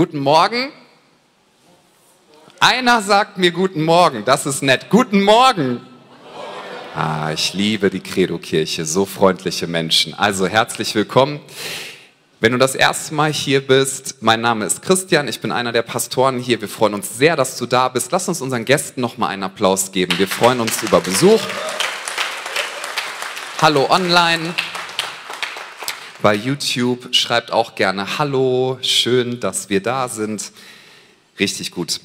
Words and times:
Guten 0.00 0.20
Morgen. 0.20 0.72
Einer 2.58 3.02
sagt 3.02 3.36
mir 3.36 3.50
guten 3.50 3.84
Morgen, 3.84 4.24
das 4.24 4.46
ist 4.46 4.62
nett. 4.62 4.86
Guten 4.88 5.22
Morgen. 5.22 5.82
Ah, 6.94 7.32
ich 7.34 7.52
liebe 7.52 7.90
die 7.90 8.00
Credo-Kirche, 8.00 8.86
so 8.86 9.04
freundliche 9.04 9.66
Menschen. 9.66 10.14
Also 10.14 10.46
herzlich 10.46 10.94
willkommen. 10.94 11.40
Wenn 12.40 12.52
du 12.52 12.56
das 12.56 12.74
erste 12.76 13.12
Mal 13.12 13.30
hier 13.30 13.60
bist, 13.60 14.22
mein 14.22 14.40
Name 14.40 14.64
ist 14.64 14.80
Christian, 14.80 15.28
ich 15.28 15.38
bin 15.38 15.52
einer 15.52 15.70
der 15.70 15.82
Pastoren 15.82 16.38
hier. 16.38 16.62
Wir 16.62 16.68
freuen 16.70 16.94
uns 16.94 17.18
sehr, 17.18 17.36
dass 17.36 17.58
du 17.58 17.66
da 17.66 17.90
bist. 17.90 18.10
Lass 18.10 18.26
uns 18.26 18.40
unseren 18.40 18.64
Gästen 18.64 19.02
noch 19.02 19.18
mal 19.18 19.28
einen 19.28 19.42
Applaus 19.42 19.92
geben. 19.92 20.18
Wir 20.18 20.28
freuen 20.28 20.60
uns 20.60 20.82
über 20.82 21.02
Besuch. 21.02 21.42
Hallo 23.60 23.86
online 23.90 24.54
bei 26.22 26.34
YouTube. 26.34 27.14
Schreibt 27.14 27.50
auch 27.50 27.74
gerne 27.74 28.18
Hallo, 28.18 28.78
schön, 28.82 29.40
dass 29.40 29.70
wir 29.70 29.82
da 29.82 30.08
sind. 30.08 30.52
Richtig 31.38 31.70
gut. 31.70 32.00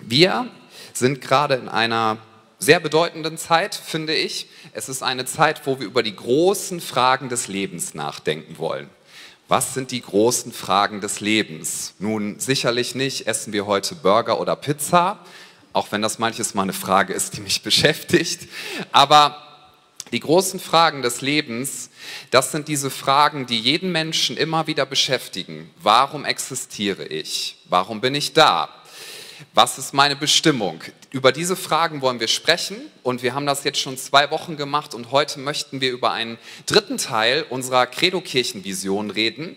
Wir 0.00 0.48
sind 0.92 1.20
gerade 1.20 1.54
in 1.54 1.68
einer 1.68 2.18
sehr 2.58 2.80
bedeutenden 2.80 3.38
Zeit, 3.38 3.74
finde 3.74 4.14
ich. 4.14 4.48
Es 4.72 4.88
ist 4.88 5.02
eine 5.02 5.26
Zeit, 5.26 5.66
wo 5.66 5.78
wir 5.78 5.86
über 5.86 6.02
die 6.02 6.16
großen 6.16 6.80
Fragen 6.80 7.28
des 7.28 7.48
Lebens 7.48 7.94
nachdenken 7.94 8.58
wollen. 8.58 8.88
Was 9.48 9.74
sind 9.74 9.92
die 9.92 10.00
großen 10.00 10.52
Fragen 10.52 11.00
des 11.00 11.20
Lebens? 11.20 11.94
Nun, 11.98 12.40
sicherlich 12.40 12.96
nicht, 12.96 13.28
essen 13.28 13.52
wir 13.52 13.66
heute 13.66 13.94
Burger 13.94 14.40
oder 14.40 14.56
Pizza, 14.56 15.20
auch 15.72 15.92
wenn 15.92 16.02
das 16.02 16.18
manches 16.18 16.54
mal 16.54 16.62
eine 16.62 16.72
Frage 16.72 17.12
ist, 17.12 17.36
die 17.36 17.40
mich 17.40 17.62
beschäftigt. 17.62 18.48
Aber 18.90 19.45
die 20.12 20.20
großen 20.20 20.60
Fragen 20.60 21.02
des 21.02 21.20
Lebens, 21.20 21.90
das 22.30 22.52
sind 22.52 22.68
diese 22.68 22.90
Fragen, 22.90 23.46
die 23.46 23.58
jeden 23.58 23.92
Menschen 23.92 24.36
immer 24.36 24.66
wieder 24.66 24.86
beschäftigen. 24.86 25.70
Warum 25.82 26.24
existiere 26.24 27.04
ich? 27.04 27.58
Warum 27.68 28.00
bin 28.00 28.14
ich 28.14 28.32
da? 28.32 28.68
Was 29.52 29.76
ist 29.78 29.92
meine 29.92 30.16
Bestimmung? 30.16 30.80
Über 31.10 31.32
diese 31.32 31.56
Fragen 31.56 32.00
wollen 32.00 32.20
wir 32.20 32.28
sprechen 32.28 32.76
und 33.02 33.22
wir 33.22 33.34
haben 33.34 33.46
das 33.46 33.64
jetzt 33.64 33.80
schon 33.80 33.98
zwei 33.98 34.30
Wochen 34.30 34.56
gemacht 34.56 34.94
und 34.94 35.10
heute 35.10 35.40
möchten 35.40 35.80
wir 35.80 35.90
über 35.90 36.12
einen 36.12 36.38
dritten 36.64 36.98
Teil 36.98 37.44
unserer 37.50 37.86
Credo-Kirchenvision 37.86 39.10
reden, 39.10 39.56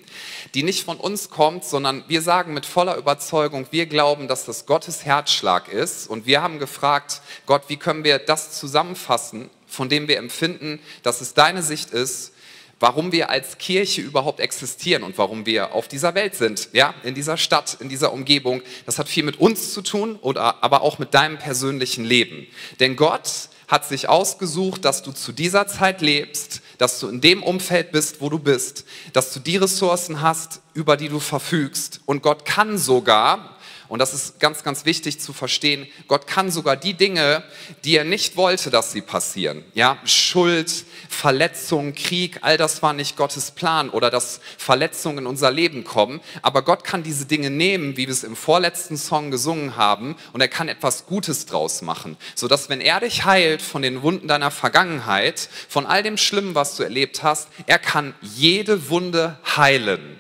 die 0.54 0.64
nicht 0.64 0.84
von 0.84 0.98
uns 0.98 1.30
kommt, 1.30 1.64
sondern 1.64 2.04
wir 2.08 2.22
sagen 2.22 2.54
mit 2.54 2.66
voller 2.66 2.98
Überzeugung, 2.98 3.68
wir 3.72 3.86
glauben, 3.86 4.28
dass 4.28 4.46
das 4.46 4.66
Gottes 4.66 5.06
Herzschlag 5.06 5.70
ist 5.70 6.10
und 6.10 6.26
wir 6.26 6.42
haben 6.42 6.60
gefragt, 6.60 7.22
Gott, 7.46 7.64
wie 7.68 7.78
können 7.78 8.04
wir 8.04 8.20
das 8.20 8.60
zusammenfassen 8.60 9.50
von 9.70 9.90
dem 9.90 10.08
wir 10.08 10.18
empfinden, 10.18 10.80
dass 11.04 11.22
es 11.22 11.34
deine 11.34 11.64
Sicht 11.64 11.92
ist, 11.92 12.34
warum 12.80 13.12
wir 13.12 13.30
als 13.30 13.58
Kirche 13.58 14.02
überhaupt 14.02 14.40
existieren 14.40 15.04
und 15.04 15.18
warum 15.18 15.46
wir 15.46 15.74
auf 15.74 15.88
dieser 15.88 16.16
Welt 16.16 16.36
sind, 16.36 16.70
ja, 16.74 16.94
in 17.04 17.14
dieser 17.14 17.38
Stadt, 17.38 17.78
in 17.80 17.90
dieser 17.90 18.14
Umgebung. 18.14 18.62
Das 18.86 18.98
hat 18.98 19.10
viel 19.10 19.24
mit 19.24 19.40
uns 19.40 19.74
zu 19.74 19.82
tun, 19.82 20.18
oder, 20.22 20.64
aber 20.64 20.82
auch 20.82 20.98
mit 20.98 21.14
deinem 21.14 21.38
persönlichen 21.38 22.06
Leben. 22.06 22.48
Denn 22.80 22.96
Gott 22.96 23.50
hat 23.68 23.86
sich 23.86 24.10
ausgesucht, 24.10 24.84
dass 24.84 25.04
du 25.04 25.12
zu 25.12 25.32
dieser 25.32 25.68
Zeit 25.68 26.02
lebst, 26.02 26.62
dass 26.80 27.00
du 27.00 27.08
in 27.10 27.22
dem 27.22 27.44
Umfeld 27.44 27.92
bist, 27.92 28.22
wo 28.22 28.30
du 28.30 28.40
bist, 28.40 28.86
dass 29.14 29.34
du 29.34 29.40
die 29.40 29.58
Ressourcen 29.58 30.22
hast, 30.22 30.62
über 30.74 30.98
die 30.98 31.10
du 31.10 31.20
verfügst. 31.20 32.02
Und 32.06 32.24
Gott 32.24 32.46
kann 32.46 32.78
sogar, 32.78 33.59
und 33.90 34.00
das 34.00 34.14
ist 34.14 34.40
ganz, 34.40 34.64
ganz 34.64 34.86
wichtig 34.86 35.20
zu 35.20 35.34
verstehen. 35.34 35.88
Gott 36.08 36.28
kann 36.28 36.52
sogar 36.52 36.78
die 36.78 36.94
Dinge, 36.94 37.44
die 37.84 37.98
er 37.98 38.04
nicht 38.04 38.38
wollte, 38.38 38.70
dass 38.70 38.92
sie 38.92 39.02
passieren. 39.02 39.66
Ja, 39.74 39.98
Schuld, 40.06 40.86
Verletzung, 41.10 41.96
Krieg, 41.96 42.38
all 42.42 42.56
das 42.56 42.84
war 42.84 42.94
nicht 42.94 43.18
Gottes 43.18 43.50
Plan 43.50 43.90
oder 43.90 44.12
dass 44.12 44.42
Verletzungen 44.58 45.20
in 45.20 45.26
unser 45.26 45.50
Leben 45.50 45.84
kommen. 45.84 46.22
Aber 46.44 46.62
Gott 46.62 46.84
kann 46.84 47.02
diese 47.02 47.26
Dinge 47.26 47.50
nehmen, 47.50 47.98
wie 47.98 48.06
wir 48.06 48.14
es 48.14 48.24
im 48.24 48.36
vorletzten 48.36 48.96
Song 48.96 49.32
gesungen 49.32 49.76
haben, 49.76 50.16
und 50.34 50.42
er 50.42 50.48
kann 50.48 50.70
etwas 50.70 51.08
Gutes 51.08 51.48
draus 51.48 51.82
machen. 51.82 52.16
Sodass, 52.36 52.70
wenn 52.70 52.82
er 52.82 53.00
dich 53.00 53.26
heilt 53.26 53.62
von 53.62 53.82
den 53.82 54.04
Wunden 54.04 54.28
deiner 54.28 54.52
Vergangenheit, 54.52 55.50
von 55.68 55.88
all 55.88 56.04
dem 56.04 56.18
Schlimmen, 56.18 56.54
was 56.54 56.76
du 56.76 56.84
erlebt 56.84 57.24
hast, 57.24 57.48
er 57.66 57.80
kann 57.80 58.14
jede 58.22 58.90
Wunde 58.90 59.40
heilen. 59.58 60.20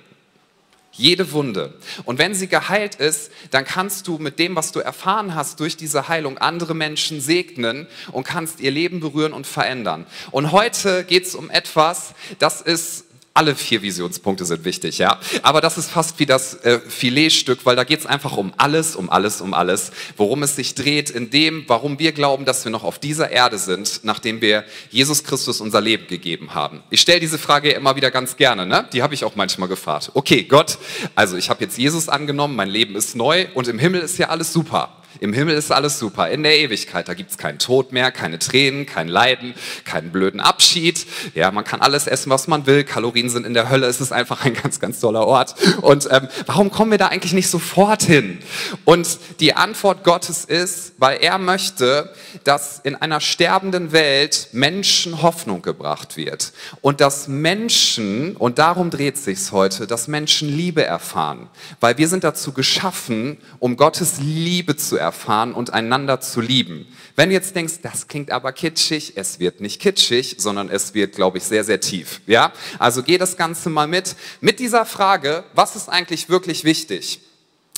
Jede 0.99 1.31
Wunde. 1.31 1.73
Und 2.03 2.19
wenn 2.19 2.35
sie 2.35 2.47
geheilt 2.47 2.95
ist, 2.95 3.31
dann 3.51 3.63
kannst 3.63 4.07
du 4.07 4.17
mit 4.17 4.37
dem, 4.37 4.55
was 4.55 4.73
du 4.73 4.81
erfahren 4.81 5.33
hast 5.33 5.59
durch 5.61 5.77
diese 5.77 6.09
Heilung, 6.09 6.37
andere 6.37 6.75
Menschen 6.75 7.21
segnen 7.21 7.87
und 8.11 8.25
kannst 8.25 8.59
ihr 8.59 8.71
Leben 8.71 8.99
berühren 8.99 9.31
und 9.31 9.47
verändern. 9.47 10.05
Und 10.31 10.51
heute 10.51 11.05
geht 11.05 11.25
es 11.25 11.35
um 11.35 11.49
etwas, 11.49 12.13
das 12.37 12.59
ist 12.61 13.05
alle 13.33 13.55
vier 13.55 13.81
Visionspunkte 13.81 14.43
sind 14.43 14.65
wichtig, 14.65 14.97
ja. 14.97 15.19
Aber 15.43 15.61
das 15.61 15.77
ist 15.77 15.89
fast 15.89 16.19
wie 16.19 16.25
das 16.25 16.55
äh, 16.65 16.79
Filetstück, 16.79 17.65
weil 17.65 17.75
da 17.75 17.83
geht 17.83 17.99
es 17.99 18.05
einfach 18.05 18.35
um 18.35 18.53
alles, 18.57 18.95
um 18.95 19.09
alles, 19.09 19.39
um 19.39 19.53
alles, 19.53 19.91
worum 20.17 20.43
es 20.43 20.55
sich 20.55 20.75
dreht, 20.75 21.09
in 21.09 21.29
dem, 21.29 21.63
warum 21.67 21.99
wir 21.99 22.11
glauben, 22.11 22.45
dass 22.45 22.65
wir 22.65 22.71
noch 22.71 22.83
auf 22.83 22.99
dieser 22.99 23.31
Erde 23.31 23.57
sind, 23.57 24.01
nachdem 24.03 24.41
wir 24.41 24.65
Jesus 24.89 25.23
Christus 25.23 25.61
unser 25.61 25.79
Leben 25.79 26.07
gegeben 26.07 26.53
haben. 26.53 26.83
Ich 26.89 27.01
stelle 27.01 27.19
diese 27.19 27.37
Frage 27.37 27.71
immer 27.71 27.95
wieder 27.95 28.11
ganz 28.11 28.35
gerne, 28.35 28.65
ne? 28.65 28.87
Die 28.93 29.01
habe 29.03 29.13
ich 29.13 29.23
auch 29.23 29.35
manchmal 29.35 29.69
gefragt. 29.69 30.11
Okay, 30.13 30.43
Gott, 30.43 30.77
also 31.15 31.37
ich 31.37 31.49
habe 31.49 31.63
jetzt 31.63 31.77
Jesus 31.77 32.09
angenommen, 32.09 32.55
mein 32.55 32.69
Leben 32.69 32.95
ist 32.95 33.15
neu 33.15 33.47
und 33.53 33.67
im 33.67 33.79
Himmel 33.79 34.01
ist 34.01 34.17
ja 34.17 34.29
alles 34.29 34.51
super. 34.51 34.98
Im 35.19 35.33
Himmel 35.33 35.55
ist 35.55 35.71
alles 35.71 35.97
super. 35.99 36.29
In 36.29 36.43
der 36.43 36.57
Ewigkeit, 36.57 37.07
da 37.07 37.13
gibt 37.13 37.31
es 37.31 37.37
keinen 37.37 37.57
Tod 37.57 37.91
mehr, 37.91 38.11
keine 38.11 38.37
Tränen, 38.37 38.85
kein 38.85 39.07
Leiden, 39.07 39.53
keinen 39.83 40.11
blöden 40.11 40.39
Abschied. 40.39 41.05
Ja, 41.33 41.51
man 41.51 41.63
kann 41.63 41.81
alles 41.81 42.05
essen, 42.05 42.29
was 42.29 42.47
man 42.47 42.67
will. 42.67 42.83
Kalorien 42.83 43.29
sind 43.29 43.45
in 43.45 43.53
der 43.53 43.69
Hölle. 43.69 43.87
Es 43.87 44.01
ist 44.01 44.11
einfach 44.11 44.45
ein 44.45 44.53
ganz, 44.53 44.79
ganz 44.79 44.99
toller 44.99 45.25
Ort. 45.25 45.55
Und 45.81 46.07
ähm, 46.11 46.27
warum 46.45 46.69
kommen 46.69 46.91
wir 46.91 46.99
da 46.99 47.07
eigentlich 47.07 47.33
nicht 47.33 47.49
sofort 47.49 48.03
hin? 48.03 48.39
Und 48.85 49.17
die 49.39 49.55
Antwort 49.55 50.03
Gottes 50.03 50.45
ist, 50.45 50.93
weil 50.99 51.19
er 51.21 51.37
möchte, 51.37 52.13
dass 52.43 52.79
in 52.83 52.95
einer 52.95 53.19
sterbenden 53.19 53.91
Welt 53.91 54.49
Menschen 54.51 55.21
Hoffnung 55.21 55.61
gebracht 55.61 56.17
wird. 56.17 56.53
Und 56.81 57.01
dass 57.01 57.27
Menschen, 57.27 58.35
und 58.35 58.59
darum 58.59 58.91
dreht 58.91 59.17
sich's 59.17 59.51
heute, 59.51 59.87
dass 59.87 60.07
Menschen 60.07 60.49
Liebe 60.49 60.83
erfahren. 60.83 61.49
Weil 61.79 61.97
wir 61.97 62.07
sind 62.07 62.23
dazu 62.23 62.53
geschaffen, 62.53 63.37
um 63.57 63.75
Gottes 63.75 64.19
Liebe 64.19 64.75
zu 64.75 64.98
erfahren 64.99 65.53
und 65.53 65.73
einander 65.73 66.21
zu 66.21 66.41
lieben. 66.41 66.87
Wenn 67.15 67.29
du 67.29 67.35
jetzt 67.35 67.55
denkst, 67.55 67.75
das 67.81 68.07
klingt 68.07 68.31
aber 68.31 68.51
kitschig, 68.51 69.13
es 69.15 69.39
wird 69.39 69.61
nicht 69.61 69.81
kitschig, 69.81 70.35
sondern 70.37 70.69
es 70.69 70.93
wird, 70.93 71.15
glaube 71.15 71.39
ich, 71.39 71.43
sehr, 71.45 71.63
sehr 71.63 71.81
tief. 71.81 72.21
Ja? 72.27 72.53
Also 72.77 73.01
geh 73.01 73.17
das 73.17 73.37
Ganze 73.37 73.69
mal 73.69 73.87
mit. 73.87 74.15
Mit 74.41 74.59
dieser 74.59 74.85
Frage, 74.85 75.43
was 75.55 75.75
ist 75.75 75.89
eigentlich 75.89 76.29
wirklich 76.29 76.63
wichtig? 76.63 77.21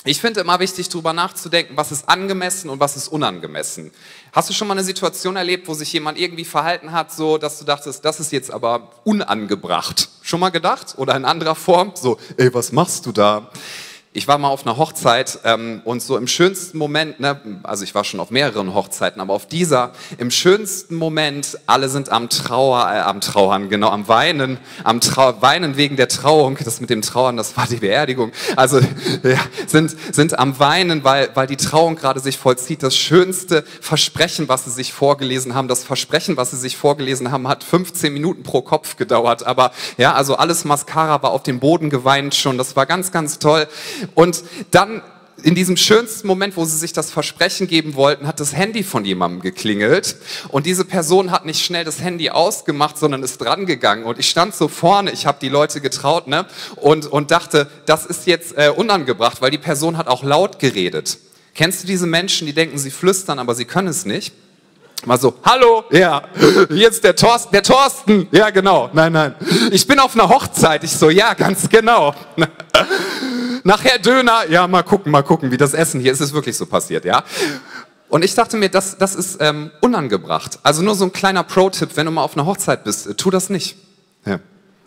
Ich 0.04 0.20
finde 0.20 0.40
immer 0.40 0.58
wichtig, 0.58 0.88
darüber 0.88 1.12
nachzudenken, 1.12 1.76
was 1.76 1.92
ist 1.92 2.08
angemessen 2.08 2.70
und 2.70 2.80
was 2.80 2.96
ist 2.96 3.06
unangemessen. 3.06 3.92
Hast 4.32 4.50
du 4.50 4.52
schon 4.52 4.66
mal 4.66 4.74
eine 4.74 4.82
Situation 4.82 5.36
erlebt, 5.36 5.68
wo 5.68 5.74
sich 5.74 5.92
jemand 5.92 6.18
irgendwie 6.18 6.44
verhalten 6.44 6.90
hat, 6.90 7.12
so 7.12 7.38
dass 7.38 7.60
du 7.60 7.64
dachtest, 7.64 8.04
das 8.04 8.18
ist 8.18 8.32
jetzt 8.32 8.50
aber 8.50 8.90
unangebracht? 9.04 10.08
Schon 10.22 10.40
mal 10.40 10.50
gedacht? 10.50 10.94
Oder 10.96 11.14
in 11.14 11.24
anderer 11.24 11.54
Form? 11.54 11.92
So, 11.94 12.18
ey, 12.36 12.52
was 12.52 12.72
machst 12.72 13.06
du 13.06 13.12
da? 13.12 13.48
Ich 14.14 14.28
war 14.28 14.36
mal 14.36 14.48
auf 14.48 14.66
einer 14.66 14.76
Hochzeit 14.76 15.38
ähm, 15.44 15.80
und 15.84 16.02
so 16.02 16.18
im 16.18 16.26
schönsten 16.26 16.76
Moment, 16.76 17.18
ne, 17.18 17.40
also 17.62 17.82
ich 17.82 17.94
war 17.94 18.04
schon 18.04 18.20
auf 18.20 18.30
mehreren 18.30 18.74
Hochzeiten, 18.74 19.22
aber 19.22 19.32
auf 19.32 19.46
dieser, 19.46 19.92
im 20.18 20.30
schönsten 20.30 20.96
Moment, 20.96 21.58
alle 21.66 21.88
sind 21.88 22.10
am 22.10 22.28
Trauer, 22.28 22.80
äh, 22.92 22.98
am 22.98 23.22
Trauern, 23.22 23.70
genau, 23.70 23.88
am 23.88 24.08
Weinen, 24.08 24.58
am 24.84 25.00
Trau 25.00 25.40
Weinen 25.40 25.78
wegen 25.78 25.96
der 25.96 26.08
Trauung, 26.08 26.58
das 26.62 26.80
mit 26.82 26.90
dem 26.90 27.00
Trauern, 27.00 27.38
das 27.38 27.56
war 27.56 27.66
die 27.66 27.76
Beerdigung, 27.76 28.32
also 28.54 28.80
ja, 29.22 29.38
sind, 29.66 29.96
sind 30.14 30.38
am 30.38 30.58
Weinen, 30.58 31.04
weil, 31.04 31.30
weil 31.32 31.46
die 31.46 31.56
Trauung 31.56 31.96
gerade 31.96 32.20
sich 32.20 32.36
vollzieht. 32.36 32.82
Das 32.82 32.94
schönste 32.94 33.64
Versprechen, 33.80 34.46
was 34.48 34.66
sie 34.66 34.70
sich 34.70 34.92
vorgelesen 34.92 35.54
haben, 35.54 35.68
das 35.68 35.84
Versprechen, 35.84 36.36
was 36.36 36.50
sie 36.50 36.58
sich 36.58 36.76
vorgelesen 36.76 37.30
haben, 37.30 37.48
hat 37.48 37.64
15 37.64 38.12
Minuten 38.12 38.42
pro 38.42 38.60
Kopf 38.60 38.96
gedauert, 38.96 39.46
aber 39.46 39.72
ja, 39.96 40.12
also 40.12 40.36
alles 40.36 40.66
Mascara 40.66 41.22
war 41.22 41.30
auf 41.30 41.44
dem 41.44 41.60
Boden 41.60 41.88
geweint 41.88 42.34
schon, 42.34 42.58
das 42.58 42.76
war 42.76 42.84
ganz, 42.84 43.10
ganz 43.10 43.38
toll. 43.38 43.66
Und 44.14 44.42
dann 44.70 45.02
in 45.42 45.54
diesem 45.54 45.76
schönsten 45.76 46.26
Moment, 46.26 46.56
wo 46.56 46.64
sie 46.64 46.76
sich 46.76 46.92
das 46.92 47.10
Versprechen 47.10 47.66
geben 47.66 47.94
wollten, 47.94 48.26
hat 48.26 48.40
das 48.40 48.54
Handy 48.54 48.82
von 48.82 49.04
jemandem 49.04 49.40
geklingelt 49.40 50.16
und 50.48 50.66
diese 50.66 50.84
Person 50.84 51.30
hat 51.30 51.44
nicht 51.44 51.64
schnell 51.64 51.84
das 51.84 52.00
Handy 52.00 52.30
ausgemacht, 52.30 52.98
sondern 52.98 53.22
ist 53.22 53.38
dran 53.38 53.66
gegangen 53.66 54.04
und 54.04 54.18
ich 54.18 54.28
stand 54.28 54.54
so 54.54 54.68
vorne, 54.68 55.10
ich 55.10 55.26
habe 55.26 55.38
die 55.40 55.48
Leute 55.48 55.80
getraut 55.80 56.28
ne? 56.28 56.46
und, 56.76 57.06
und 57.06 57.30
dachte, 57.30 57.68
das 57.86 58.06
ist 58.06 58.26
jetzt 58.26 58.56
äh, 58.56 58.68
unangebracht, 58.74 59.40
weil 59.40 59.50
die 59.50 59.58
Person 59.58 59.96
hat 59.96 60.06
auch 60.06 60.22
laut 60.22 60.58
geredet. 60.58 61.18
Kennst 61.54 61.82
du 61.82 61.86
diese 61.86 62.06
Menschen, 62.06 62.46
die 62.46 62.54
denken, 62.54 62.78
sie 62.78 62.90
flüstern, 62.90 63.38
aber 63.38 63.54
sie 63.54 63.64
können 63.64 63.88
es 63.88 64.06
nicht? 64.06 64.32
Mal 65.04 65.18
so, 65.18 65.34
hallo, 65.42 65.82
ja, 65.90 66.22
jetzt 66.70 67.02
der 67.02 67.16
Thorsten, 67.16 67.50
der 67.52 67.64
Thorsten, 67.64 68.28
ja 68.30 68.50
genau, 68.50 68.88
nein, 68.92 69.12
nein. 69.12 69.34
Ich 69.72 69.84
bin 69.84 69.98
auf 69.98 70.14
einer 70.14 70.28
Hochzeit, 70.28 70.84
ich 70.84 70.92
so, 70.92 71.10
ja, 71.10 71.34
ganz 71.34 71.68
genau. 71.68 72.14
Nachher 73.64 73.98
Döner, 73.98 74.48
ja, 74.48 74.68
mal 74.68 74.84
gucken, 74.84 75.10
mal 75.10 75.22
gucken, 75.22 75.50
wie 75.50 75.56
das 75.56 75.74
Essen 75.74 76.00
hier 76.00 76.12
ist, 76.12 76.20
ist 76.20 76.32
wirklich 76.32 76.56
so 76.56 76.66
passiert, 76.66 77.04
ja. 77.04 77.24
Und 78.10 78.24
ich 78.24 78.36
dachte 78.36 78.56
mir, 78.56 78.68
das, 78.68 78.96
das 78.96 79.16
ist 79.16 79.38
ähm, 79.40 79.72
unangebracht. 79.80 80.60
Also 80.62 80.82
nur 80.82 80.94
so 80.94 81.06
ein 81.06 81.12
kleiner 81.12 81.42
Pro-Tipp, 81.42 81.90
wenn 81.96 82.06
du 82.06 82.12
mal 82.12 82.22
auf 82.22 82.36
einer 82.36 82.46
Hochzeit 82.46 82.84
bist, 82.84 83.08
äh, 83.08 83.14
tu 83.14 83.30
das 83.30 83.50
nicht. 83.50 83.76
Ja. 84.24 84.38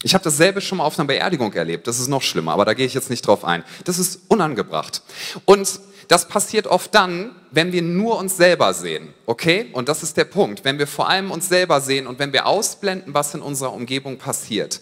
Ich 0.01 0.13
habe 0.13 0.23
dasselbe 0.23 0.61
schon 0.61 0.77
mal 0.77 0.85
auf 0.85 0.97
einer 0.97 1.07
Beerdigung 1.07 1.51
erlebt. 1.51 1.87
Das 1.87 1.99
ist 1.99 2.07
noch 2.07 2.21
schlimmer, 2.21 2.53
aber 2.53 2.63
da 2.63 2.73
gehe 2.73 2.85
ich 2.85 2.93
jetzt 2.93 3.09
nicht 3.09 3.27
drauf 3.27 3.43
ein. 3.43 3.65
Das 3.83 3.99
ist 3.99 4.21
unangebracht. 4.29 5.01
Und 5.43 5.79
das 6.07 6.27
passiert 6.27 6.67
oft 6.67 6.93
dann, 6.93 7.35
wenn 7.51 7.71
wir 7.71 7.81
nur 7.81 8.17
uns 8.17 8.37
selber 8.37 8.73
sehen, 8.73 9.13
okay? 9.25 9.69
Und 9.73 9.89
das 9.89 10.03
ist 10.03 10.17
der 10.17 10.25
Punkt, 10.25 10.63
wenn 10.63 10.79
wir 10.79 10.87
vor 10.87 11.09
allem 11.09 11.31
uns 11.31 11.49
selber 11.49 11.81
sehen 11.81 12.07
und 12.07 12.19
wenn 12.19 12.33
wir 12.33 12.45
ausblenden, 12.45 13.13
was 13.13 13.33
in 13.33 13.41
unserer 13.41 13.73
Umgebung 13.73 14.17
passiert. 14.17 14.81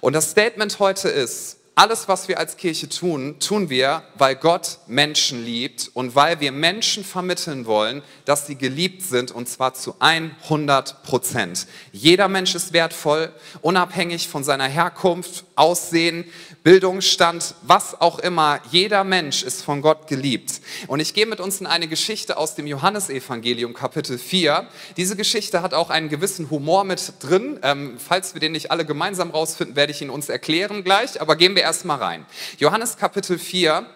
Und 0.00 0.12
das 0.12 0.30
Statement 0.30 0.78
heute 0.78 1.08
ist, 1.08 1.58
alles, 1.78 2.08
was 2.08 2.26
wir 2.26 2.40
als 2.40 2.56
Kirche 2.56 2.88
tun, 2.88 3.36
tun 3.38 3.70
wir, 3.70 4.02
weil 4.16 4.34
Gott 4.34 4.78
Menschen 4.88 5.44
liebt 5.44 5.92
und 5.94 6.16
weil 6.16 6.40
wir 6.40 6.50
Menschen 6.50 7.04
vermitteln 7.04 7.66
wollen, 7.66 8.02
dass 8.24 8.48
sie 8.48 8.56
geliebt 8.56 9.02
sind 9.02 9.30
und 9.30 9.48
zwar 9.48 9.74
zu 9.74 9.94
100 10.00 11.04
Prozent. 11.04 11.68
Jeder 11.92 12.26
Mensch 12.26 12.56
ist 12.56 12.72
wertvoll, 12.72 13.32
unabhängig 13.62 14.26
von 14.26 14.42
seiner 14.42 14.66
Herkunft, 14.66 15.44
Aussehen, 15.58 16.24
Bildungsstand, 16.62 17.54
was 17.62 18.00
auch 18.00 18.18
immer. 18.18 18.60
Jeder 18.70 19.04
Mensch 19.04 19.42
ist 19.42 19.62
von 19.62 19.82
Gott 19.82 20.06
geliebt. 20.06 20.60
Und 20.86 21.00
ich 21.00 21.14
gehe 21.14 21.26
mit 21.26 21.40
uns 21.40 21.60
in 21.60 21.66
eine 21.66 21.88
Geschichte 21.88 22.36
aus 22.36 22.54
dem 22.54 22.66
Johannesevangelium 22.66 23.74
Kapitel 23.74 24.18
4. 24.18 24.66
Diese 24.96 25.16
Geschichte 25.16 25.62
hat 25.62 25.74
auch 25.74 25.90
einen 25.90 26.08
gewissen 26.08 26.50
Humor 26.50 26.84
mit 26.84 27.12
drin. 27.20 27.58
Ähm, 27.62 27.96
falls 27.98 28.34
wir 28.34 28.40
den 28.40 28.52
nicht 28.52 28.70
alle 28.70 28.84
gemeinsam 28.84 29.30
rausfinden, 29.30 29.76
werde 29.76 29.92
ich 29.92 30.02
ihn 30.02 30.10
uns 30.10 30.28
erklären 30.28 30.84
gleich. 30.84 31.20
Aber 31.20 31.36
gehen 31.36 31.54
wir 31.54 31.62
erstmal 31.62 31.98
rein. 31.98 32.26
Johannes 32.58 32.96
Kapitel 32.96 33.38
4 33.38 33.86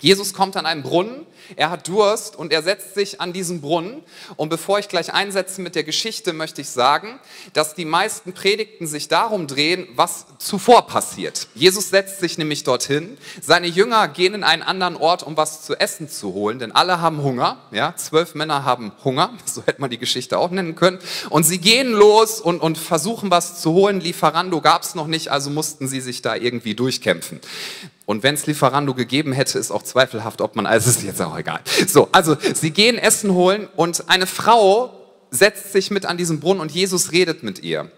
Jesus 0.00 0.32
kommt 0.32 0.56
an 0.56 0.64
einen 0.64 0.82
Brunnen, 0.82 1.26
er 1.56 1.70
hat 1.70 1.88
Durst 1.88 2.36
und 2.36 2.52
er 2.52 2.62
setzt 2.62 2.94
sich 2.94 3.20
an 3.20 3.32
diesen 3.32 3.60
Brunnen. 3.60 4.02
Und 4.36 4.48
bevor 4.48 4.78
ich 4.78 4.88
gleich 4.88 5.12
einsetze 5.12 5.60
mit 5.60 5.74
der 5.74 5.84
Geschichte, 5.84 6.32
möchte 6.32 6.60
ich 6.60 6.68
sagen, 6.68 7.18
dass 7.52 7.74
die 7.74 7.84
meisten 7.84 8.32
Predigten 8.32 8.86
sich 8.86 9.08
darum 9.08 9.46
drehen, 9.46 9.88
was 9.94 10.26
zuvor 10.38 10.86
passiert. 10.86 11.48
Jesus 11.54 11.90
setzt 11.90 12.20
sich 12.20 12.38
nämlich 12.38 12.64
dorthin. 12.64 13.18
Seine 13.40 13.66
Jünger 13.66 14.08
gehen 14.08 14.34
in 14.34 14.44
einen 14.44 14.62
anderen 14.62 14.96
Ort, 14.96 15.22
um 15.22 15.36
was 15.36 15.64
zu 15.64 15.74
essen 15.74 16.08
zu 16.08 16.32
holen, 16.32 16.58
denn 16.58 16.72
alle 16.72 17.00
haben 17.00 17.22
Hunger. 17.22 17.58
Ja, 17.70 17.94
zwölf 17.96 18.34
Männer 18.34 18.64
haben 18.64 18.92
Hunger, 19.04 19.32
so 19.44 19.62
hätte 19.64 19.80
man 19.80 19.90
die 19.90 19.98
Geschichte 19.98 20.38
auch 20.38 20.50
nennen 20.50 20.74
können. 20.74 20.98
Und 21.30 21.44
sie 21.44 21.58
gehen 21.58 21.92
los 21.92 22.40
und, 22.40 22.60
und 22.60 22.78
versuchen 22.78 23.30
was 23.30 23.60
zu 23.60 23.72
holen. 23.72 24.00
Lieferando 24.00 24.60
gab 24.60 24.82
es 24.82 24.94
noch 24.94 25.06
nicht, 25.06 25.28
also 25.28 25.50
mussten 25.50 25.88
sie 25.88 26.00
sich 26.00 26.22
da 26.22 26.36
irgendwie 26.36 26.74
durchkämpfen. 26.74 27.40
Und 28.08 28.22
wenn 28.22 28.34
es 28.34 28.46
Lieferando 28.46 28.94
gegeben 28.94 29.32
hätte, 29.32 29.58
ist 29.58 29.70
auch 29.70 29.82
zweifelhaft, 29.82 30.40
ob 30.40 30.56
man, 30.56 30.64
also 30.64 30.88
ist 30.88 31.02
jetzt 31.02 31.20
auch 31.20 31.34
egal. 31.38 31.60
So, 31.86 32.08
also 32.12 32.36
sie 32.54 32.70
gehen 32.70 32.98
Essen 32.98 33.32
holen 33.32 33.68
und 33.76 34.08
eine 34.08 34.26
Frau 34.26 34.92
setzt 35.30 35.72
sich 35.72 35.90
mit 35.90 36.06
an 36.06 36.16
diesen 36.16 36.40
Brunnen 36.40 36.60
und 36.60 36.72
Jesus 36.72 37.12
redet 37.12 37.42
mit 37.42 37.62
ihr. 37.62 37.90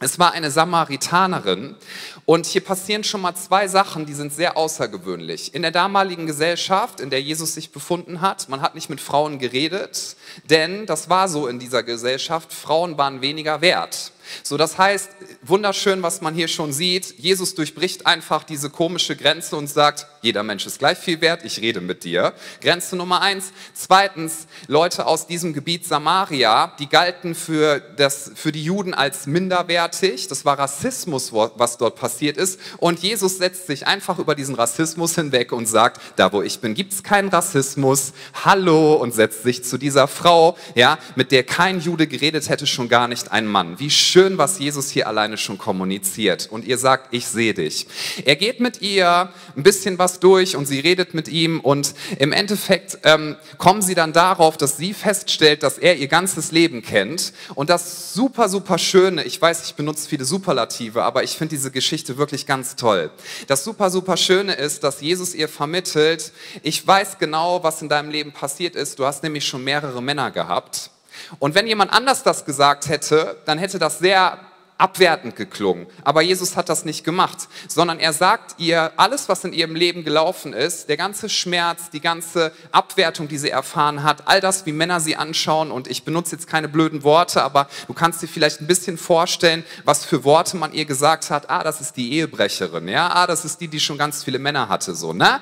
Es 0.00 0.18
war 0.18 0.32
eine 0.32 0.50
Samaritanerin 0.50 1.76
und 2.24 2.46
hier 2.46 2.62
passieren 2.62 3.04
schon 3.04 3.20
mal 3.20 3.36
zwei 3.36 3.68
Sachen, 3.68 4.04
die 4.04 4.14
sind 4.14 4.32
sehr 4.32 4.56
außergewöhnlich. 4.56 5.54
In 5.54 5.62
der 5.62 5.70
damaligen 5.70 6.26
Gesellschaft, 6.26 6.98
in 6.98 7.08
der 7.08 7.22
Jesus 7.22 7.54
sich 7.54 7.70
befunden 7.70 8.20
hat, 8.20 8.48
man 8.48 8.62
hat 8.62 8.74
nicht 8.74 8.90
mit 8.90 9.00
Frauen 9.00 9.38
geredet, 9.38 10.16
denn 10.50 10.86
das 10.86 11.08
war 11.08 11.28
so 11.28 11.46
in 11.46 11.60
dieser 11.60 11.84
Gesellschaft, 11.84 12.52
Frauen 12.52 12.98
waren 12.98 13.22
weniger 13.22 13.60
wert. 13.60 14.10
So, 14.42 14.56
das 14.56 14.78
heißt, 14.78 15.10
wunderschön, 15.42 16.02
was 16.02 16.20
man 16.20 16.34
hier 16.34 16.48
schon 16.48 16.72
sieht. 16.72 17.18
Jesus 17.18 17.54
durchbricht 17.54 18.06
einfach 18.06 18.44
diese 18.44 18.70
komische 18.70 19.16
Grenze 19.16 19.56
und 19.56 19.68
sagt, 19.68 20.06
jeder 20.22 20.42
Mensch 20.44 20.66
ist 20.66 20.78
gleich 20.78 20.98
viel 20.98 21.20
wert, 21.20 21.44
ich 21.44 21.60
rede 21.60 21.80
mit 21.80 22.04
dir. 22.04 22.32
Grenze 22.60 22.94
Nummer 22.94 23.20
eins. 23.20 23.52
Zweitens, 23.74 24.46
Leute 24.68 25.06
aus 25.06 25.26
diesem 25.26 25.52
Gebiet 25.52 25.84
Samaria, 25.84 26.74
die 26.78 26.88
galten 26.88 27.34
für, 27.34 27.80
das, 27.80 28.30
für 28.34 28.52
die 28.52 28.62
Juden 28.62 28.94
als 28.94 29.26
minderwertig. 29.26 30.28
Das 30.28 30.44
war 30.44 30.58
Rassismus, 30.58 31.32
was 31.32 31.76
dort 31.76 31.96
passiert 31.96 32.36
ist. 32.36 32.60
Und 32.78 33.00
Jesus 33.00 33.38
setzt 33.38 33.66
sich 33.66 33.88
einfach 33.88 34.20
über 34.20 34.36
diesen 34.36 34.54
Rassismus 34.54 35.16
hinweg 35.16 35.50
und 35.50 35.66
sagt, 35.66 36.00
da 36.16 36.32
wo 36.32 36.40
ich 36.40 36.60
bin, 36.60 36.74
gibt 36.74 36.92
es 36.92 37.02
keinen 37.02 37.28
Rassismus. 37.28 38.12
Hallo 38.44 38.94
und 38.94 39.12
setzt 39.12 39.42
sich 39.42 39.64
zu 39.64 39.76
dieser 39.76 40.06
Frau, 40.06 40.56
ja, 40.76 40.98
mit 41.16 41.32
der 41.32 41.42
kein 41.42 41.80
Jude 41.80 42.06
geredet 42.06 42.48
hätte, 42.48 42.68
schon 42.68 42.88
gar 42.88 43.08
nicht 43.08 43.32
ein 43.32 43.46
Mann. 43.46 43.80
Wie 43.80 43.90
schön 43.90 44.21
schön, 44.22 44.38
was 44.38 44.60
Jesus 44.60 44.88
hier 44.88 45.08
alleine 45.08 45.36
schon 45.36 45.58
kommuniziert. 45.58 46.46
Und 46.48 46.64
ihr 46.64 46.78
sagt, 46.78 47.12
ich 47.12 47.26
sehe 47.26 47.54
dich. 47.54 47.88
Er 48.24 48.36
geht 48.36 48.60
mit 48.60 48.80
ihr 48.80 49.30
ein 49.56 49.64
bisschen 49.64 49.98
was 49.98 50.20
durch 50.20 50.54
und 50.54 50.66
sie 50.66 50.78
redet 50.78 51.12
mit 51.12 51.26
ihm 51.26 51.58
und 51.58 51.92
im 52.20 52.30
Endeffekt 52.30 52.98
ähm, 53.02 53.34
kommen 53.58 53.82
sie 53.82 53.96
dann 53.96 54.12
darauf, 54.12 54.56
dass 54.56 54.76
sie 54.76 54.94
feststellt, 54.94 55.64
dass 55.64 55.76
er 55.76 55.96
ihr 55.96 56.06
ganzes 56.06 56.52
Leben 56.52 56.82
kennt. 56.82 57.32
Und 57.56 57.68
das 57.68 58.14
super, 58.14 58.48
super 58.48 58.78
Schöne, 58.78 59.24
ich 59.24 59.42
weiß, 59.42 59.66
ich 59.66 59.74
benutze 59.74 60.08
viele 60.08 60.24
Superlative, 60.24 61.02
aber 61.02 61.24
ich 61.24 61.32
finde 61.32 61.56
diese 61.56 61.72
Geschichte 61.72 62.16
wirklich 62.16 62.46
ganz 62.46 62.76
toll. 62.76 63.10
Das 63.48 63.64
super, 63.64 63.90
super 63.90 64.16
Schöne 64.16 64.52
ist, 64.52 64.84
dass 64.84 65.00
Jesus 65.00 65.34
ihr 65.34 65.48
vermittelt, 65.48 66.30
ich 66.62 66.86
weiß 66.86 67.18
genau, 67.18 67.64
was 67.64 67.82
in 67.82 67.88
deinem 67.88 68.10
Leben 68.10 68.30
passiert 68.30 68.76
ist. 68.76 69.00
Du 69.00 69.04
hast 69.04 69.24
nämlich 69.24 69.44
schon 69.44 69.64
mehrere 69.64 70.00
Männer 70.00 70.30
gehabt. 70.30 70.91
Und 71.38 71.54
wenn 71.54 71.66
jemand 71.66 71.92
anders 71.92 72.22
das 72.22 72.44
gesagt 72.44 72.88
hätte, 72.88 73.36
dann 73.44 73.58
hätte 73.58 73.78
das 73.78 73.98
sehr 73.98 74.38
abwertend 74.82 75.36
geklungen. 75.36 75.86
Aber 76.02 76.22
Jesus 76.22 76.56
hat 76.56 76.68
das 76.68 76.84
nicht 76.84 77.04
gemacht, 77.04 77.48
sondern 77.68 78.00
er 78.00 78.12
sagt 78.12 78.56
ihr, 78.58 78.90
alles, 78.96 79.28
was 79.28 79.44
in 79.44 79.52
ihrem 79.52 79.76
Leben 79.76 80.02
gelaufen 80.02 80.52
ist, 80.52 80.88
der 80.88 80.96
ganze 80.96 81.28
Schmerz, 81.28 81.90
die 81.90 82.00
ganze 82.00 82.52
Abwertung, 82.72 83.28
die 83.28 83.38
sie 83.38 83.50
erfahren 83.50 84.02
hat, 84.02 84.26
all 84.26 84.40
das, 84.40 84.66
wie 84.66 84.72
Männer 84.72 84.98
sie 84.98 85.14
anschauen. 85.14 85.70
Und 85.70 85.86
ich 85.86 86.02
benutze 86.02 86.34
jetzt 86.34 86.48
keine 86.48 86.68
blöden 86.68 87.04
Worte, 87.04 87.44
aber 87.44 87.68
du 87.86 87.94
kannst 87.94 88.22
dir 88.22 88.26
vielleicht 88.26 88.60
ein 88.60 88.66
bisschen 88.66 88.98
vorstellen, 88.98 89.64
was 89.84 90.04
für 90.04 90.24
Worte 90.24 90.56
man 90.56 90.72
ihr 90.72 90.84
gesagt 90.84 91.30
hat. 91.30 91.48
Ah, 91.48 91.62
das 91.62 91.80
ist 91.80 91.96
die 91.96 92.14
Ehebrecherin. 92.14 92.88
Ja, 92.88 93.08
ah, 93.14 93.28
das 93.28 93.44
ist 93.44 93.60
die, 93.60 93.68
die 93.68 93.78
schon 93.78 93.98
ganz 93.98 94.24
viele 94.24 94.40
Männer 94.40 94.68
hatte. 94.68 94.96
So, 94.96 95.12
ne? 95.12 95.40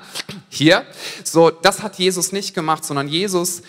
Hier. 0.49 0.85
So, 1.23 1.49
das 1.49 1.81
hat 1.81 1.95
Jesus 1.95 2.31
nicht 2.31 2.53
gemacht, 2.53 2.85
sondern 2.85 3.07
Jesus 3.07 3.63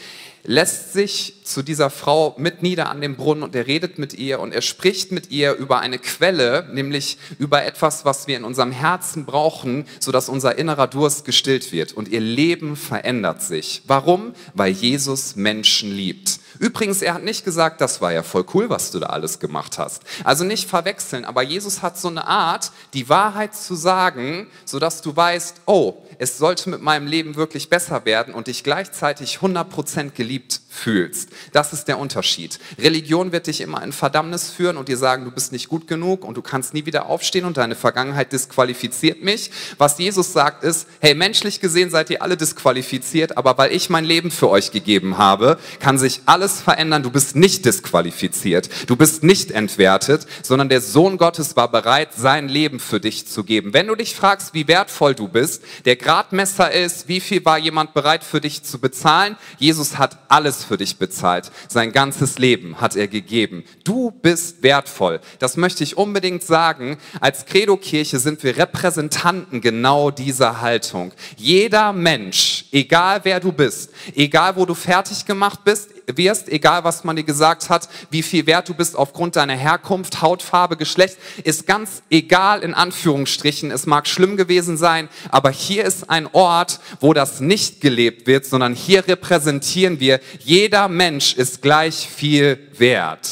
lässt 0.44 0.92
sich 0.92 1.34
zu 1.44 1.62
dieser 1.62 1.90
Frau 1.90 2.34
mit 2.38 2.62
nieder 2.62 2.88
an 2.88 3.00
dem 3.00 3.16
Brunnen 3.16 3.42
und 3.42 3.54
er 3.54 3.66
redet 3.66 3.98
mit 3.98 4.14
ihr 4.14 4.40
und 4.40 4.52
er 4.52 4.62
spricht 4.62 5.12
mit 5.12 5.30
ihr 5.30 5.54
über 5.54 5.80
eine 5.80 5.98
Quelle, 5.98 6.68
nämlich 6.72 7.18
über 7.38 7.64
etwas, 7.64 8.04
was 8.04 8.26
wir 8.26 8.36
in 8.36 8.44
unserem 8.44 8.72
Herzen 8.72 9.24
brauchen, 9.24 9.86
sodass 10.00 10.28
unser 10.28 10.58
innerer 10.58 10.86
Durst 10.88 11.24
gestillt 11.24 11.72
wird 11.72 11.92
und 11.92 12.08
ihr 12.08 12.20
Leben 12.20 12.76
verändert 12.76 13.42
sich. 13.42 13.82
Warum? 13.86 14.34
Weil 14.54 14.72
Jesus 14.72 15.36
Menschen 15.36 15.92
liebt. 15.92 16.40
Übrigens, 16.58 17.02
er 17.02 17.14
hat 17.14 17.24
nicht 17.24 17.44
gesagt, 17.44 17.80
das 17.80 18.00
war 18.00 18.12
ja 18.12 18.22
voll 18.22 18.44
cool, 18.54 18.70
was 18.70 18.90
du 18.90 19.00
da 19.00 19.06
alles 19.06 19.40
gemacht 19.40 19.78
hast. 19.78 20.02
Also 20.22 20.44
nicht 20.44 20.68
verwechseln, 20.68 21.24
aber 21.24 21.42
Jesus 21.42 21.82
hat 21.82 21.98
so 21.98 22.08
eine 22.08 22.26
Art, 22.26 22.72
die 22.94 23.08
Wahrheit 23.08 23.54
zu 23.54 23.74
sagen, 23.74 24.46
sodass 24.64 25.02
du 25.02 25.14
weißt, 25.14 25.62
oh, 25.66 26.04
es 26.22 26.38
sollte 26.38 26.70
mit 26.70 26.80
meinem 26.80 27.08
Leben 27.08 27.34
wirklich 27.34 27.68
besser 27.68 28.04
werden 28.04 28.32
und 28.32 28.46
dich 28.46 28.62
gleichzeitig 28.62 29.38
100% 29.38 30.12
geliebt 30.12 30.60
fühlst. 30.70 31.30
Das 31.52 31.72
ist 31.72 31.88
der 31.88 31.98
Unterschied. 31.98 32.60
Religion 32.78 33.32
wird 33.32 33.48
dich 33.48 33.60
immer 33.60 33.82
in 33.82 33.90
Verdammnis 33.90 34.48
führen 34.50 34.76
und 34.76 34.88
dir 34.88 34.96
sagen, 34.96 35.24
du 35.24 35.32
bist 35.32 35.50
nicht 35.50 35.68
gut 35.68 35.88
genug 35.88 36.24
und 36.24 36.36
du 36.36 36.42
kannst 36.42 36.74
nie 36.74 36.86
wieder 36.86 37.06
aufstehen 37.06 37.44
und 37.44 37.56
deine 37.56 37.74
Vergangenheit 37.74 38.32
disqualifiziert 38.32 39.20
mich. 39.22 39.50
Was 39.78 39.98
Jesus 39.98 40.32
sagt 40.32 40.62
ist, 40.62 40.86
hey, 41.00 41.14
menschlich 41.14 41.58
gesehen 41.58 41.90
seid 41.90 42.08
ihr 42.08 42.22
alle 42.22 42.36
disqualifiziert, 42.36 43.36
aber 43.36 43.58
weil 43.58 43.72
ich 43.72 43.90
mein 43.90 44.04
Leben 44.04 44.30
für 44.30 44.48
euch 44.48 44.70
gegeben 44.70 45.18
habe, 45.18 45.58
kann 45.80 45.98
sich 45.98 46.22
alles 46.26 46.60
verändern. 46.60 47.02
Du 47.02 47.10
bist 47.10 47.34
nicht 47.34 47.64
disqualifiziert. 47.64 48.70
Du 48.86 48.94
bist 48.94 49.24
nicht 49.24 49.50
entwertet, 49.50 50.28
sondern 50.42 50.68
der 50.68 50.82
Sohn 50.82 51.18
Gottes 51.18 51.56
war 51.56 51.70
bereit, 51.70 52.10
sein 52.14 52.48
Leben 52.48 52.78
für 52.78 53.00
dich 53.00 53.26
zu 53.26 53.42
geben. 53.42 53.74
Wenn 53.74 53.88
du 53.88 53.96
dich 53.96 54.14
fragst, 54.14 54.54
wie 54.54 54.68
wertvoll 54.68 55.16
du 55.16 55.26
bist, 55.26 55.64
der 55.84 55.96
Gradmesser 56.12 56.70
ist, 56.70 57.08
wie 57.08 57.20
viel 57.20 57.42
war 57.46 57.56
jemand 57.56 57.94
bereit 57.94 58.22
für 58.22 58.42
dich 58.42 58.62
zu 58.62 58.78
bezahlen? 58.78 59.38
Jesus 59.56 59.96
hat 59.96 60.18
alles 60.28 60.62
für 60.62 60.76
dich 60.76 60.98
bezahlt. 60.98 61.50
Sein 61.68 61.90
ganzes 61.90 62.38
Leben 62.38 62.82
hat 62.82 62.96
er 62.96 63.08
gegeben. 63.08 63.64
Du 63.82 64.10
bist 64.10 64.62
wertvoll. 64.62 65.20
Das 65.38 65.56
möchte 65.56 65.84
ich 65.84 65.96
unbedingt 65.96 66.42
sagen. 66.42 66.98
Als 67.18 67.46
Credo-Kirche 67.46 68.18
sind 68.18 68.44
wir 68.44 68.58
Repräsentanten 68.58 69.62
genau 69.62 70.10
dieser 70.10 70.60
Haltung. 70.60 71.12
Jeder 71.38 71.94
Mensch, 71.94 72.66
egal 72.72 73.20
wer 73.22 73.40
du 73.40 73.50
bist, 73.50 73.90
egal 74.14 74.56
wo 74.56 74.66
du 74.66 74.74
fertig 74.74 75.24
gemacht 75.24 75.60
bist, 75.64 75.88
wirst, 76.06 76.48
egal 76.48 76.84
was 76.84 77.04
man 77.04 77.16
dir 77.16 77.24
gesagt 77.24 77.70
hat, 77.70 77.88
wie 78.10 78.22
viel 78.22 78.46
wert 78.46 78.68
du 78.68 78.74
bist 78.74 78.96
aufgrund 78.96 79.36
deiner 79.36 79.54
Herkunft, 79.54 80.20
Hautfarbe, 80.20 80.76
Geschlecht, 80.76 81.16
ist 81.44 81.66
ganz 81.66 82.02
egal 82.10 82.62
in 82.62 82.74
Anführungsstrichen. 82.74 83.70
Es 83.70 83.86
mag 83.86 84.06
schlimm 84.06 84.36
gewesen 84.36 84.76
sein, 84.76 85.08
aber 85.30 85.50
hier 85.50 85.84
ist 85.84 86.01
ein 86.08 86.28
Ort, 86.32 86.80
wo 87.00 87.12
das 87.12 87.40
nicht 87.40 87.80
gelebt 87.80 88.26
wird, 88.26 88.44
sondern 88.44 88.74
hier 88.74 89.06
repräsentieren 89.06 90.00
wir, 90.00 90.20
jeder 90.40 90.88
Mensch 90.88 91.34
ist 91.34 91.62
gleich 91.62 92.08
viel 92.08 92.58
wert. 92.76 93.28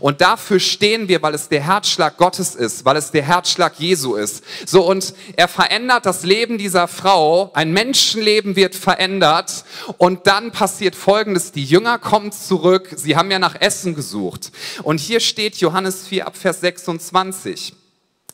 Und 0.00 0.20
dafür 0.20 0.60
stehen 0.60 1.08
wir, 1.08 1.22
weil 1.22 1.34
es 1.34 1.48
der 1.48 1.62
Herzschlag 1.62 2.16
Gottes 2.16 2.54
ist, 2.54 2.84
weil 2.84 2.96
es 2.96 3.10
der 3.10 3.22
Herzschlag 3.22 3.78
Jesu 3.78 4.14
ist. 4.14 4.42
So, 4.66 4.86
und 4.86 5.14
er 5.36 5.48
verändert 5.48 6.06
das 6.06 6.24
Leben 6.24 6.58
dieser 6.58 6.88
Frau. 6.88 7.50
Ein 7.54 7.72
Menschenleben 7.72 8.56
wird 8.56 8.74
verändert. 8.74 9.64
Und 9.98 10.26
dann 10.26 10.50
passiert 10.52 10.94
Folgendes. 10.94 11.52
Die 11.52 11.64
Jünger 11.64 11.98
kommen 11.98 12.32
zurück. 12.32 12.90
Sie 12.96 13.16
haben 13.16 13.30
ja 13.30 13.38
nach 13.38 13.60
Essen 13.60 13.94
gesucht. 13.94 14.52
Und 14.82 15.00
hier 15.00 15.20
steht 15.20 15.56
Johannes 15.56 16.06
4 16.06 16.26
ab 16.26 16.36
Vers 16.36 16.60
26. 16.60 17.74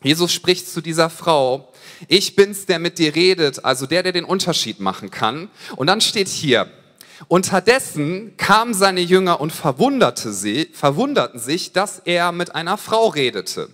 Jesus 0.02 0.32
spricht 0.32 0.68
zu 0.68 0.80
dieser 0.80 1.10
Frau, 1.10 1.72
ich 2.08 2.34
bin's, 2.34 2.66
der 2.66 2.78
mit 2.78 2.98
dir 2.98 3.14
redet, 3.14 3.64
also 3.64 3.86
der, 3.86 4.02
der 4.02 4.12
den 4.12 4.24
Unterschied 4.24 4.80
machen 4.80 5.10
kann. 5.10 5.48
Und 5.76 5.86
dann 5.86 6.00
steht 6.00 6.28
hier, 6.28 6.68
Unterdessen 7.28 8.36
kamen 8.36 8.74
seine 8.74 9.00
Jünger 9.00 9.40
und 9.40 9.52
verwunderte 9.52 10.32
sie, 10.32 10.68
verwunderten 10.72 11.38
sich, 11.38 11.72
dass 11.72 12.00
er 12.00 12.32
mit 12.32 12.54
einer 12.54 12.76
Frau 12.76 13.08
redete. 13.08 13.68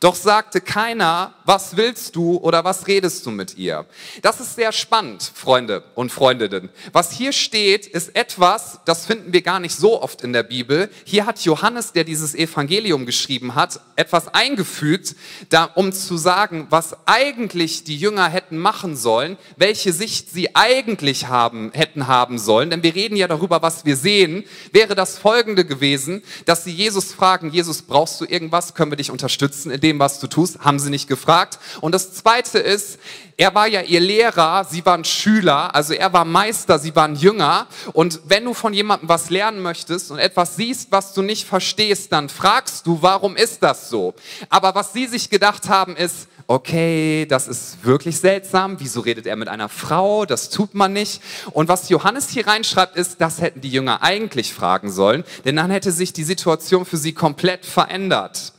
Doch 0.00 0.14
sagte 0.14 0.60
keiner, 0.60 1.34
was 1.44 1.76
willst 1.76 2.14
du 2.14 2.36
oder 2.36 2.64
was 2.64 2.86
redest 2.86 3.24
du 3.24 3.30
mit 3.30 3.56
ihr? 3.56 3.86
Das 4.20 4.40
ist 4.40 4.56
sehr 4.56 4.72
spannend, 4.72 5.32
Freunde 5.34 5.82
und 5.94 6.12
Freundinnen. 6.12 6.68
Was 6.92 7.12
hier 7.12 7.32
steht, 7.32 7.86
ist 7.86 8.14
etwas, 8.14 8.80
das 8.84 9.06
finden 9.06 9.32
wir 9.32 9.40
gar 9.40 9.60
nicht 9.60 9.74
so 9.74 10.02
oft 10.02 10.22
in 10.22 10.34
der 10.34 10.42
Bibel. 10.42 10.90
Hier 11.04 11.24
hat 11.26 11.40
Johannes, 11.40 11.92
der 11.92 12.04
dieses 12.04 12.34
Evangelium 12.34 13.06
geschrieben 13.06 13.54
hat, 13.54 13.80
etwas 13.96 14.28
eingefügt, 14.28 15.16
da, 15.48 15.64
um 15.64 15.92
zu 15.92 16.18
sagen, 16.18 16.66
was 16.70 16.96
eigentlich 17.06 17.84
die 17.84 17.96
Jünger 17.96 18.28
hätten 18.28 18.58
machen 18.58 18.96
sollen, 18.96 19.38
welche 19.56 19.92
Sicht 19.92 20.30
sie 20.30 20.54
eigentlich 20.54 21.28
haben, 21.28 21.70
hätten 21.72 22.08
haben 22.08 22.38
sollen. 22.38 22.68
Denn 22.68 22.82
wir 22.82 22.94
reden 22.94 23.16
ja 23.16 23.28
darüber, 23.28 23.62
was 23.62 23.86
wir 23.86 23.96
sehen. 23.96 24.44
Wäre 24.72 24.94
das 24.94 25.16
folgende 25.16 25.64
gewesen, 25.64 26.22
dass 26.44 26.64
sie 26.64 26.72
Jesus 26.72 27.12
fragen, 27.12 27.50
Jesus, 27.50 27.82
brauchst 27.82 28.20
du 28.20 28.26
irgendwas? 28.26 28.74
Können 28.74 28.92
wir 28.92 28.96
dich 28.96 29.10
unterstützen 29.10 29.70
in 29.70 29.80
dem, 29.80 29.94
dem, 29.94 30.00
was 30.00 30.18
du 30.18 30.26
tust, 30.26 30.60
haben 30.60 30.78
sie 30.78 30.90
nicht 30.90 31.08
gefragt. 31.08 31.33
Und 31.80 31.92
das 31.92 32.12
Zweite 32.14 32.58
ist, 32.58 32.98
er 33.36 33.54
war 33.54 33.66
ja 33.66 33.80
ihr 33.80 34.00
Lehrer, 34.00 34.64
sie 34.64 34.86
waren 34.86 35.04
Schüler, 35.04 35.74
also 35.74 35.92
er 35.92 36.12
war 36.12 36.24
Meister, 36.24 36.78
sie 36.78 36.94
waren 36.94 37.16
Jünger. 37.16 37.66
Und 37.92 38.20
wenn 38.26 38.44
du 38.44 38.54
von 38.54 38.72
jemandem 38.72 39.08
was 39.08 39.30
lernen 39.30 39.60
möchtest 39.60 40.10
und 40.10 40.18
etwas 40.18 40.56
siehst, 40.56 40.92
was 40.92 41.14
du 41.14 41.22
nicht 41.22 41.46
verstehst, 41.46 42.12
dann 42.12 42.28
fragst 42.28 42.86
du, 42.86 42.98
warum 43.00 43.36
ist 43.36 43.62
das 43.62 43.88
so? 43.88 44.14
Aber 44.48 44.74
was 44.74 44.92
sie 44.92 45.06
sich 45.06 45.30
gedacht 45.30 45.68
haben, 45.68 45.96
ist, 45.96 46.28
okay, 46.46 47.26
das 47.26 47.48
ist 47.48 47.84
wirklich 47.84 48.18
seltsam, 48.18 48.78
wieso 48.78 49.00
redet 49.00 49.26
er 49.26 49.36
mit 49.36 49.48
einer 49.48 49.68
Frau, 49.68 50.26
das 50.26 50.50
tut 50.50 50.74
man 50.74 50.92
nicht. 50.92 51.20
Und 51.52 51.68
was 51.68 51.88
Johannes 51.88 52.28
hier 52.28 52.46
reinschreibt, 52.46 52.96
ist, 52.96 53.20
das 53.20 53.40
hätten 53.40 53.62
die 53.62 53.70
Jünger 53.70 54.02
eigentlich 54.02 54.52
fragen 54.52 54.92
sollen, 54.92 55.24
denn 55.44 55.56
dann 55.56 55.70
hätte 55.70 55.90
sich 55.90 56.12
die 56.12 56.24
Situation 56.24 56.84
für 56.84 56.98
sie 56.98 57.14
komplett 57.14 57.64
verändert. 57.64 58.52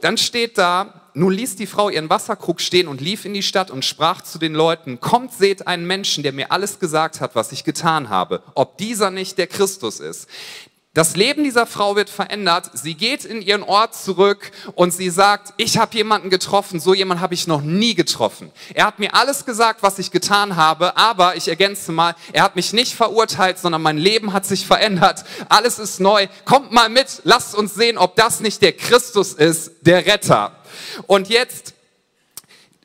Dann 0.00 0.16
steht 0.16 0.58
da, 0.58 1.03
nun 1.14 1.32
ließ 1.32 1.56
die 1.56 1.66
Frau 1.66 1.88
ihren 1.90 2.10
Wasserkrug 2.10 2.60
stehen 2.60 2.88
und 2.88 3.00
lief 3.00 3.24
in 3.24 3.34
die 3.34 3.42
Stadt 3.42 3.70
und 3.70 3.84
sprach 3.84 4.22
zu 4.22 4.38
den 4.38 4.52
Leuten, 4.52 5.00
kommt, 5.00 5.32
seht 5.32 5.66
einen 5.66 5.86
Menschen, 5.86 6.22
der 6.24 6.32
mir 6.32 6.50
alles 6.50 6.80
gesagt 6.80 7.20
hat, 7.20 7.34
was 7.34 7.52
ich 7.52 7.64
getan 7.64 8.08
habe, 8.08 8.42
ob 8.54 8.78
dieser 8.78 9.10
nicht 9.10 9.38
der 9.38 9.46
Christus 9.46 10.00
ist. 10.00 10.28
Das 10.94 11.16
Leben 11.16 11.42
dieser 11.42 11.66
Frau 11.66 11.96
wird 11.96 12.08
verändert. 12.08 12.70
Sie 12.74 12.94
geht 12.94 13.24
in 13.24 13.42
ihren 13.42 13.64
Ort 13.64 13.96
zurück 13.96 14.52
und 14.76 14.92
sie 14.92 15.10
sagt, 15.10 15.52
ich 15.56 15.76
habe 15.76 15.96
jemanden 15.96 16.30
getroffen, 16.30 16.78
so 16.78 16.94
jemanden 16.94 17.20
habe 17.20 17.34
ich 17.34 17.48
noch 17.48 17.62
nie 17.62 17.96
getroffen. 17.96 18.52
Er 18.74 18.86
hat 18.86 19.00
mir 19.00 19.12
alles 19.12 19.44
gesagt, 19.44 19.82
was 19.82 19.98
ich 19.98 20.12
getan 20.12 20.54
habe, 20.54 20.96
aber 20.96 21.34
ich 21.34 21.48
ergänze 21.48 21.90
mal, 21.90 22.14
er 22.32 22.44
hat 22.44 22.54
mich 22.54 22.72
nicht 22.72 22.94
verurteilt, 22.94 23.58
sondern 23.58 23.82
mein 23.82 23.98
Leben 23.98 24.32
hat 24.32 24.46
sich 24.46 24.68
verändert. 24.68 25.24
Alles 25.48 25.80
ist 25.80 25.98
neu. 25.98 26.28
Kommt 26.44 26.70
mal 26.70 26.88
mit, 26.88 27.22
lasst 27.24 27.56
uns 27.56 27.74
sehen, 27.74 27.98
ob 27.98 28.14
das 28.14 28.38
nicht 28.38 28.62
der 28.62 28.72
Christus 28.72 29.32
ist, 29.32 29.72
der 29.80 30.06
Retter. 30.06 30.52
Und 31.06 31.28
jetzt 31.28 31.73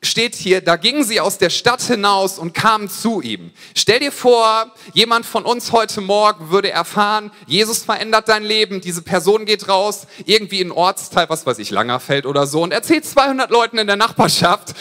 steht 0.02 0.34
hier, 0.34 0.60
da 0.60 0.76
gingen 0.76 1.04
sie 1.04 1.20
aus 1.20 1.38
der 1.38 1.50
Stadt 1.50 1.82
hinaus 1.82 2.38
und 2.38 2.54
kamen 2.54 2.88
zu 2.88 3.20
ihm. 3.20 3.50
Stell 3.74 4.00
dir 4.00 4.12
vor, 4.12 4.72
jemand 4.94 5.26
von 5.26 5.44
uns 5.44 5.72
heute 5.72 6.00
Morgen 6.00 6.50
würde 6.50 6.70
erfahren, 6.70 7.30
Jesus 7.46 7.84
verändert 7.84 8.28
dein 8.28 8.42
Leben, 8.42 8.80
diese 8.80 9.02
Person 9.02 9.44
geht 9.44 9.68
raus, 9.68 10.06
irgendwie 10.24 10.60
in 10.60 10.70
einen 10.70 10.78
Ortsteil, 10.78 11.28
was 11.28 11.44
weiß 11.44 11.58
ich, 11.58 11.70
Langerfeld 11.70 12.26
oder 12.26 12.46
so, 12.46 12.62
und 12.62 12.72
erzählt 12.72 13.04
200 13.04 13.50
Leuten 13.50 13.78
in 13.78 13.86
der 13.86 13.96
Nachbarschaft, 13.96 14.74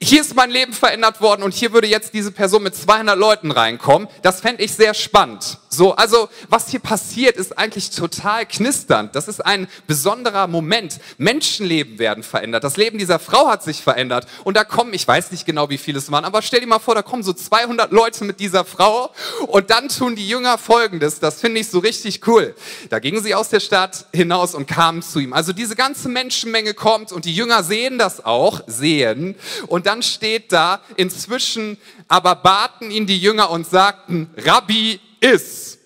hier 0.00 0.20
ist 0.20 0.34
mein 0.34 0.50
Leben 0.50 0.72
verändert 0.72 1.20
worden 1.20 1.42
und 1.42 1.54
hier 1.54 1.72
würde 1.72 1.86
jetzt 1.86 2.12
diese 2.14 2.32
Person 2.32 2.62
mit 2.62 2.74
200 2.74 3.16
Leuten 3.18 3.50
reinkommen. 3.50 4.08
Das 4.22 4.40
fände 4.40 4.62
ich 4.62 4.72
sehr 4.72 4.94
spannend. 4.94 5.58
So, 5.68 5.94
also 5.94 6.28
was 6.48 6.68
hier 6.68 6.80
passiert, 6.80 7.36
ist 7.36 7.56
eigentlich 7.56 7.90
total 7.90 8.44
knisternd. 8.44 9.14
Das 9.14 9.28
ist 9.28 9.44
ein 9.44 9.68
besonderer 9.86 10.48
Moment. 10.48 10.98
Menschenleben 11.16 11.98
werden 11.98 12.24
verändert. 12.24 12.64
Das 12.64 12.76
Leben 12.76 12.98
dieser 12.98 13.20
Frau 13.20 13.48
hat 13.48 13.62
sich 13.62 13.80
verändert. 13.80 14.26
Da 14.54 14.64
kommen, 14.64 14.94
ich 14.94 15.06
weiß 15.06 15.30
nicht 15.30 15.46
genau, 15.46 15.70
wie 15.70 15.78
viele 15.78 15.98
es 15.98 16.10
waren, 16.10 16.24
aber 16.24 16.42
stell 16.42 16.60
dir 16.60 16.66
mal 16.66 16.78
vor, 16.78 16.94
da 16.94 17.02
kommen 17.02 17.22
so 17.22 17.32
200 17.32 17.92
Leute 17.92 18.24
mit 18.24 18.40
dieser 18.40 18.64
Frau 18.64 19.10
und 19.46 19.70
dann 19.70 19.88
tun 19.88 20.16
die 20.16 20.28
Jünger 20.28 20.58
Folgendes. 20.58 21.20
Das 21.20 21.40
finde 21.40 21.60
ich 21.60 21.68
so 21.68 21.78
richtig 21.78 22.26
cool. 22.26 22.54
Da 22.88 22.98
gingen 22.98 23.22
sie 23.22 23.34
aus 23.34 23.48
der 23.48 23.60
Stadt 23.60 24.06
hinaus 24.12 24.54
und 24.54 24.66
kamen 24.66 25.02
zu 25.02 25.20
ihm. 25.20 25.32
Also 25.32 25.52
diese 25.52 25.76
ganze 25.76 26.08
Menschenmenge 26.08 26.74
kommt 26.74 27.12
und 27.12 27.24
die 27.24 27.34
Jünger 27.34 27.62
sehen 27.62 27.98
das 27.98 28.24
auch, 28.24 28.62
sehen. 28.66 29.36
Und 29.66 29.86
dann 29.86 30.02
steht 30.02 30.52
da, 30.52 30.80
inzwischen 30.96 31.78
aber 32.08 32.36
baten 32.36 32.90
ihn 32.90 33.06
die 33.06 33.18
Jünger 33.18 33.50
und 33.50 33.66
sagten, 33.66 34.30
Rabbi, 34.36 35.00
ist. 35.20 35.78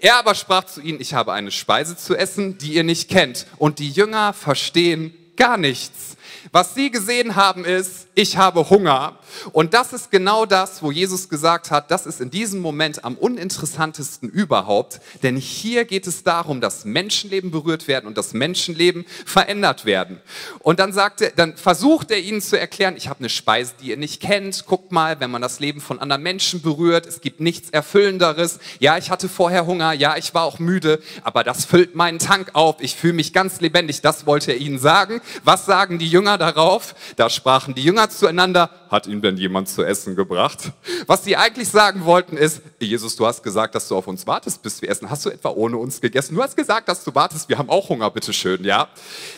Er 0.00 0.16
aber 0.16 0.34
sprach 0.34 0.64
zu 0.64 0.80
ihnen, 0.80 1.00
ich 1.00 1.14
habe 1.14 1.32
eine 1.32 1.50
Speise 1.50 1.96
zu 1.96 2.16
essen, 2.16 2.58
die 2.58 2.74
ihr 2.74 2.84
nicht 2.84 3.10
kennt. 3.10 3.46
Und 3.58 3.78
die 3.78 3.90
Jünger 3.90 4.32
verstehen 4.32 5.14
gar 5.36 5.56
nichts. 5.56 6.16
Was 6.54 6.74
sie 6.74 6.90
gesehen 6.90 7.34
haben 7.34 7.64
ist, 7.64 8.08
ich 8.14 8.36
habe 8.36 8.68
Hunger. 8.68 9.16
Und 9.52 9.74
das 9.74 9.92
ist 9.92 10.10
genau 10.10 10.46
das, 10.46 10.82
wo 10.82 10.90
Jesus 10.90 11.28
gesagt 11.28 11.70
hat, 11.70 11.90
das 11.90 12.06
ist 12.06 12.20
in 12.20 12.30
diesem 12.30 12.60
Moment 12.60 13.04
am 13.04 13.16
uninteressantesten 13.16 14.28
überhaupt. 14.28 15.00
Denn 15.22 15.36
hier 15.36 15.84
geht 15.84 16.06
es 16.06 16.22
darum, 16.22 16.60
dass 16.60 16.84
Menschenleben 16.84 17.50
berührt 17.50 17.88
werden 17.88 18.06
und 18.06 18.16
dass 18.16 18.32
Menschenleben 18.32 19.04
verändert 19.24 19.84
werden. 19.84 20.20
Und 20.60 20.80
dann 20.80 20.92
sagt 20.92 21.20
er, 21.20 21.30
dann 21.30 21.56
versucht 21.56 22.10
er 22.10 22.20
ihnen 22.20 22.40
zu 22.40 22.58
erklären, 22.58 22.96
ich 22.96 23.08
habe 23.08 23.20
eine 23.20 23.28
Speise, 23.28 23.74
die 23.80 23.88
ihr 23.88 23.96
nicht 23.96 24.20
kennt. 24.20 24.66
Guckt 24.66 24.92
mal, 24.92 25.20
wenn 25.20 25.30
man 25.30 25.42
das 25.42 25.60
Leben 25.60 25.80
von 25.80 25.98
anderen 25.98 26.22
Menschen 26.22 26.62
berührt, 26.62 27.06
es 27.06 27.20
gibt 27.20 27.40
nichts 27.40 27.70
Erfüllenderes. 27.70 28.58
Ja, 28.78 28.98
ich 28.98 29.10
hatte 29.10 29.28
vorher 29.28 29.66
Hunger, 29.66 29.92
ja, 29.92 30.16
ich 30.16 30.34
war 30.34 30.44
auch 30.44 30.58
müde, 30.58 31.00
aber 31.22 31.44
das 31.44 31.64
füllt 31.64 31.94
meinen 31.94 32.18
Tank 32.18 32.50
auf. 32.54 32.76
Ich 32.80 32.94
fühle 32.96 33.14
mich 33.14 33.32
ganz 33.32 33.60
lebendig. 33.60 34.00
Das 34.02 34.26
wollte 34.26 34.52
er 34.52 34.58
ihnen 34.58 34.78
sagen. 34.78 35.20
Was 35.44 35.66
sagen 35.66 35.98
die 35.98 36.08
Jünger 36.08 36.38
darauf? 36.38 36.94
Da 37.16 37.30
sprachen 37.30 37.74
die 37.74 37.82
Jünger 37.82 38.10
zueinander, 38.10 38.70
hat 38.90 39.06
ihm 39.06 39.21
denn 39.22 39.36
jemand 39.36 39.68
zu 39.68 39.82
essen 39.82 40.16
gebracht? 40.16 40.72
Was 41.06 41.24
sie 41.24 41.36
eigentlich 41.36 41.68
sagen 41.68 42.04
wollten 42.04 42.36
ist, 42.36 42.60
Jesus, 42.80 43.16
du 43.16 43.26
hast 43.26 43.42
gesagt, 43.42 43.74
dass 43.74 43.88
du 43.88 43.96
auf 43.96 44.06
uns 44.06 44.26
wartest, 44.26 44.62
bis 44.62 44.82
wir 44.82 44.90
essen. 44.90 45.08
Hast 45.08 45.24
du 45.24 45.30
etwa 45.30 45.50
ohne 45.50 45.78
uns 45.78 46.00
gegessen? 46.00 46.34
Du 46.34 46.42
hast 46.42 46.56
gesagt, 46.56 46.88
dass 46.88 47.04
du 47.04 47.14
wartest, 47.14 47.48
wir 47.48 47.58
haben 47.58 47.70
auch 47.70 47.88
Hunger, 47.88 48.10
bitteschön, 48.10 48.64
ja? 48.64 48.88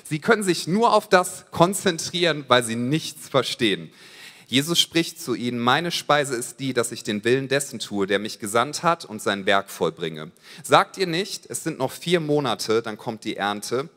Sie 0.04 0.18
können 0.18 0.42
sich 0.42 0.66
nur 0.66 0.92
auf 0.92 1.08
das 1.08 1.44
konzentrieren, 1.50 2.44
weil 2.48 2.64
sie 2.64 2.76
nichts 2.76 3.28
verstehen. 3.28 3.90
Jesus 4.46 4.78
spricht 4.78 5.20
zu 5.20 5.34
ihnen, 5.34 5.58
meine 5.58 5.90
Speise 5.90 6.34
ist 6.34 6.60
die, 6.60 6.74
dass 6.74 6.92
ich 6.92 7.02
den 7.02 7.24
Willen 7.24 7.48
dessen 7.48 7.78
tue, 7.78 8.06
der 8.06 8.18
mich 8.18 8.38
gesandt 8.38 8.82
hat 8.82 9.04
und 9.04 9.22
sein 9.22 9.46
Werk 9.46 9.70
vollbringe. 9.70 10.30
Sagt 10.62 10.98
ihr 10.98 11.06
nicht, 11.06 11.46
es 11.48 11.64
sind 11.64 11.78
noch 11.78 11.90
vier 11.90 12.20
Monate, 12.20 12.82
dann 12.82 12.98
kommt 12.98 13.24
die 13.24 13.36
Ernte. 13.36 13.88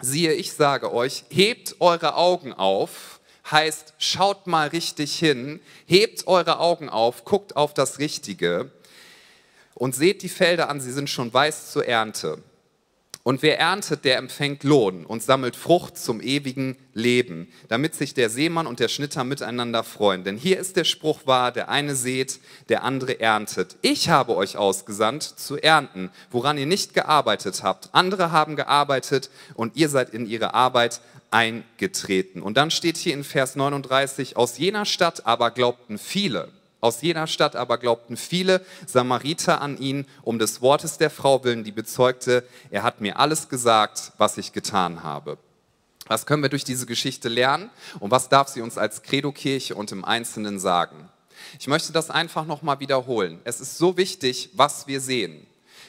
Siehe, 0.00 0.32
ich 0.32 0.52
sage 0.52 0.92
euch, 0.92 1.24
hebt 1.28 1.76
eure 1.80 2.14
Augen 2.14 2.52
auf 2.52 3.19
heißt, 3.50 3.94
schaut 3.98 4.46
mal 4.46 4.68
richtig 4.68 5.18
hin, 5.18 5.60
hebt 5.86 6.26
eure 6.26 6.58
Augen 6.58 6.88
auf, 6.88 7.24
guckt 7.24 7.56
auf 7.56 7.74
das 7.74 7.98
Richtige 7.98 8.70
und 9.74 9.94
seht 9.94 10.22
die 10.22 10.28
Felder 10.28 10.68
an, 10.68 10.80
sie 10.80 10.92
sind 10.92 11.08
schon 11.10 11.32
weiß 11.32 11.72
zur 11.72 11.86
Ernte. 11.86 12.42
Und 13.22 13.42
wer 13.42 13.58
erntet, 13.58 14.06
der 14.06 14.16
empfängt 14.16 14.64
Lohn 14.64 15.04
und 15.04 15.22
sammelt 15.22 15.54
Frucht 15.54 15.98
zum 15.98 16.22
ewigen 16.22 16.76
Leben, 16.94 17.48
damit 17.68 17.94
sich 17.94 18.14
der 18.14 18.30
Seemann 18.30 18.66
und 18.66 18.80
der 18.80 18.88
Schnitter 18.88 19.24
miteinander 19.24 19.84
freuen. 19.84 20.24
Denn 20.24 20.38
hier 20.38 20.58
ist 20.58 20.76
der 20.76 20.84
Spruch 20.84 21.26
wahr, 21.26 21.52
der 21.52 21.68
eine 21.68 21.94
seht, 21.94 22.40
der 22.70 22.82
andere 22.82 23.20
erntet. 23.20 23.76
Ich 23.82 24.08
habe 24.08 24.34
euch 24.36 24.56
ausgesandt 24.56 25.22
zu 25.22 25.58
ernten, 25.58 26.10
woran 26.30 26.56
ihr 26.56 26.64
nicht 26.64 26.94
gearbeitet 26.94 27.62
habt. 27.62 27.90
Andere 27.92 28.32
haben 28.32 28.56
gearbeitet 28.56 29.28
und 29.54 29.76
ihr 29.76 29.90
seid 29.90 30.10
in 30.10 30.26
ihre 30.26 30.54
Arbeit 30.54 31.02
eingetreten. 31.30 32.42
Und 32.42 32.56
dann 32.56 32.70
steht 32.70 32.96
hier 32.96 33.14
in 33.14 33.24
Vers 33.24 33.56
39, 33.56 34.36
aus 34.36 34.58
jener 34.58 34.84
Stadt 34.84 35.26
aber 35.26 35.50
glaubten 35.50 35.98
viele, 35.98 36.48
aus 36.80 37.02
jener 37.02 37.26
Stadt 37.26 37.56
aber 37.56 37.78
glaubten 37.78 38.16
viele 38.16 38.64
Samariter 38.86 39.60
an 39.60 39.78
ihn, 39.78 40.06
um 40.22 40.38
des 40.38 40.62
Wortes 40.62 40.98
der 40.98 41.10
Frau 41.10 41.44
willen, 41.44 41.62
die 41.62 41.72
bezeugte, 41.72 42.44
er 42.70 42.82
hat 42.82 43.00
mir 43.00 43.18
alles 43.18 43.48
gesagt, 43.48 44.12
was 44.18 44.38
ich 44.38 44.52
getan 44.52 45.02
habe. 45.02 45.38
Was 46.06 46.26
können 46.26 46.42
wir 46.42 46.48
durch 46.48 46.64
diese 46.64 46.86
Geschichte 46.86 47.28
lernen 47.28 47.70
und 48.00 48.10
was 48.10 48.28
darf 48.28 48.48
sie 48.48 48.62
uns 48.62 48.78
als 48.78 49.02
Credo-Kirche 49.02 49.74
und 49.74 49.92
im 49.92 50.04
Einzelnen 50.04 50.58
sagen? 50.58 51.08
Ich 51.58 51.68
möchte 51.68 51.92
das 51.92 52.10
einfach 52.10 52.46
nochmal 52.46 52.80
wiederholen. 52.80 53.40
Es 53.44 53.60
ist 53.60 53.78
so 53.78 53.96
wichtig, 53.96 54.50
was 54.54 54.86
wir 54.86 55.00
sehen. 55.00 55.46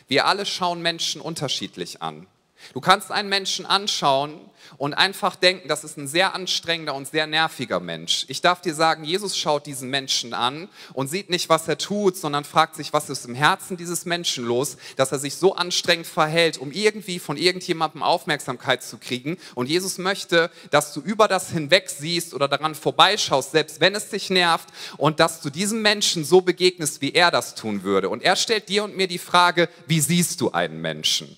Wir 0.08 0.28
alle 0.28 0.46
schauen 0.46 0.82
Menschen 0.82 1.22
unterschiedlich 1.22 2.02
an. 2.02 2.28
Du 2.74 2.82
kannst 2.82 3.12
einen 3.12 3.30
Menschen 3.30 3.66
anschauen 3.66 4.40
und 4.78 4.94
einfach 4.94 5.36
denken, 5.36 5.68
das 5.68 5.84
ist 5.84 5.98
ein 5.98 6.08
sehr 6.08 6.36
anstrengender 6.36 6.96
und 6.96 7.08
sehr 7.08 7.28
nerviger 7.28 7.80
Mensch. 7.80 8.26
Ich 8.28 8.42
darf 8.42 8.62
dir 8.62 8.74
sagen, 8.74 9.04
Jesus 9.04 9.38
schaut 9.38 9.66
diesen 9.66 9.90
Menschen 9.90 10.34
an 10.34 10.70
und 10.94 11.08
sieht 11.08 11.30
nicht, 11.30 11.50
was 11.50 11.68
er 11.68 11.78
tut, 11.78 12.18
sondern 12.18 12.44
fragt 12.44 12.76
sich, 12.76 12.94
was 12.94 13.10
ist 13.10 13.26
im 13.26 13.36
Herzen 13.36 13.78
dieses 13.78 14.06
Menschen 14.06 14.46
los, 14.46 14.78
dass 14.96 15.12
er 15.12 15.20
sich 15.20 15.36
so 15.36 15.56
anstrengend 15.56 16.08
verhält, 16.08 16.58
um 16.58 16.72
irgendwie 16.72 17.20
von 17.20 17.38
irgendjemandem 17.38 18.04
Aufmerksamkeit 18.04 18.84
zu 18.84 18.98
kriegen. 18.98 19.38
Und 19.56 19.70
Jesus 19.70 19.98
möchte, 19.98 20.52
dass 20.70 20.94
du 20.94 21.02
über 21.02 21.28
das 21.28 21.52
hinweg 21.52 21.90
siehst 21.90 22.34
oder 22.34 22.48
daran 22.48 22.76
vorbeischaust, 22.76 23.52
selbst 23.52 23.82
wenn 23.82 23.96
es 23.96 24.10
dich 24.10 24.30
nervt, 24.30 24.70
und 24.98 25.20
dass 25.20 25.42
du 25.42 25.50
diesem 25.50 25.82
Menschen 25.82 26.24
so 26.24 26.42
begegnest, 26.42 27.02
wie 27.02 27.12
er 27.12 27.32
das 27.32 27.56
tun 27.56 27.84
würde. 27.84 28.10
Und 28.10 28.24
er 28.24 28.36
stellt 28.36 28.70
dir 28.70 28.84
und 28.84 28.96
mir 28.96 29.08
die 29.08 29.18
Frage, 29.18 29.70
wie 29.88 30.00
siehst 30.00 30.42
du 30.42 30.52
einen 30.52 30.82
Menschen? 30.82 31.38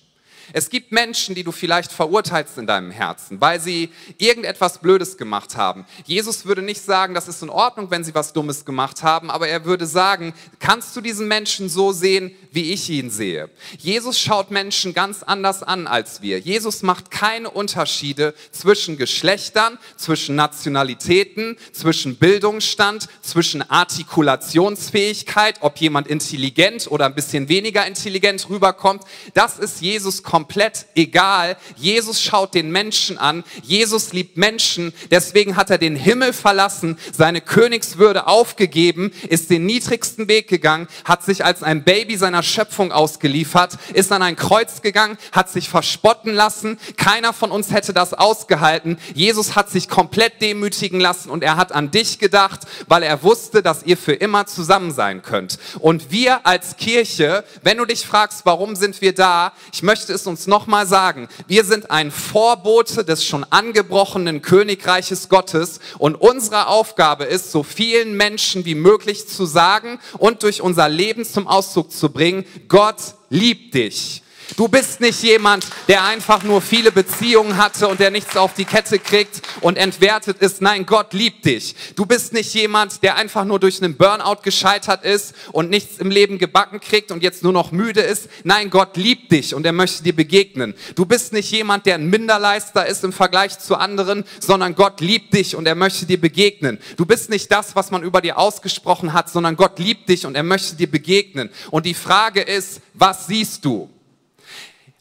Es 0.52 0.70
gibt 0.70 0.92
Menschen, 0.92 1.34
die 1.34 1.44
du 1.44 1.52
vielleicht 1.52 1.92
verurteilst 1.92 2.58
in 2.58 2.66
deinem 2.66 2.90
Herzen, 2.90 3.40
weil 3.40 3.60
sie 3.60 3.90
irgendetwas 4.18 4.78
Blödes 4.78 5.16
gemacht 5.16 5.56
haben. 5.56 5.84
Jesus 6.04 6.44
würde 6.44 6.62
nicht 6.62 6.82
sagen, 6.82 7.14
das 7.14 7.28
ist 7.28 7.42
in 7.42 7.50
Ordnung, 7.50 7.90
wenn 7.90 8.04
sie 8.04 8.14
was 8.14 8.32
Dummes 8.32 8.64
gemacht 8.64 9.02
haben, 9.02 9.30
aber 9.30 9.48
er 9.48 9.64
würde 9.64 9.86
sagen, 9.86 10.34
kannst 10.58 10.94
du 10.96 11.00
diesen 11.00 11.28
Menschen 11.28 11.68
so 11.68 11.92
sehen, 11.92 12.34
wie 12.50 12.72
ich 12.72 12.88
ihn 12.90 13.10
sehe? 13.10 13.50
Jesus 13.78 14.18
schaut 14.18 14.50
Menschen 14.50 14.94
ganz 14.94 15.22
anders 15.22 15.62
an 15.62 15.86
als 15.86 16.22
wir. 16.22 16.38
Jesus 16.38 16.82
macht 16.82 17.10
keine 17.10 17.50
Unterschiede 17.50 18.34
zwischen 18.50 18.96
Geschlechtern, 18.96 19.78
zwischen 19.96 20.36
Nationalitäten, 20.36 21.56
zwischen 21.72 22.16
Bildungsstand, 22.16 23.08
zwischen 23.22 23.68
Artikulationsfähigkeit, 23.68 25.58
ob 25.60 25.78
jemand 25.78 26.08
intelligent 26.08 26.90
oder 26.90 27.06
ein 27.06 27.14
bisschen 27.14 27.48
weniger 27.48 27.86
intelligent 27.86 28.48
rüberkommt. 28.48 29.02
Das 29.34 29.58
ist 29.58 29.80
Jesus 29.80 30.22
komplett 30.34 30.86
egal. 30.96 31.56
Jesus 31.76 32.20
schaut 32.20 32.54
den 32.54 32.72
Menschen 32.72 33.18
an. 33.18 33.44
Jesus 33.62 34.12
liebt 34.12 34.36
Menschen. 34.36 34.92
Deswegen 35.12 35.54
hat 35.54 35.70
er 35.70 35.78
den 35.78 35.94
Himmel 35.94 36.32
verlassen, 36.32 36.98
seine 37.12 37.40
Königswürde 37.40 38.26
aufgegeben, 38.26 39.12
ist 39.28 39.48
den 39.50 39.64
niedrigsten 39.64 40.26
Weg 40.26 40.48
gegangen, 40.48 40.88
hat 41.04 41.22
sich 41.22 41.44
als 41.44 41.62
ein 41.62 41.84
Baby 41.84 42.16
seiner 42.16 42.42
Schöpfung 42.42 42.90
ausgeliefert, 42.90 43.78
ist 43.92 44.10
an 44.10 44.22
ein 44.22 44.34
Kreuz 44.34 44.82
gegangen, 44.82 45.18
hat 45.30 45.50
sich 45.50 45.68
verspotten 45.68 46.34
lassen. 46.34 46.80
Keiner 46.96 47.32
von 47.32 47.52
uns 47.52 47.70
hätte 47.70 47.92
das 47.92 48.12
ausgehalten. 48.12 48.98
Jesus 49.14 49.54
hat 49.54 49.70
sich 49.70 49.88
komplett 49.88 50.42
demütigen 50.42 50.98
lassen 50.98 51.30
und 51.30 51.44
er 51.44 51.56
hat 51.56 51.70
an 51.70 51.92
dich 51.92 52.18
gedacht, 52.18 52.62
weil 52.88 53.04
er 53.04 53.22
wusste, 53.22 53.62
dass 53.62 53.84
ihr 53.84 53.96
für 53.96 54.14
immer 54.14 54.46
zusammen 54.46 54.90
sein 54.90 55.22
könnt. 55.22 55.60
Und 55.78 56.10
wir 56.10 56.44
als 56.44 56.76
Kirche, 56.76 57.44
wenn 57.62 57.78
du 57.78 57.84
dich 57.84 58.04
fragst, 58.04 58.44
warum 58.44 58.74
sind 58.74 59.00
wir 59.00 59.14
da, 59.14 59.52
ich 59.72 59.84
möchte 59.84 60.12
es 60.12 60.23
uns 60.26 60.46
nochmal 60.46 60.86
sagen. 60.86 61.28
Wir 61.46 61.64
sind 61.64 61.90
ein 61.90 62.10
Vorbote 62.10 63.04
des 63.04 63.24
schon 63.24 63.44
angebrochenen 63.50 64.42
Königreiches 64.42 65.28
Gottes 65.28 65.80
und 65.98 66.16
unsere 66.16 66.66
Aufgabe 66.66 67.24
ist, 67.24 67.52
so 67.52 67.62
vielen 67.62 68.16
Menschen 68.16 68.64
wie 68.64 68.74
möglich 68.74 69.28
zu 69.28 69.46
sagen 69.46 70.00
und 70.18 70.42
durch 70.42 70.60
unser 70.60 70.88
Leben 70.88 71.24
zum 71.24 71.46
Ausdruck 71.46 71.92
zu 71.92 72.10
bringen, 72.10 72.44
Gott 72.68 72.96
liebt 73.30 73.74
dich. 73.74 74.23
Du 74.56 74.68
bist 74.68 75.00
nicht 75.00 75.22
jemand, 75.22 75.66
der 75.88 76.04
einfach 76.04 76.42
nur 76.42 76.60
viele 76.60 76.92
Beziehungen 76.92 77.56
hatte 77.56 77.88
und 77.88 77.98
der 77.98 78.10
nichts 78.10 78.36
auf 78.36 78.54
die 78.54 78.64
Kette 78.64 78.98
kriegt 78.98 79.42
und 79.60 79.76
entwertet 79.76 80.38
ist. 80.38 80.60
Nein, 80.60 80.86
Gott 80.86 81.12
liebt 81.12 81.44
dich. 81.44 81.74
Du 81.96 82.06
bist 82.06 82.32
nicht 82.32 82.54
jemand, 82.54 83.02
der 83.02 83.16
einfach 83.16 83.44
nur 83.44 83.58
durch 83.58 83.82
einen 83.82 83.96
Burnout 83.96 84.42
gescheitert 84.42 85.04
ist 85.04 85.34
und 85.52 85.70
nichts 85.70 85.98
im 85.98 86.10
Leben 86.10 86.38
gebacken 86.38 86.80
kriegt 86.80 87.10
und 87.10 87.22
jetzt 87.22 87.42
nur 87.42 87.52
noch 87.52 87.72
müde 87.72 88.00
ist. 88.00 88.28
Nein, 88.44 88.70
Gott 88.70 88.96
liebt 88.96 89.32
dich 89.32 89.54
und 89.54 89.66
er 89.66 89.72
möchte 89.72 90.02
dir 90.02 90.14
begegnen. 90.14 90.74
Du 90.94 91.06
bist 91.06 91.32
nicht 91.32 91.50
jemand, 91.50 91.86
der 91.86 91.96
ein 91.96 92.08
Minderleister 92.08 92.86
ist 92.86 93.02
im 93.02 93.12
Vergleich 93.12 93.58
zu 93.58 93.76
anderen, 93.76 94.24
sondern 94.40 94.74
Gott 94.74 95.00
liebt 95.00 95.34
dich 95.34 95.56
und 95.56 95.66
er 95.66 95.74
möchte 95.74 96.06
dir 96.06 96.20
begegnen. 96.20 96.78
Du 96.96 97.06
bist 97.06 97.30
nicht 97.30 97.50
das, 97.50 97.74
was 97.74 97.90
man 97.90 98.02
über 98.02 98.20
dir 98.20 98.38
ausgesprochen 98.38 99.12
hat, 99.12 99.30
sondern 99.30 99.56
Gott 99.56 99.78
liebt 99.78 100.08
dich 100.08 100.26
und 100.26 100.36
er 100.36 100.42
möchte 100.42 100.76
dir 100.76 100.90
begegnen. 100.90 101.50
Und 101.70 101.86
die 101.86 101.94
Frage 101.94 102.40
ist, 102.40 102.80
was 102.92 103.26
siehst 103.26 103.64
du? 103.64 103.93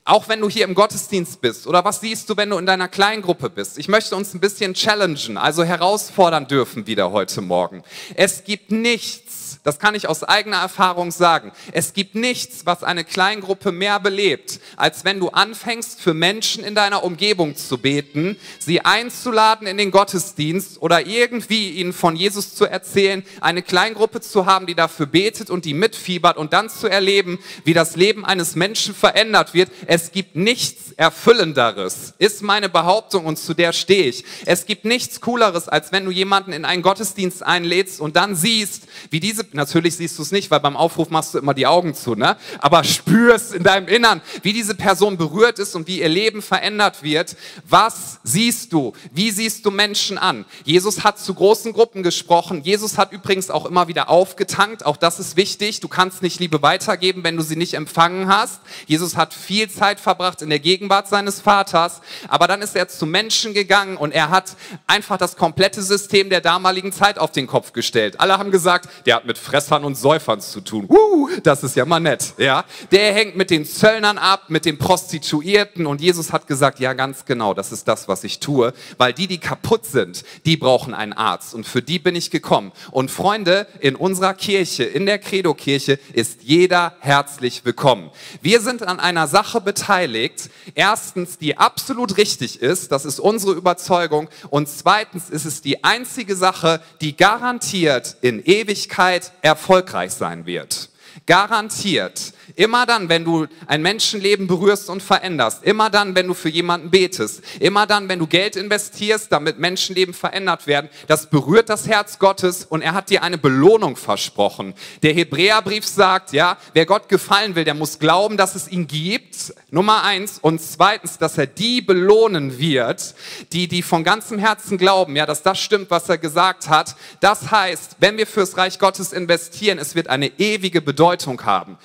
Auch 0.05 0.27
wenn 0.27 0.41
du 0.41 0.49
hier 0.49 0.65
im 0.65 0.75
Gottesdienst 0.75 1.39
bist 1.39 1.65
oder 1.65 1.85
was 1.85 2.01
siehst 2.01 2.29
du, 2.29 2.35
wenn 2.35 2.49
du 2.49 2.57
in 2.57 2.65
deiner 2.65 2.89
Kleingruppe 2.89 3.49
bist? 3.49 3.77
Ich 3.77 3.87
möchte 3.87 4.17
uns 4.17 4.33
ein 4.33 4.41
bisschen 4.41 4.73
challengen, 4.73 5.37
also 5.37 5.63
herausfordern 5.63 6.45
dürfen 6.45 6.85
wieder 6.87 7.13
heute 7.13 7.39
Morgen. 7.39 7.83
Es 8.15 8.43
gibt 8.43 8.69
nichts, 8.69 9.22
das 9.63 9.79
kann 9.79 9.95
ich 9.95 10.07
aus 10.07 10.23
eigener 10.23 10.57
Erfahrung 10.57 11.11
sagen. 11.11 11.51
Es 11.71 11.93
gibt 11.93 12.15
nichts, 12.15 12.65
was 12.65 12.83
eine 12.83 13.03
Kleingruppe 13.03 13.71
mehr 13.71 13.99
belebt, 13.99 14.59
als 14.77 15.05
wenn 15.05 15.19
du 15.19 15.29
anfängst, 15.29 16.01
für 16.01 16.13
Menschen 16.13 16.63
in 16.63 16.75
deiner 16.75 17.03
Umgebung 17.03 17.55
zu 17.55 17.77
beten, 17.77 18.37
sie 18.59 18.81
einzuladen 18.81 19.67
in 19.67 19.77
den 19.77 19.91
Gottesdienst 19.91 20.81
oder 20.81 21.05
irgendwie 21.05 21.71
ihnen 21.71 21.93
von 21.93 22.15
Jesus 22.15 22.55
zu 22.55 22.65
erzählen, 22.65 23.23
eine 23.41 23.61
Kleingruppe 23.61 24.21
zu 24.21 24.45
haben, 24.45 24.67
die 24.67 24.75
dafür 24.75 25.05
betet 25.05 25.49
und 25.49 25.65
die 25.65 25.73
mitfiebert 25.73 26.37
und 26.37 26.53
dann 26.53 26.69
zu 26.69 26.87
erleben, 26.87 27.39
wie 27.63 27.73
das 27.73 27.95
Leben 27.95 28.25
eines 28.25 28.55
Menschen 28.55 28.95
verändert 28.95 29.53
wird. 29.53 29.69
Es 29.87 30.11
gibt 30.11 30.35
nichts 30.35 30.91
Erfüllenderes, 30.93 32.13
ist 32.17 32.41
meine 32.41 32.69
Behauptung 32.69 33.25
und 33.25 33.37
zu 33.37 33.53
der 33.53 33.73
stehe 33.73 34.05
ich. 34.05 34.25
Es 34.45 34.65
gibt 34.65 34.85
nichts 34.85 35.21
Cooleres, 35.21 35.67
als 35.67 35.91
wenn 35.91 36.05
du 36.05 36.11
jemanden 36.11 36.53
in 36.53 36.65
einen 36.65 36.81
Gottesdienst 36.81 37.43
einlädst 37.43 37.99
und 37.99 38.15
dann 38.15 38.35
siehst, 38.35 38.83
wie 39.09 39.19
diese 39.19 39.42
natürlich 39.51 39.95
siehst 39.95 40.17
du 40.17 40.23
es 40.23 40.31
nicht, 40.31 40.51
weil 40.51 40.59
beim 40.59 40.77
Aufruf 40.77 41.09
machst 41.09 41.33
du 41.33 41.39
immer 41.39 41.53
die 41.53 41.67
Augen 41.67 41.93
zu, 41.93 42.15
ne? 42.15 42.37
Aber 42.59 42.83
spürst 42.83 43.53
in 43.53 43.63
deinem 43.63 43.87
Innern, 43.87 44.21
wie 44.41 44.53
diese 44.53 44.75
Person 44.75 45.17
berührt 45.17 45.59
ist 45.59 45.75
und 45.75 45.87
wie 45.87 46.01
ihr 46.01 46.09
Leben 46.09 46.41
verändert 46.41 47.03
wird. 47.03 47.35
Was 47.67 48.19
siehst 48.23 48.73
du? 48.73 48.93
Wie 49.11 49.31
siehst 49.31 49.65
du 49.65 49.71
Menschen 49.71 50.17
an? 50.17 50.45
Jesus 50.63 51.03
hat 51.03 51.19
zu 51.19 51.33
großen 51.33 51.73
Gruppen 51.73 52.03
gesprochen. 52.03 52.63
Jesus 52.63 52.97
hat 52.97 53.11
übrigens 53.11 53.49
auch 53.49 53.65
immer 53.65 53.87
wieder 53.87 54.09
aufgetankt. 54.09 54.85
Auch 54.85 54.97
das 54.97 55.19
ist 55.19 55.37
wichtig. 55.37 55.79
Du 55.79 55.87
kannst 55.87 56.21
nicht 56.21 56.39
Liebe 56.39 56.61
weitergeben, 56.61 57.23
wenn 57.23 57.37
du 57.37 57.43
sie 57.43 57.55
nicht 57.55 57.73
empfangen 57.73 58.27
hast. 58.27 58.61
Jesus 58.87 59.15
hat 59.15 59.33
viel 59.33 59.69
Zeit 59.69 59.99
verbracht 59.99 60.41
in 60.41 60.49
der 60.49 60.59
Gegenwart 60.59 61.07
seines 61.07 61.39
Vaters. 61.39 62.01
Aber 62.27 62.47
dann 62.47 62.61
ist 62.61 62.75
er 62.75 62.87
zu 62.87 63.05
Menschen 63.05 63.53
gegangen 63.53 63.97
und 63.97 64.11
er 64.11 64.29
hat 64.29 64.55
einfach 64.87 65.17
das 65.17 65.35
komplette 65.35 65.81
System 65.81 66.29
der 66.29 66.41
damaligen 66.41 66.91
Zeit 66.91 67.17
auf 67.19 67.31
den 67.31 67.47
Kopf 67.47 67.73
gestellt. 67.73 68.19
Alle 68.19 68.37
haben 68.37 68.51
gesagt, 68.51 68.89
der 69.05 69.22
hat 69.23 69.27
mit 69.27 69.37
Fressern 69.37 69.85
und 69.85 69.95
Säufern 69.95 70.41
zu 70.41 70.59
tun. 70.59 70.85
Uh, 70.89 71.29
das 71.43 71.63
ist 71.63 71.77
ja 71.77 71.85
mal 71.85 72.01
nett, 72.01 72.33
ja. 72.37 72.65
Der 72.91 73.13
hängt 73.13 73.37
mit 73.37 73.49
den 73.49 73.65
Zöllnern 73.65 74.17
ab, 74.17 74.49
mit 74.49 74.65
den 74.65 74.77
Prostituierten 74.77 75.87
und 75.87 76.01
Jesus 76.01 76.33
hat 76.33 76.45
gesagt, 76.45 76.79
ja 76.79 76.93
ganz 76.93 77.23
genau, 77.23 77.53
das 77.53 77.71
ist 77.71 77.87
das, 77.87 78.09
was 78.09 78.25
ich 78.25 78.39
tue, 78.39 78.73
weil 78.97 79.13
die, 79.13 79.27
die 79.27 79.37
kaputt 79.37 79.85
sind, 79.85 80.25
die 80.45 80.57
brauchen 80.57 80.93
einen 80.93 81.13
Arzt 81.13 81.53
und 81.53 81.65
für 81.65 81.81
die 81.81 81.99
bin 81.99 82.15
ich 82.15 82.31
gekommen. 82.31 82.73
Und 82.91 83.11
Freunde, 83.11 83.67
in 83.79 83.95
unserer 83.95 84.33
Kirche, 84.33 84.83
in 84.83 85.05
der 85.05 85.19
Credo-Kirche 85.19 85.99
ist 86.11 86.43
jeder 86.43 86.93
herzlich 86.99 87.63
willkommen. 87.63 88.09
Wir 88.41 88.59
sind 88.59 88.83
an 88.83 88.99
einer 88.99 89.27
Sache 89.27 89.61
beteiligt, 89.61 90.49
erstens, 90.75 91.37
die 91.37 91.57
absolut 91.57 92.17
richtig 92.17 92.61
ist, 92.61 92.91
das 92.91 93.05
ist 93.05 93.21
unsere 93.21 93.53
Überzeugung 93.53 94.27
und 94.49 94.67
zweitens 94.67 95.29
ist 95.29 95.45
es 95.45 95.61
die 95.61 95.83
einzige 95.83 96.35
Sache, 96.35 96.81
die 96.99 97.15
garantiert 97.15 98.17
in 98.21 98.43
Ewigkeit 98.43 99.12
erfolgreich 99.41 100.11
sein 100.13 100.45
wird. 100.45 100.89
Garantiert. 101.25 102.33
Immer 102.55 102.85
dann, 102.85 103.09
wenn 103.09 103.23
du 103.25 103.47
ein 103.67 103.81
Menschenleben 103.81 104.47
berührst 104.47 104.89
und 104.89 105.01
veränderst, 105.01 105.63
immer 105.63 105.89
dann, 105.89 106.15
wenn 106.15 106.27
du 106.27 106.33
für 106.33 106.49
jemanden 106.49 106.91
betest, 106.91 107.41
immer 107.59 107.87
dann, 107.87 108.09
wenn 108.09 108.19
du 108.19 108.27
Geld 108.27 108.55
investierst, 108.55 109.31
damit 109.31 109.59
Menschenleben 109.59 110.13
verändert 110.13 110.67
werden, 110.67 110.89
das 111.07 111.29
berührt 111.29 111.69
das 111.69 111.87
Herz 111.87 112.19
Gottes 112.19 112.65
und 112.65 112.81
er 112.81 112.93
hat 112.93 113.09
dir 113.09 113.23
eine 113.23 113.37
Belohnung 113.37 113.95
versprochen. 113.95 114.73
Der 115.01 115.13
Hebräerbrief 115.13 115.85
sagt, 115.85 116.33
ja, 116.33 116.57
wer 116.73 116.85
Gott 116.85 117.09
gefallen 117.09 117.55
will, 117.55 117.63
der 117.63 117.73
muss 117.73 117.99
glauben, 117.99 118.37
dass 118.37 118.55
es 118.55 118.67
ihn 118.67 118.87
gibt. 118.87 119.53
Nummer 119.71 120.03
eins. 120.03 120.39
Und 120.39 120.61
zweitens, 120.61 121.17
dass 121.17 121.37
er 121.37 121.47
die 121.47 121.81
belohnen 121.81 122.59
wird, 122.59 123.15
die, 123.51 123.67
die 123.67 123.81
von 123.81 124.03
ganzem 124.03 124.37
Herzen 124.37 124.77
glauben, 124.77 125.15
ja, 125.15 125.25
dass 125.25 125.43
das 125.43 125.59
stimmt, 125.59 125.89
was 125.89 126.09
er 126.09 126.17
gesagt 126.17 126.69
hat. 126.69 126.95
Das 127.19 127.51
heißt, 127.51 127.97
wenn 127.99 128.17
wir 128.17 128.27
fürs 128.27 128.57
Reich 128.57 128.79
Gottes 128.79 129.13
investieren, 129.13 129.79
es 129.79 129.95
wird 129.95 130.07
eine 130.07 130.27
ewige 130.39 130.81
Bedeutung 130.81 131.43
haben. 131.45 131.77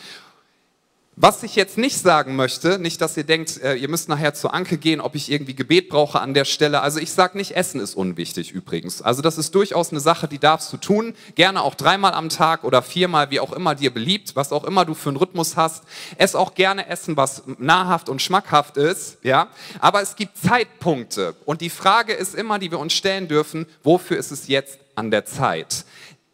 Was 1.20 1.42
ich 1.42 1.56
jetzt 1.56 1.78
nicht 1.78 1.98
sagen 1.98 2.36
möchte, 2.36 2.78
nicht, 2.78 3.00
dass 3.00 3.16
ihr 3.16 3.24
denkt, 3.24 3.60
äh, 3.60 3.74
ihr 3.74 3.88
müsst 3.88 4.08
nachher 4.08 4.34
zur 4.34 4.54
Anke 4.54 4.78
gehen, 4.78 5.00
ob 5.00 5.16
ich 5.16 5.32
irgendwie 5.32 5.56
Gebet 5.56 5.88
brauche 5.88 6.20
an 6.20 6.32
der 6.32 6.44
Stelle. 6.44 6.80
Also 6.80 7.00
ich 7.00 7.10
sage 7.10 7.36
nicht, 7.36 7.56
Essen 7.56 7.80
ist 7.80 7.96
unwichtig 7.96 8.52
übrigens. 8.52 9.02
Also 9.02 9.20
das 9.20 9.36
ist 9.36 9.52
durchaus 9.52 9.90
eine 9.90 9.98
Sache, 9.98 10.28
die 10.28 10.38
darfst 10.38 10.72
du 10.72 10.76
tun. 10.76 11.14
Gerne 11.34 11.62
auch 11.62 11.74
dreimal 11.74 12.14
am 12.14 12.28
Tag 12.28 12.62
oder 12.62 12.82
viermal, 12.82 13.32
wie 13.32 13.40
auch 13.40 13.52
immer 13.52 13.74
dir 13.74 13.92
beliebt, 13.92 14.36
was 14.36 14.52
auch 14.52 14.62
immer 14.62 14.84
du 14.84 14.94
für 14.94 15.08
einen 15.08 15.16
Rhythmus 15.16 15.56
hast. 15.56 15.82
Ess 16.18 16.36
auch 16.36 16.54
gerne 16.54 16.86
Essen, 16.86 17.16
was 17.16 17.42
nahrhaft 17.58 18.08
und 18.08 18.22
schmackhaft 18.22 18.76
ist, 18.76 19.18
ja. 19.24 19.48
Aber 19.80 20.00
es 20.00 20.14
gibt 20.14 20.38
Zeitpunkte. 20.38 21.34
Und 21.44 21.62
die 21.62 21.70
Frage 21.70 22.12
ist 22.12 22.36
immer, 22.36 22.60
die 22.60 22.70
wir 22.70 22.78
uns 22.78 22.92
stellen 22.92 23.26
dürfen, 23.26 23.66
wofür 23.82 24.18
ist 24.18 24.30
es 24.30 24.46
jetzt 24.46 24.78
an 24.94 25.10
der 25.10 25.24
Zeit? 25.24 25.84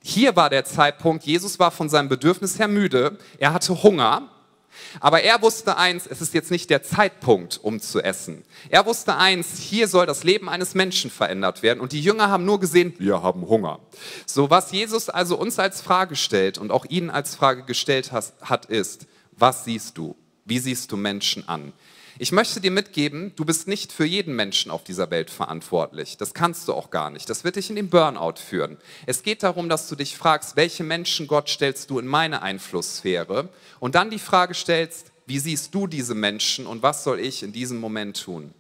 Hier 0.02 0.36
war 0.36 0.50
der 0.50 0.66
Zeitpunkt, 0.66 1.24
Jesus 1.24 1.58
war 1.58 1.70
von 1.70 1.88
seinem 1.88 2.10
Bedürfnis 2.10 2.58
her 2.58 2.68
müde, 2.68 3.16
er 3.38 3.54
hatte 3.54 3.82
Hunger 3.82 4.28
Aber 5.00 5.22
er 5.22 5.42
wusste 5.42 5.76
eins, 5.76 6.06
es 6.06 6.20
ist 6.20 6.34
jetzt 6.34 6.50
nicht 6.50 6.70
der 6.70 6.82
Zeitpunkt, 6.82 7.58
um 7.62 7.80
zu 7.80 8.00
essen. 8.00 8.44
Er 8.68 8.86
wusste 8.86 9.16
eins, 9.16 9.58
hier 9.58 9.88
soll 9.88 10.06
das 10.06 10.24
Leben 10.24 10.48
eines 10.48 10.74
Menschen 10.74 11.10
verändert 11.10 11.62
werden. 11.62 11.80
Und 11.80 11.92
die 11.92 12.00
Jünger 12.00 12.28
haben 12.28 12.44
nur 12.44 12.60
gesehen, 12.60 12.94
wir 12.98 13.22
haben 13.22 13.46
Hunger. 13.48 13.80
So 14.26 14.50
was 14.50 14.72
Jesus 14.72 15.08
also 15.08 15.36
uns 15.36 15.58
als 15.58 15.80
Frage 15.80 16.16
stellt 16.16 16.58
und 16.58 16.70
auch 16.70 16.84
ihnen 16.86 17.10
als 17.10 17.34
Frage 17.34 17.64
gestellt 17.64 18.12
hat, 18.12 18.66
ist, 18.66 19.06
was 19.32 19.64
siehst 19.64 19.98
du? 19.98 20.16
Wie 20.44 20.58
siehst 20.58 20.92
du 20.92 20.96
Menschen 20.96 21.48
an? 21.48 21.72
Ich 22.16 22.30
möchte 22.30 22.60
dir 22.60 22.70
mitgeben, 22.70 23.32
du 23.34 23.44
bist 23.44 23.66
nicht 23.66 23.90
für 23.90 24.04
jeden 24.04 24.36
Menschen 24.36 24.70
auf 24.70 24.84
dieser 24.84 25.10
Welt 25.10 25.30
verantwortlich. 25.30 26.16
Das 26.16 26.32
kannst 26.32 26.68
du 26.68 26.72
auch 26.72 26.90
gar 26.90 27.10
nicht. 27.10 27.28
Das 27.28 27.42
wird 27.42 27.56
dich 27.56 27.70
in 27.70 27.76
den 27.76 27.90
Burnout 27.90 28.36
führen. 28.36 28.76
Es 29.04 29.24
geht 29.24 29.42
darum, 29.42 29.68
dass 29.68 29.88
du 29.88 29.96
dich 29.96 30.16
fragst, 30.16 30.54
welche 30.54 30.84
Menschen 30.84 31.26
Gott 31.26 31.48
stellst 31.48 31.90
du 31.90 31.98
in 31.98 32.06
meine 32.06 32.42
Einflusssphäre 32.42 33.48
und 33.80 33.96
dann 33.96 34.10
die 34.10 34.20
Frage 34.20 34.54
stellst, 34.54 35.10
wie 35.26 35.40
siehst 35.40 35.74
du 35.74 35.88
diese 35.88 36.14
Menschen 36.14 36.66
und 36.66 36.84
was 36.84 37.02
soll 37.02 37.18
ich 37.18 37.42
in 37.42 37.52
diesem 37.52 37.80
Moment 37.80 38.22
tun? 38.22 38.54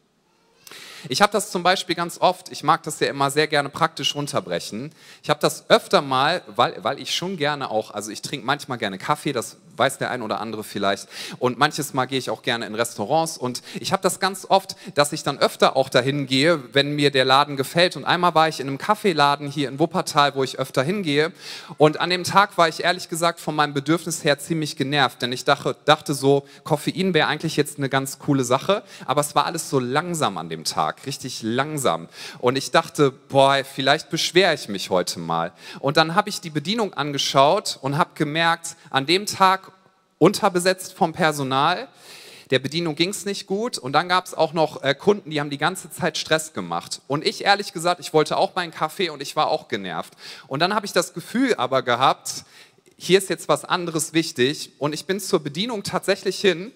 Ich 1.08 1.22
habe 1.22 1.32
das 1.32 1.50
zum 1.50 1.62
Beispiel 1.62 1.94
ganz 1.94 2.18
oft, 2.18 2.50
ich 2.50 2.64
mag 2.64 2.82
das 2.82 2.98
ja 2.98 3.08
immer 3.08 3.30
sehr 3.30 3.46
gerne 3.46 3.68
praktisch 3.68 4.14
runterbrechen. 4.14 4.90
Ich 5.22 5.30
habe 5.30 5.38
das 5.38 5.68
öfter 5.68 6.00
mal, 6.00 6.42
weil, 6.56 6.82
weil 6.82 6.98
ich 6.98 7.14
schon 7.14 7.36
gerne 7.36 7.70
auch, 7.70 7.90
also 7.90 8.10
ich 8.10 8.22
trinke 8.22 8.46
manchmal 8.46 8.78
gerne 8.78 8.98
Kaffee, 8.98 9.32
das 9.32 9.58
weiß 9.76 9.98
der 9.98 10.10
ein 10.10 10.22
oder 10.22 10.40
andere 10.40 10.64
vielleicht. 10.64 11.08
Und 11.38 11.58
manches 11.58 11.94
Mal 11.94 12.06
gehe 12.06 12.18
ich 12.18 12.30
auch 12.30 12.42
gerne 12.42 12.66
in 12.66 12.74
Restaurants 12.74 13.38
und 13.38 13.62
ich 13.80 13.92
habe 13.92 14.02
das 14.02 14.20
ganz 14.20 14.46
oft, 14.48 14.76
dass 14.94 15.12
ich 15.12 15.22
dann 15.22 15.38
öfter 15.38 15.76
auch 15.76 15.88
dahin 15.88 16.26
gehe, 16.26 16.62
wenn 16.72 16.94
mir 16.94 17.10
der 17.10 17.24
Laden 17.24 17.56
gefällt. 17.56 17.96
Und 17.96 18.04
einmal 18.04 18.34
war 18.34 18.48
ich 18.48 18.60
in 18.60 18.68
einem 18.68 18.78
Kaffeeladen 18.78 19.48
hier 19.48 19.68
in 19.68 19.78
Wuppertal, 19.78 20.34
wo 20.34 20.42
ich 20.42 20.58
öfter 20.58 20.82
hingehe. 20.82 21.32
Und 21.78 22.00
an 22.00 22.10
dem 22.10 22.24
Tag 22.24 22.56
war 22.58 22.68
ich 22.68 22.84
ehrlich 22.84 23.08
gesagt 23.08 23.40
von 23.40 23.54
meinem 23.54 23.74
Bedürfnis 23.74 24.24
her 24.24 24.38
ziemlich 24.38 24.76
genervt, 24.76 25.22
denn 25.22 25.32
ich 25.32 25.44
dachte, 25.44 25.76
dachte 25.84 26.14
so, 26.14 26.46
Koffein 26.64 27.14
wäre 27.14 27.28
eigentlich 27.28 27.56
jetzt 27.56 27.78
eine 27.78 27.88
ganz 27.88 28.18
coole 28.18 28.44
Sache, 28.44 28.82
aber 29.06 29.20
es 29.20 29.34
war 29.34 29.46
alles 29.46 29.70
so 29.70 29.78
langsam 29.78 30.38
an 30.38 30.48
dem 30.48 30.64
Tag, 30.64 31.06
richtig 31.06 31.42
langsam. 31.42 32.08
Und 32.38 32.56
ich 32.56 32.70
dachte, 32.70 33.10
boah, 33.10 33.62
vielleicht 33.64 34.10
beschwere 34.10 34.54
ich 34.54 34.68
mich 34.68 34.90
heute 34.90 35.18
mal. 35.18 35.52
Und 35.80 35.96
dann 35.96 36.14
habe 36.14 36.28
ich 36.28 36.40
die 36.40 36.50
Bedienung 36.50 36.94
angeschaut 36.94 37.78
und 37.82 37.98
habe 37.98 38.10
gemerkt, 38.14 38.76
an 38.90 39.06
dem 39.06 39.26
Tag 39.26 39.63
unterbesetzt 40.18 40.92
vom 40.94 41.12
Personal. 41.12 41.88
Der 42.50 42.58
Bedienung 42.58 42.94
ging 42.94 43.08
es 43.08 43.24
nicht 43.24 43.46
gut 43.46 43.78
und 43.78 43.92
dann 43.92 44.08
gab 44.08 44.26
es 44.26 44.34
auch 44.34 44.52
noch 44.52 44.82
äh, 44.82 44.94
Kunden, 44.94 45.30
die 45.30 45.40
haben 45.40 45.50
die 45.50 45.58
ganze 45.58 45.90
Zeit 45.90 46.18
Stress 46.18 46.52
gemacht. 46.52 47.00
Und 47.06 47.26
ich 47.26 47.44
ehrlich 47.44 47.72
gesagt, 47.72 48.00
ich 48.00 48.12
wollte 48.12 48.36
auch 48.36 48.54
meinen 48.54 48.70
Kaffee 48.70 49.08
und 49.08 49.22
ich 49.22 49.34
war 49.34 49.48
auch 49.48 49.68
genervt. 49.68 50.12
Und 50.46 50.60
dann 50.60 50.74
habe 50.74 50.84
ich 50.84 50.92
das 50.92 51.14
Gefühl 51.14 51.54
aber 51.54 51.82
gehabt, 51.82 52.44
hier 52.96 53.18
ist 53.18 53.30
jetzt 53.30 53.48
was 53.48 53.64
anderes 53.64 54.12
wichtig 54.12 54.72
und 54.78 54.92
ich 54.92 55.06
bin 55.06 55.20
zur 55.20 55.42
Bedienung 55.42 55.82
tatsächlich 55.82 56.40
hin 56.40 56.72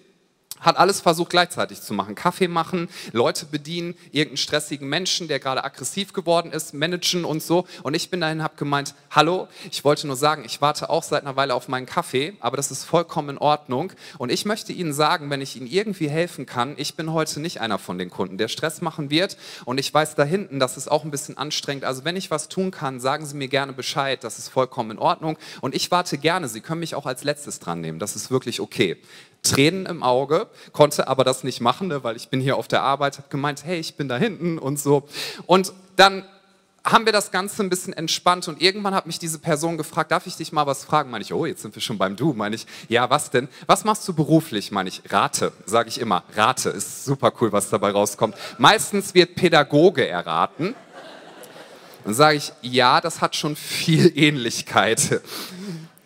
hat 0.59 0.77
alles 0.77 1.01
versucht 1.01 1.29
gleichzeitig 1.29 1.81
zu 1.81 1.93
machen. 1.93 2.15
Kaffee 2.15 2.47
machen, 2.47 2.89
Leute 3.11 3.45
bedienen, 3.45 3.95
irgendeinen 4.11 4.37
stressigen 4.37 4.87
Menschen, 4.89 5.27
der 5.27 5.39
gerade 5.39 5.63
aggressiv 5.63 6.13
geworden 6.13 6.51
ist, 6.51 6.73
managen 6.73 7.25
und 7.25 7.41
so. 7.41 7.65
Und 7.83 7.93
ich 7.93 8.09
bin 8.09 8.21
dahin, 8.21 8.43
habe 8.43 8.55
gemeint, 8.57 8.95
hallo, 9.11 9.47
ich 9.71 9.83
wollte 9.83 10.07
nur 10.07 10.15
sagen, 10.15 10.43
ich 10.45 10.61
warte 10.61 10.89
auch 10.89 11.03
seit 11.03 11.23
einer 11.23 11.35
Weile 11.35 11.55
auf 11.55 11.67
meinen 11.67 11.85
Kaffee, 11.85 12.33
aber 12.39 12.57
das 12.57 12.71
ist 12.71 12.83
vollkommen 12.83 13.29
in 13.29 13.37
Ordnung. 13.37 13.93
Und 14.17 14.31
ich 14.31 14.45
möchte 14.45 14.73
Ihnen 14.73 14.93
sagen, 14.93 15.29
wenn 15.29 15.41
ich 15.41 15.55
Ihnen 15.55 15.67
irgendwie 15.67 16.09
helfen 16.09 16.45
kann, 16.45 16.73
ich 16.77 16.95
bin 16.95 17.13
heute 17.13 17.39
nicht 17.39 17.61
einer 17.61 17.79
von 17.79 17.97
den 17.97 18.09
Kunden, 18.09 18.37
der 18.37 18.47
Stress 18.47 18.81
machen 18.81 19.09
wird. 19.09 19.37
Und 19.65 19.79
ich 19.79 19.93
weiß 19.93 20.15
da 20.15 20.23
hinten, 20.23 20.59
das 20.59 20.77
ist 20.77 20.89
auch 20.89 21.03
ein 21.03 21.11
bisschen 21.11 21.37
anstrengend. 21.37 21.83
Also 21.83 22.03
wenn 22.05 22.15
ich 22.15 22.31
was 22.31 22.49
tun 22.49 22.71
kann, 22.71 22.99
sagen 22.99 23.25
Sie 23.25 23.35
mir 23.35 23.47
gerne 23.47 23.73
Bescheid, 23.73 24.23
das 24.23 24.39
ist 24.39 24.49
vollkommen 24.49 24.91
in 24.91 24.99
Ordnung. 24.99 25.37
Und 25.61 25.75
ich 25.75 25.91
warte 25.91 26.17
gerne, 26.17 26.47
Sie 26.47 26.61
können 26.61 26.79
mich 26.79 26.95
auch 26.95 27.05
als 27.05 27.23
letztes 27.23 27.59
dran 27.59 27.81
nehmen, 27.81 27.99
das 27.99 28.15
ist 28.15 28.31
wirklich 28.31 28.59
okay. 28.59 28.97
Tränen 29.43 29.85
im 29.85 30.03
Auge, 30.03 30.47
konnte 30.73 31.07
aber 31.07 31.23
das 31.23 31.43
nicht 31.43 31.61
machen, 31.61 31.87
ne, 31.87 32.03
weil 32.03 32.15
ich 32.15 32.29
bin 32.29 32.41
hier 32.41 32.57
auf 32.57 32.67
der 32.67 32.81
Arbeit, 32.81 33.17
habe 33.17 33.29
gemeint, 33.29 33.63
hey, 33.65 33.79
ich 33.79 33.95
bin 33.95 34.07
da 34.07 34.17
hinten 34.17 34.57
und 34.57 34.79
so. 34.79 35.07
Und 35.45 35.73
dann 35.95 36.25
haben 36.83 37.05
wir 37.05 37.13
das 37.13 37.31
Ganze 37.31 37.61
ein 37.61 37.69
bisschen 37.69 37.93
entspannt 37.93 38.47
und 38.47 38.61
irgendwann 38.61 38.93
hat 38.93 39.05
mich 39.05 39.19
diese 39.19 39.39
Person 39.39 39.77
gefragt, 39.77 40.11
darf 40.11 40.27
ich 40.27 40.35
dich 40.35 40.51
mal 40.51 40.65
was 40.65 40.83
fragen? 40.83 41.09
Meine 41.11 41.23
ich, 41.23 41.33
oh, 41.33 41.45
jetzt 41.45 41.61
sind 41.61 41.75
wir 41.75 41.81
schon 41.81 41.97
beim 41.97 42.15
Du. 42.15 42.33
Meine 42.33 42.55
ich, 42.55 42.65
ja, 42.87 43.09
was 43.09 43.29
denn? 43.29 43.47
Was 43.67 43.83
machst 43.83 44.07
du 44.07 44.13
beruflich? 44.13 44.71
Meine 44.71 44.89
ich, 44.89 45.01
Rate, 45.09 45.51
sage 45.65 45.89
ich 45.89 45.99
immer. 45.99 46.23
Rate 46.35 46.69
ist 46.69 47.05
super 47.05 47.33
cool, 47.39 47.51
was 47.51 47.69
dabei 47.69 47.91
rauskommt. 47.91 48.35
Meistens 48.57 49.13
wird 49.13 49.35
Pädagoge 49.35 50.07
erraten. 50.07 50.75
Dann 52.05 52.13
sage 52.13 52.37
ich, 52.37 52.53
ja, 52.61 53.01
das 53.01 53.21
hat 53.21 53.35
schon 53.35 53.55
viel 53.55 54.11
Ähnlichkeit 54.17 55.21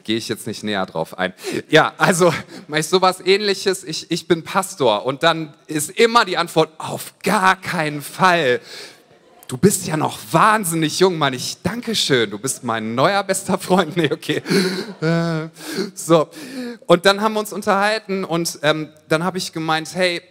gehe 0.03 0.17
ich 0.17 0.27
jetzt 0.27 0.47
nicht 0.47 0.63
näher 0.63 0.85
drauf 0.85 1.17
ein. 1.17 1.33
Ja, 1.69 1.93
also 1.97 2.33
mache 2.67 2.81
ich 2.81 2.87
sowas 2.87 3.21
ähnliches, 3.25 3.83
ich, 3.83 4.11
ich 4.11 4.27
bin 4.27 4.43
Pastor 4.43 5.05
und 5.05 5.23
dann 5.23 5.53
ist 5.67 5.89
immer 5.91 6.25
die 6.25 6.37
Antwort, 6.37 6.69
auf 6.77 7.13
gar 7.23 7.55
keinen 7.55 8.01
Fall. 8.01 8.59
Du 9.47 9.57
bist 9.57 9.85
ja 9.85 9.97
noch 9.97 10.17
wahnsinnig 10.31 10.99
jung, 10.99 11.17
Mann. 11.17 11.33
Ich 11.33 11.61
danke 11.61 11.95
schön. 11.95 12.31
Du 12.31 12.39
bist 12.39 12.63
mein 12.63 12.95
neuer 12.95 13.23
bester 13.23 13.59
Freund. 13.59 13.95
Nee, 13.97 14.09
okay. 14.11 14.41
Äh, 15.01 15.49
so. 15.93 16.29
Und 16.87 17.05
dann 17.05 17.21
haben 17.21 17.33
wir 17.33 17.39
uns 17.39 17.53
unterhalten 17.53 18.23
und 18.23 18.59
ähm, 18.63 18.89
dann 19.09 19.23
habe 19.23 19.37
ich 19.37 19.53
gemeint, 19.53 19.93
hey, 19.93 20.21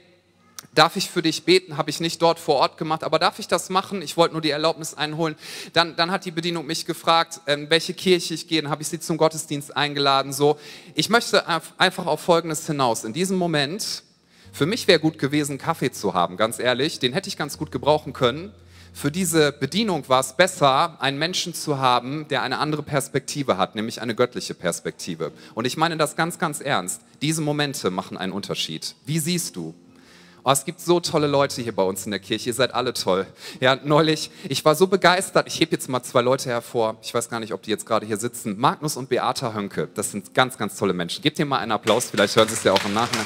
Darf 0.74 0.96
ich 0.96 1.10
für 1.10 1.20
dich 1.20 1.44
beten? 1.44 1.76
Habe 1.76 1.90
ich 1.90 2.00
nicht 2.00 2.22
dort 2.22 2.38
vor 2.38 2.56
Ort 2.56 2.78
gemacht, 2.78 3.04
aber 3.04 3.18
darf 3.18 3.38
ich 3.38 3.46
das 3.46 3.68
machen? 3.68 4.00
Ich 4.00 4.16
wollte 4.16 4.34
nur 4.34 4.40
die 4.40 4.50
Erlaubnis 4.50 4.94
einholen. 4.94 5.36
Dann, 5.74 5.96
dann 5.96 6.10
hat 6.10 6.24
die 6.24 6.30
Bedienung 6.30 6.66
mich 6.66 6.86
gefragt, 6.86 7.40
in 7.46 7.64
ähm, 7.64 7.66
welche 7.70 7.92
Kirche 7.92 8.32
ich 8.32 8.48
gehe. 8.48 8.62
Dann 8.62 8.70
habe 8.70 8.80
ich 8.80 8.88
sie 8.88 8.98
zum 8.98 9.18
Gottesdienst 9.18 9.76
eingeladen. 9.76 10.32
So, 10.32 10.58
ich 10.94 11.10
möchte 11.10 11.46
einfach 11.76 12.06
auf 12.06 12.20
Folgendes 12.20 12.66
hinaus. 12.66 13.04
In 13.04 13.12
diesem 13.12 13.36
Moment, 13.36 14.02
für 14.52 14.64
mich 14.64 14.88
wäre 14.88 14.98
gut 14.98 15.18
gewesen, 15.18 15.58
Kaffee 15.58 15.92
zu 15.92 16.14
haben, 16.14 16.38
ganz 16.38 16.58
ehrlich. 16.58 16.98
Den 16.98 17.12
hätte 17.12 17.28
ich 17.28 17.36
ganz 17.36 17.58
gut 17.58 17.70
gebrauchen 17.70 18.14
können. 18.14 18.52
Für 18.94 19.10
diese 19.10 19.52
Bedienung 19.52 20.08
war 20.08 20.20
es 20.20 20.34
besser, 20.34 21.00
einen 21.00 21.18
Menschen 21.18 21.54
zu 21.54 21.78
haben, 21.78 22.28
der 22.28 22.42
eine 22.42 22.58
andere 22.58 22.82
Perspektive 22.82 23.56
hat, 23.56 23.74
nämlich 23.74 24.02
eine 24.02 24.14
göttliche 24.14 24.54
Perspektive. 24.54 25.32
Und 25.54 25.66
ich 25.66 25.76
meine 25.78 25.96
das 25.96 26.14
ganz, 26.14 26.38
ganz 26.38 26.60
ernst. 26.60 27.00
Diese 27.22 27.40
Momente 27.40 27.90
machen 27.90 28.18
einen 28.18 28.32
Unterschied. 28.32 28.94
Wie 29.06 29.18
siehst 29.18 29.56
du? 29.56 29.74
Oh, 30.44 30.50
es 30.50 30.64
gibt 30.64 30.80
so 30.80 30.98
tolle 30.98 31.28
Leute 31.28 31.62
hier 31.62 31.72
bei 31.72 31.84
uns 31.84 32.04
in 32.04 32.10
der 32.10 32.18
Kirche. 32.18 32.48
Ihr 32.48 32.54
seid 32.54 32.74
alle 32.74 32.92
toll. 32.92 33.26
Ja, 33.60 33.76
neulich, 33.76 34.28
ich 34.48 34.64
war 34.64 34.74
so 34.74 34.88
begeistert. 34.88 35.46
Ich 35.46 35.60
hebe 35.60 35.70
jetzt 35.70 35.88
mal 35.88 36.02
zwei 36.02 36.20
Leute 36.20 36.50
hervor. 36.50 36.96
Ich 37.00 37.14
weiß 37.14 37.28
gar 37.28 37.38
nicht, 37.38 37.52
ob 37.52 37.62
die 37.62 37.70
jetzt 37.70 37.86
gerade 37.86 38.06
hier 38.06 38.16
sitzen. 38.16 38.58
Magnus 38.58 38.96
und 38.96 39.08
Beata 39.08 39.54
Hönke. 39.54 39.88
Das 39.94 40.10
sind 40.10 40.34
ganz, 40.34 40.58
ganz 40.58 40.76
tolle 40.76 40.94
Menschen. 40.94 41.22
Gebt 41.22 41.38
ihr 41.38 41.46
mal 41.46 41.58
einen 41.58 41.70
Applaus. 41.70 42.10
Vielleicht 42.10 42.34
hören 42.34 42.48
Sie 42.48 42.54
es 42.54 42.64
ja 42.64 42.72
auch 42.72 42.84
im 42.84 42.92
Nachhinein. 42.92 43.24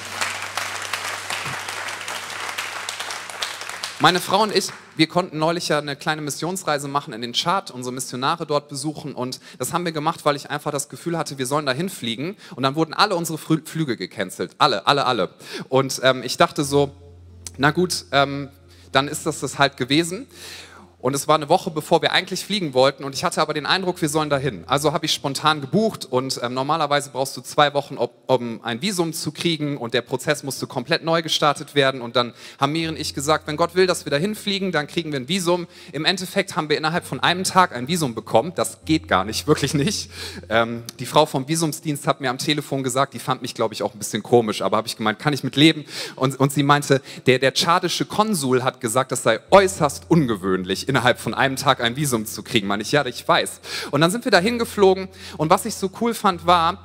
Meine 3.98 4.20
Frau 4.20 4.42
und 4.42 4.54
ich, 4.54 4.66
wir 4.96 5.06
konnten 5.06 5.38
neulich 5.38 5.68
ja 5.68 5.78
eine 5.78 5.96
kleine 5.96 6.20
Missionsreise 6.20 6.86
machen 6.86 7.14
in 7.14 7.22
den 7.22 7.32
Chart, 7.32 7.70
unsere 7.70 7.94
Missionare 7.94 8.44
dort 8.44 8.68
besuchen 8.68 9.14
und 9.14 9.40
das 9.58 9.72
haben 9.72 9.86
wir 9.86 9.92
gemacht, 9.92 10.26
weil 10.26 10.36
ich 10.36 10.50
einfach 10.50 10.70
das 10.70 10.90
Gefühl 10.90 11.16
hatte, 11.16 11.38
wir 11.38 11.46
sollen 11.46 11.64
dahin 11.64 11.88
fliegen 11.88 12.36
und 12.56 12.62
dann 12.62 12.74
wurden 12.74 12.92
alle 12.92 13.16
unsere 13.16 13.38
Flüge 13.38 13.96
gecancelt. 13.96 14.52
Alle, 14.58 14.86
alle, 14.86 15.06
alle. 15.06 15.30
Und 15.70 15.98
ähm, 16.04 16.22
ich 16.22 16.36
dachte 16.36 16.62
so, 16.62 16.92
na 17.58 17.70
gut, 17.70 18.04
ähm, 18.12 18.48
dann 18.92 19.08
ist 19.08 19.26
das 19.26 19.40
das 19.40 19.58
halt 19.58 19.76
gewesen. 19.76 20.26
Und 21.06 21.14
es 21.14 21.28
war 21.28 21.36
eine 21.36 21.48
Woche, 21.48 21.70
bevor 21.70 22.02
wir 22.02 22.10
eigentlich 22.10 22.44
fliegen 22.44 22.74
wollten. 22.74 23.04
Und 23.04 23.14
ich 23.14 23.22
hatte 23.22 23.40
aber 23.40 23.54
den 23.54 23.64
Eindruck, 23.64 24.02
wir 24.02 24.08
sollen 24.08 24.28
dahin. 24.28 24.64
Also 24.66 24.92
habe 24.92 25.06
ich 25.06 25.12
spontan 25.12 25.60
gebucht. 25.60 26.04
Und 26.04 26.40
ähm, 26.42 26.52
normalerweise 26.52 27.10
brauchst 27.12 27.36
du 27.36 27.42
zwei 27.42 27.74
Wochen, 27.74 27.96
um 28.26 28.60
ein 28.64 28.82
Visum 28.82 29.12
zu 29.12 29.30
kriegen. 29.30 29.76
Und 29.76 29.94
der 29.94 30.02
Prozess 30.02 30.42
musste 30.42 30.66
komplett 30.66 31.04
neu 31.04 31.22
gestartet 31.22 31.76
werden. 31.76 32.00
Und 32.00 32.16
dann 32.16 32.34
haben 32.58 32.72
Mir 32.72 32.88
und 32.88 32.98
ich 32.98 33.14
gesagt, 33.14 33.46
wenn 33.46 33.56
Gott 33.56 33.76
will, 33.76 33.86
dass 33.86 34.04
wir 34.04 34.10
dahin 34.10 34.34
fliegen, 34.34 34.72
dann 34.72 34.88
kriegen 34.88 35.12
wir 35.12 35.20
ein 35.20 35.28
Visum. 35.28 35.68
Im 35.92 36.04
Endeffekt 36.04 36.56
haben 36.56 36.68
wir 36.68 36.76
innerhalb 36.76 37.04
von 37.04 37.20
einem 37.20 37.44
Tag 37.44 37.72
ein 37.72 37.86
Visum 37.86 38.16
bekommen. 38.16 38.50
Das 38.56 38.78
geht 38.84 39.06
gar 39.06 39.24
nicht, 39.24 39.46
wirklich 39.46 39.74
nicht. 39.74 40.10
Ähm, 40.48 40.82
die 40.98 41.06
Frau 41.06 41.24
vom 41.24 41.46
Visumsdienst 41.46 42.08
hat 42.08 42.20
mir 42.20 42.30
am 42.30 42.38
Telefon 42.38 42.82
gesagt, 42.82 43.14
die 43.14 43.20
fand 43.20 43.42
mich, 43.42 43.54
glaube 43.54 43.74
ich, 43.74 43.84
auch 43.84 43.94
ein 43.94 43.98
bisschen 44.00 44.24
komisch. 44.24 44.60
Aber 44.60 44.76
habe 44.78 44.88
ich 44.88 44.96
gemeint, 44.96 45.20
kann 45.20 45.32
ich 45.32 45.44
mit 45.44 45.54
leben? 45.54 45.84
Und, 46.16 46.34
und 46.40 46.52
sie 46.52 46.64
meinte, 46.64 47.00
der, 47.26 47.38
der 47.38 47.54
tschadische 47.54 48.06
Konsul 48.06 48.64
hat 48.64 48.80
gesagt, 48.80 49.12
das 49.12 49.22
sei 49.22 49.38
äußerst 49.52 50.06
ungewöhnlich. 50.08 50.88
In 50.88 50.95
innerhalb 50.96 51.20
von 51.20 51.34
einem 51.34 51.56
Tag 51.56 51.82
ein 51.82 51.94
Visum 51.94 52.24
zu 52.24 52.42
kriegen. 52.42 52.66
Man 52.66 52.80
ich, 52.80 52.90
ja, 52.90 53.04
ich 53.04 53.28
weiß. 53.28 53.60
Und 53.90 54.00
dann 54.00 54.10
sind 54.10 54.24
wir 54.24 54.32
da 54.32 54.38
hingeflogen 54.38 55.08
und 55.36 55.50
was 55.50 55.66
ich 55.66 55.74
so 55.74 55.90
cool 56.00 56.14
fand 56.14 56.46
war, 56.46 56.78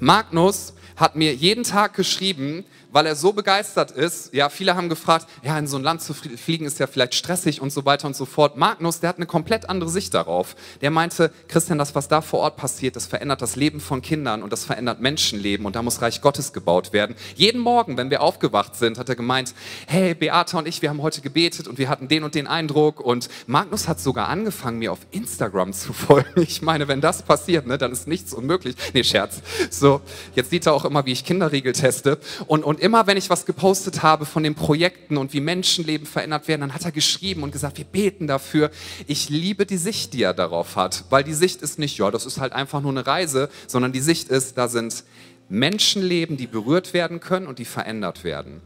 Magnus 0.00 0.72
hat 0.96 1.16
mir 1.16 1.34
jeden 1.34 1.62
Tag 1.62 1.92
geschrieben, 1.92 2.64
weil 2.92 3.06
er 3.06 3.16
so 3.16 3.32
begeistert 3.32 3.90
ist. 3.90 4.32
Ja, 4.34 4.50
viele 4.50 4.76
haben 4.76 4.88
gefragt, 4.88 5.26
ja, 5.42 5.58
in 5.58 5.66
so 5.66 5.78
ein 5.78 5.82
Land 5.82 6.02
zu 6.02 6.12
fliegen 6.14 6.66
ist 6.66 6.78
ja 6.78 6.86
vielleicht 6.86 7.14
stressig 7.14 7.60
und 7.60 7.72
so 7.72 7.84
weiter 7.84 8.06
und 8.06 8.14
so 8.14 8.26
fort. 8.26 8.56
Magnus, 8.56 9.00
der 9.00 9.08
hat 9.08 9.16
eine 9.16 9.26
komplett 9.26 9.68
andere 9.68 9.88
Sicht 9.88 10.14
darauf. 10.14 10.54
Der 10.82 10.90
meinte, 10.90 11.32
Christian, 11.48 11.78
das, 11.78 11.94
was 11.94 12.08
da 12.08 12.20
vor 12.20 12.40
Ort 12.40 12.56
passiert, 12.56 12.94
das 12.94 13.06
verändert 13.06 13.40
das 13.40 13.56
Leben 13.56 13.80
von 13.80 14.02
Kindern 14.02 14.42
und 14.42 14.52
das 14.52 14.64
verändert 14.64 15.00
Menschenleben 15.00 15.64
und 15.64 15.74
da 15.74 15.82
muss 15.82 16.02
Reich 16.02 16.20
Gottes 16.20 16.52
gebaut 16.52 16.92
werden. 16.92 17.16
Jeden 17.34 17.60
Morgen, 17.60 17.96
wenn 17.96 18.10
wir 18.10 18.20
aufgewacht 18.20 18.76
sind, 18.76 18.98
hat 18.98 19.08
er 19.08 19.16
gemeint, 19.16 19.54
hey, 19.86 20.14
Beata 20.14 20.58
und 20.58 20.68
ich, 20.68 20.82
wir 20.82 20.90
haben 20.90 21.00
heute 21.00 21.22
gebetet 21.22 21.68
und 21.68 21.78
wir 21.78 21.88
hatten 21.88 22.08
den 22.08 22.24
und 22.24 22.34
den 22.34 22.46
Eindruck 22.46 23.00
und 23.00 23.28
Magnus 23.46 23.88
hat 23.88 24.00
sogar 24.00 24.28
angefangen, 24.28 24.78
mir 24.78 24.92
auf 24.92 25.00
Instagram 25.10 25.72
zu 25.72 25.92
folgen. 25.94 26.42
Ich 26.42 26.60
meine, 26.60 26.88
wenn 26.88 27.00
das 27.00 27.22
passiert, 27.22 27.66
ne, 27.66 27.78
dann 27.78 27.92
ist 27.92 28.06
nichts 28.06 28.34
unmöglich. 28.34 28.76
Nee, 28.92 29.04
Scherz. 29.04 29.40
So, 29.70 30.02
jetzt 30.34 30.50
sieht 30.50 30.66
er 30.66 30.74
auch 30.74 30.84
immer, 30.84 31.06
wie 31.06 31.12
ich 31.12 31.24
Kinderriegel 31.24 31.72
teste 31.72 32.18
und, 32.46 32.64
und 32.64 32.81
immer 32.82 33.06
wenn 33.06 33.16
ich 33.16 33.30
was 33.30 33.46
gepostet 33.46 34.02
habe 34.02 34.26
von 34.26 34.42
den 34.42 34.56
Projekten 34.56 35.16
und 35.16 35.32
wie 35.32 35.40
Menschenleben 35.40 36.04
verändert 36.04 36.48
werden, 36.48 36.62
dann 36.62 36.74
hat 36.74 36.84
er 36.84 36.90
geschrieben 36.90 37.44
und 37.44 37.52
gesagt, 37.52 37.78
wir 37.78 37.84
beten 37.84 38.26
dafür. 38.26 38.72
Ich 39.06 39.28
liebe 39.28 39.66
die 39.66 39.76
Sicht, 39.76 40.12
die 40.14 40.22
er 40.24 40.34
darauf 40.34 40.74
hat, 40.74 41.04
weil 41.08 41.22
die 41.22 41.32
Sicht 41.32 41.62
ist 41.62 41.78
nicht, 41.78 41.96
ja, 41.98 42.10
das 42.10 42.26
ist 42.26 42.40
halt 42.40 42.52
einfach 42.52 42.80
nur 42.80 42.90
eine 42.90 43.06
Reise, 43.06 43.48
sondern 43.68 43.92
die 43.92 44.00
Sicht 44.00 44.28
ist, 44.30 44.58
da 44.58 44.66
sind 44.66 45.04
Menschenleben, 45.48 46.36
die 46.36 46.48
berührt 46.48 46.92
werden 46.92 47.20
können 47.20 47.46
und 47.46 47.60
die 47.60 47.64
verändert 47.64 48.24
werden. 48.24 48.60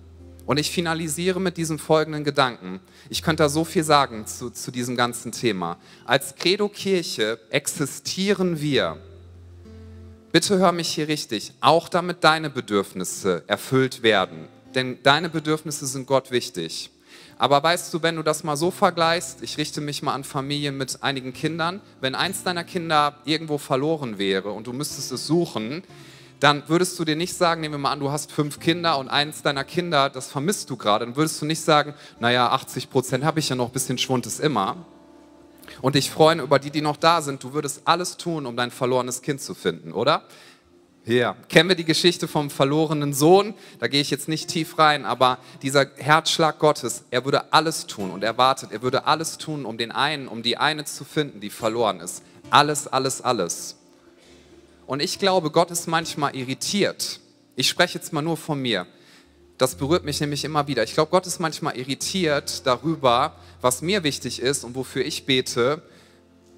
Und 0.47 0.59
ich 0.59 0.71
finalisiere 0.71 1.41
mit 1.41 1.59
diesem 1.59 1.79
folgenden 1.79 2.25
Gedanken. 2.25 2.81
Ich 3.11 3.21
könnte 3.21 3.43
da 3.43 3.49
so 3.51 3.65
viel 3.65 3.85
sagen 3.85 4.27
zu, 4.27 4.49
zu 4.49 4.71
diesem 4.71 4.97
ganzen 4.97 5.31
Thema. 5.31 5.77
Als 6.07 6.37
Credo 6.37 6.69
Kirche 6.69 7.39
existieren 7.51 8.63
wir 8.63 8.97
Bitte 10.37 10.59
hör 10.59 10.73
mich 10.73 10.89
hier 10.89 11.09
richtig, 11.09 11.55
auch 11.63 11.89
damit 11.89 12.23
deine 12.23 12.51
Bedürfnisse 12.51 13.45
erfüllt 13.47 14.03
werden. 14.03 14.49
Denn 14.75 14.99
deine 15.03 15.31
Bedürfnisse 15.31 15.87
sind 15.87 16.07
Gott 16.07 16.31
wichtig. 16.31 16.91
Aber 17.39 17.63
weißt 17.63 17.95
du, 17.95 18.03
wenn 18.03 18.17
du 18.17 18.23
das 18.23 18.45
mal 18.45 18.59
so 18.59 18.71
vergleichst, 18.71 19.43
ich 19.43 19.57
richte 19.57 19.81
mich 19.81 20.03
mal 20.03 20.13
an 20.13 20.25
Familien 20.25 20.77
mit 20.77 21.03
einigen 21.03 21.33
Kindern, 21.33 21.81
wenn 22.03 22.15
eins 22.15 22.43
deiner 22.43 22.65
Kinder 22.65 23.17
irgendwo 23.25 23.57
verloren 23.57 24.19
wäre 24.19 24.51
und 24.51 24.67
du 24.67 24.75
müsstest 24.75 25.11
es 25.11 25.27
suchen, 25.27 25.83
dann 26.39 26.65
würdest 26.67 26.99
du 26.99 27.07
dir 27.07 27.17
nicht 27.17 27.33
sagen, 27.33 27.63
nehmen 27.63 27.73
wir 27.73 27.79
mal 27.79 27.93
an, 27.93 28.01
du 28.01 28.11
hast 28.11 28.31
fünf 28.31 28.61
Kinder 28.61 28.99
und 28.99 29.09
eins 29.09 29.41
deiner 29.41 29.65
Kinder, 29.65 30.11
das 30.11 30.29
vermisst 30.29 30.69
du 30.69 30.77
gerade, 30.77 31.07
dann 31.07 31.17
würdest 31.17 31.41
du 31.41 31.47
nicht 31.47 31.63
sagen, 31.63 31.95
naja, 32.21 32.51
80 32.51 32.91
Prozent 32.91 33.25
habe 33.25 33.41
ich 33.41 33.49
ja 33.49 33.57
noch, 33.57 33.69
ein 33.69 33.73
bisschen 33.73 33.97
Schwund 33.97 34.27
ist 34.27 34.41
immer, 34.41 34.85
und 35.83 35.95
dich 35.95 36.11
freuen 36.11 36.41
über 36.41 36.59
die, 36.59 36.71
die 36.71 36.81
noch 36.81 36.97
da 36.97 37.23
sind. 37.23 37.43
Du 37.43 37.53
würdest 37.53 37.83
alles 37.85 38.17
tun, 38.17 38.47
um 38.47 38.57
dein 38.57 38.71
verlorenes 38.71 39.23
Kind 39.23 39.41
zu 39.41 39.55
finden, 39.55 39.93
oder? 39.93 40.23
Ja, 41.07 41.37
kennen 41.49 41.69
wir 41.69 41.77
die 41.77 41.85
Geschichte 41.85 42.27
vom 42.27 42.51
verlorenen 42.51 43.15
Sohn? 43.15 43.55
Da 43.79 43.87
gehe 43.87 44.01
ich 44.01 44.11
jetzt 44.11 44.27
nicht 44.27 44.49
tief 44.49 44.77
rein, 44.77 45.05
aber 45.05 45.39
dieser 45.63 45.87
Herzschlag 45.97 46.59
Gottes, 46.59 47.05
er 47.13 47.25
würde 47.25 47.53
alles 47.53 47.87
tun 47.87 48.11
und 48.11 48.25
er 48.25 48.37
wartet, 48.39 48.73
er 48.73 48.83
würde 48.83 49.07
alles 49.07 49.39
tun, 49.39 49.65
um 49.67 49.79
den 49.79 49.93
einen, 49.93 50.27
um 50.27 50.43
die 50.43 50.57
eine 50.57 50.85
zu 50.85 51.05
finden, 51.05 51.41
die 51.41 51.51
verloren 51.51 52.01
ist. 52.01 52.25
Alles, 52.51 52.89
alles, 52.89 53.23
alles. 53.23 53.77
Und 54.87 55.01
ich 55.01 55.21
glaube, 55.21 55.53
Gott 55.53 55.71
ist 55.71 55.87
manchmal 55.87 56.35
irritiert. 56.35 57.21
Ich 57.55 57.69
spreche 57.69 57.99
jetzt 57.99 58.13
mal 58.13 58.23
nur 58.23 58.37
von 58.37 58.61
mir. 58.61 58.89
Das 59.59 59.75
berührt 59.75 60.05
mich 60.05 60.21
nämlich 60.21 60.45
immer 60.45 60.67
wieder. 60.67 60.83
Ich 60.83 60.95
glaube, 60.95 61.11
Gott 61.11 61.27
ist 61.27 61.39
manchmal 61.41 61.77
irritiert 61.77 62.67
darüber, 62.67 63.37
was 63.61 63.81
mir 63.81 64.03
wichtig 64.05 64.41
ist 64.41 64.65
und 64.65 64.75
wofür 64.75 65.05
ich 65.05 65.25
bete, 65.25 65.83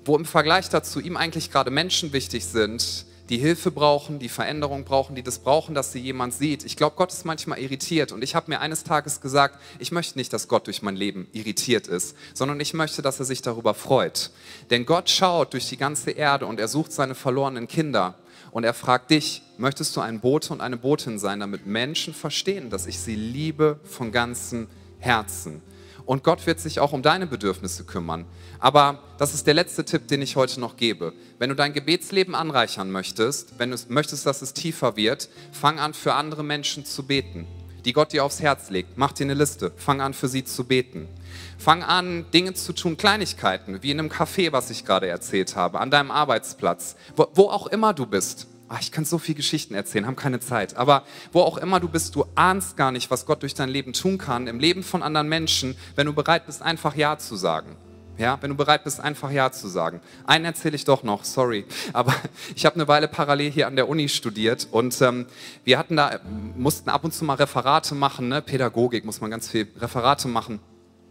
wo 0.04 0.16
im 0.16 0.24
Vergleich 0.24 0.68
dazu 0.68 1.00
ihm 1.00 1.16
eigentlich 1.16 1.50
gerade 1.50 1.70
Menschen 1.70 2.12
wichtig 2.12 2.44
sind, 2.44 3.06
die 3.28 3.38
Hilfe 3.38 3.70
brauchen, 3.70 4.18
die 4.18 4.28
Veränderung 4.28 4.84
brauchen, 4.84 5.14
die 5.14 5.22
das 5.22 5.38
brauchen, 5.40 5.74
dass 5.74 5.92
sie 5.92 6.00
jemand 6.00 6.32
sieht. 6.32 6.64
Ich 6.64 6.76
glaube, 6.76 6.96
Gott 6.96 7.12
ist 7.12 7.26
manchmal 7.26 7.58
irritiert 7.58 8.11
und 8.11 8.24
ich 8.24 8.34
habe 8.34 8.50
mir 8.50 8.61
eines 8.61 8.84
Tages 8.84 9.20
gesagt, 9.20 9.61
ich 9.78 9.92
möchte 9.92 10.18
nicht, 10.18 10.32
dass 10.32 10.48
Gott 10.48 10.66
durch 10.66 10.82
mein 10.82 10.96
Leben 10.96 11.28
irritiert 11.32 11.87
ist, 11.87 12.16
sondern 12.32 12.58
ich 12.58 12.72
möchte, 12.72 13.02
dass 13.02 13.18
er 13.18 13.26
sich 13.26 13.42
darüber 13.42 13.74
freut. 13.74 14.30
Denn 14.70 14.87
Gott 14.87 15.11
schaut 15.11 15.52
durch 15.52 15.68
die 15.68 15.76
ganze 15.76 16.11
Erde 16.11 16.46
und 16.46 16.58
er 16.58 16.68
sucht 16.68 16.92
seine 16.92 17.14
verlorenen 17.14 17.68
Kinder 17.68 18.14
und 18.50 18.64
er 18.64 18.74
fragt 18.74 19.11
dich, 19.11 19.42
möchtest 19.59 19.94
du 19.97 20.01
ein 20.01 20.21
Bote 20.21 20.53
und 20.53 20.61
eine 20.61 20.77
Botin 20.77 21.18
sein, 21.18 21.40
damit 21.40 21.66
Menschen 21.66 22.14
verstehen, 22.14 22.71
dass 22.71 22.87
ich 22.87 22.99
sie 22.99 23.14
liebe 23.14 23.81
von 23.85 24.12
ganzem 24.12 24.68
Herzen. 24.99 25.62
Und 26.07 26.25
Gott 26.25 26.47
wird 26.47 26.59
sich 26.59 26.81
auch 26.81 26.94
um 26.94 27.03
deine 27.03 27.27
Bedürfnisse 27.27 27.85
kümmern. 27.85 28.25
Aber 28.61 29.03
das 29.18 29.35
ist 29.35 29.47
der 29.47 29.53
letzte 29.53 29.85
Tipp, 29.85 30.09
den 30.09 30.23
ich 30.23 30.37
heute 30.37 30.59
noch 30.59 30.79
gebe. 30.79 31.12
Wenn 31.38 31.51
du 31.51 31.55
dein 31.55 31.75
Gebetsleben 31.75 32.35
anreichern 32.35 32.90
möchtest, 32.90 33.59
wenn 33.59 33.71
du 33.71 33.77
möchtest, 33.88 34.25
dass 34.25 34.40
es 34.40 34.55
tiefer 34.55 34.97
wird, 34.97 35.29
fang 35.53 35.79
an, 35.79 35.92
für 35.92 36.14
andere 36.14 36.42
Menschen 36.42 36.87
zu 36.87 37.07
beten, 37.07 37.47
die 37.85 37.92
Gott 37.92 38.14
dir 38.14 38.25
aufs 38.25 38.40
Herz 38.40 38.71
legt. 38.71 38.97
Mach 38.97 39.12
dir 39.12 39.25
eine 39.25 39.35
Liste, 39.35 39.71
fang 39.77 40.01
an, 40.01 40.14
für 40.14 40.29
sie 40.29 40.44
zu 40.44 40.64
beten. 40.64 41.09
Fang 41.59 41.83
an, 41.83 42.25
Dinge 42.33 42.55
zu 42.55 42.73
tun, 42.73 42.97
Kleinigkeiten, 42.97 43.83
wie 43.83 43.90
in 43.90 43.99
einem 43.99 44.09
Café, 44.09 44.51
was 44.51 44.71
ich 44.71 44.87
gerade 44.87 45.09
erzählt 45.09 45.57
habe, 45.57 45.79
an 45.79 45.90
deinem 45.90 46.11
Arbeitsplatz, 46.11 46.97
wo, 47.16 47.29
wo 47.35 47.42
auch 47.51 47.66
immer 47.66 47.92
du 47.92 48.07
bist. 48.07 48.47
Ach, 48.70 48.81
ich 48.81 48.92
kann 48.92 49.07
so 49.07 49.16
viele 49.16 49.37
Geschichten 49.37 49.74
erzählen, 49.74 50.07
haben 50.07 50.16
keine 50.16 50.40
Zeit. 50.40 50.76
Aber 50.76 51.04
wo 51.33 51.40
auch 51.40 51.57
immer 51.57 51.81
du 51.81 51.88
bist, 51.88 52.14
du 52.14 52.26
ahnst 52.35 52.76
gar 52.76 52.92
nicht, 52.92 53.11
was 53.11 53.24
Gott 53.24 53.42
durch 53.42 53.54
dein 53.54 53.70
Leben 53.70 53.94
tun 53.94 54.18
kann, 54.18 54.46
im 54.46 54.61
Leben 54.61 54.83
von 54.83 55.02
anderen 55.02 55.28
Menschen, 55.28 55.74
wenn 55.96 56.07
du 56.07 56.12
bereit 56.12 56.44
bist, 56.44 56.61
einfach 56.61 56.94
Ja 56.94 57.16
zu 57.16 57.37
sagen. 57.37 57.76
Ja, 58.18 58.37
wenn 58.40 58.50
du 58.50 58.57
bereit 58.57 58.85
bist, 58.85 59.00
einfach 59.00 59.31
Ja 59.31 59.52
zu 59.52 59.68
sagen. 59.68 60.00
Einen 60.26 60.44
erzähle 60.44 60.74
ich 60.76 60.85
doch 60.85 61.02
noch, 61.02 61.24
sorry. 61.24 61.64
Aber 61.94 62.14
ich 62.54 62.66
habe 62.66 62.74
eine 62.74 62.88
Weile 62.88 63.09
parallel 63.09 63.50
hier 63.50 63.68
an 63.68 63.76
der 63.76 63.88
Uni 63.88 64.09
studiert 64.09 64.68
und 64.70 65.00
ähm, 65.00 65.26
wir 65.64 65.78
hatten 65.78 65.96
da, 65.96 66.18
mussten 66.57 66.90
ab 66.90 67.04
und 67.04 67.14
zu 67.14 67.24
mal 67.24 67.35
Referate 67.35 67.94
machen, 67.94 68.28
ne? 68.28 68.42
Pädagogik 68.42 69.04
muss 69.04 69.20
man 69.22 69.31
ganz 69.31 69.48
viel 69.48 69.68
Referate 69.78 70.28
machen. 70.28 70.61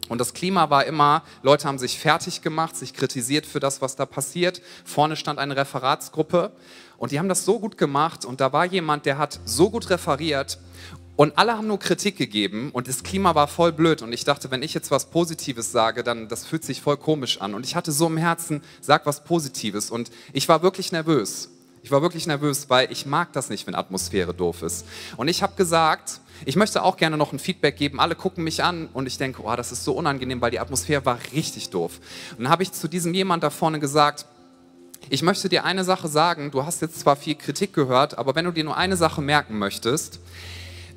Und 0.09 0.19
das 0.19 0.33
Klima 0.33 0.69
war 0.69 0.85
immer, 0.85 1.23
Leute 1.43 1.67
haben 1.67 1.79
sich 1.79 1.99
fertig 1.99 2.41
gemacht, 2.41 2.75
sich 2.75 2.93
kritisiert 2.93 3.45
für 3.45 3.59
das, 3.59 3.81
was 3.81 3.95
da 3.95 4.05
passiert. 4.05 4.61
Vorne 4.85 5.15
stand 5.15 5.39
eine 5.39 5.55
Referatsgruppe 5.57 6.51
und 6.97 7.11
die 7.11 7.19
haben 7.19 7.29
das 7.29 7.45
so 7.45 7.59
gut 7.59 7.77
gemacht 7.77 8.25
und 8.25 8.41
da 8.41 8.53
war 8.53 8.65
jemand, 8.65 9.05
der 9.05 9.17
hat 9.17 9.39
so 9.45 9.69
gut 9.69 9.89
referiert 9.89 10.59
und 11.15 11.37
alle 11.37 11.57
haben 11.57 11.67
nur 11.67 11.79
Kritik 11.79 12.17
gegeben 12.17 12.69
und 12.71 12.87
das 12.87 13.03
Klima 13.03 13.33
war 13.35 13.47
voll 13.47 13.71
blöd 13.71 14.01
und 14.01 14.13
ich 14.13 14.23
dachte, 14.23 14.51
wenn 14.51 14.63
ich 14.63 14.73
jetzt 14.73 14.91
was 14.91 15.09
Positives 15.09 15.71
sage, 15.71 16.03
dann 16.03 16.27
das 16.27 16.45
fühlt 16.45 16.63
sich 16.63 16.81
voll 16.81 16.97
komisch 16.97 17.41
an 17.41 17.53
und 17.53 17.65
ich 17.65 17.75
hatte 17.75 17.91
so 17.91 18.07
im 18.07 18.17
Herzen, 18.17 18.61
sag 18.81 19.05
was 19.05 19.23
Positives 19.23 19.89
und 19.89 20.11
ich 20.33 20.47
war 20.47 20.61
wirklich 20.61 20.91
nervös. 20.91 21.49
Ich 21.87 21.91
war 21.91 22.01
wirklich 22.01 22.27
nervös, 22.27 22.69
weil 22.69 22.91
ich 22.91 23.05
mag 23.05 23.31
das 23.31 23.49
nicht, 23.49 23.65
wenn 23.65 23.73
Atmosphäre 23.73 24.33
doof 24.33 24.61
ist. 24.61 24.85
Und 25.15 25.29
ich 25.29 25.41
habe 25.41 25.55
gesagt, 25.55 26.19
ich 26.43 26.57
möchte 26.57 26.83
auch 26.83 26.97
gerne 26.97 27.15
noch 27.15 27.31
ein 27.31 27.39
Feedback 27.39 27.77
geben. 27.77 28.01
Alle 28.01 28.15
gucken 28.15 28.43
mich 28.43 28.61
an 28.61 28.89
und 28.93 29.05
ich 29.05 29.17
denke, 29.17 29.41
oh, 29.41 29.55
das 29.55 29.71
ist 29.71 29.85
so 29.85 29.93
unangenehm, 29.93 30.41
weil 30.41 30.51
die 30.51 30.59
Atmosphäre 30.59 31.05
war 31.05 31.17
richtig 31.33 31.69
doof. 31.69 32.01
Und 32.31 32.43
dann 32.43 32.51
habe 32.51 32.63
ich 32.63 32.73
zu 32.73 32.89
diesem 32.89 33.13
jemand 33.13 33.43
da 33.43 33.49
vorne 33.49 33.79
gesagt, 33.79 34.25
ich 35.09 35.21
möchte 35.21 35.49
dir 35.49 35.63
eine 35.65 35.83
Sache 35.83 36.07
sagen. 36.07 36.51
Du 36.51 36.65
hast 36.65 36.81
jetzt 36.81 36.99
zwar 36.99 37.15
viel 37.15 37.35
Kritik 37.35 37.73
gehört, 37.73 38.17
aber 38.17 38.35
wenn 38.35 38.45
du 38.45 38.51
dir 38.51 38.63
nur 38.63 38.77
eine 38.77 38.97
Sache 38.97 39.21
merken 39.21 39.57
möchtest, 39.57 40.19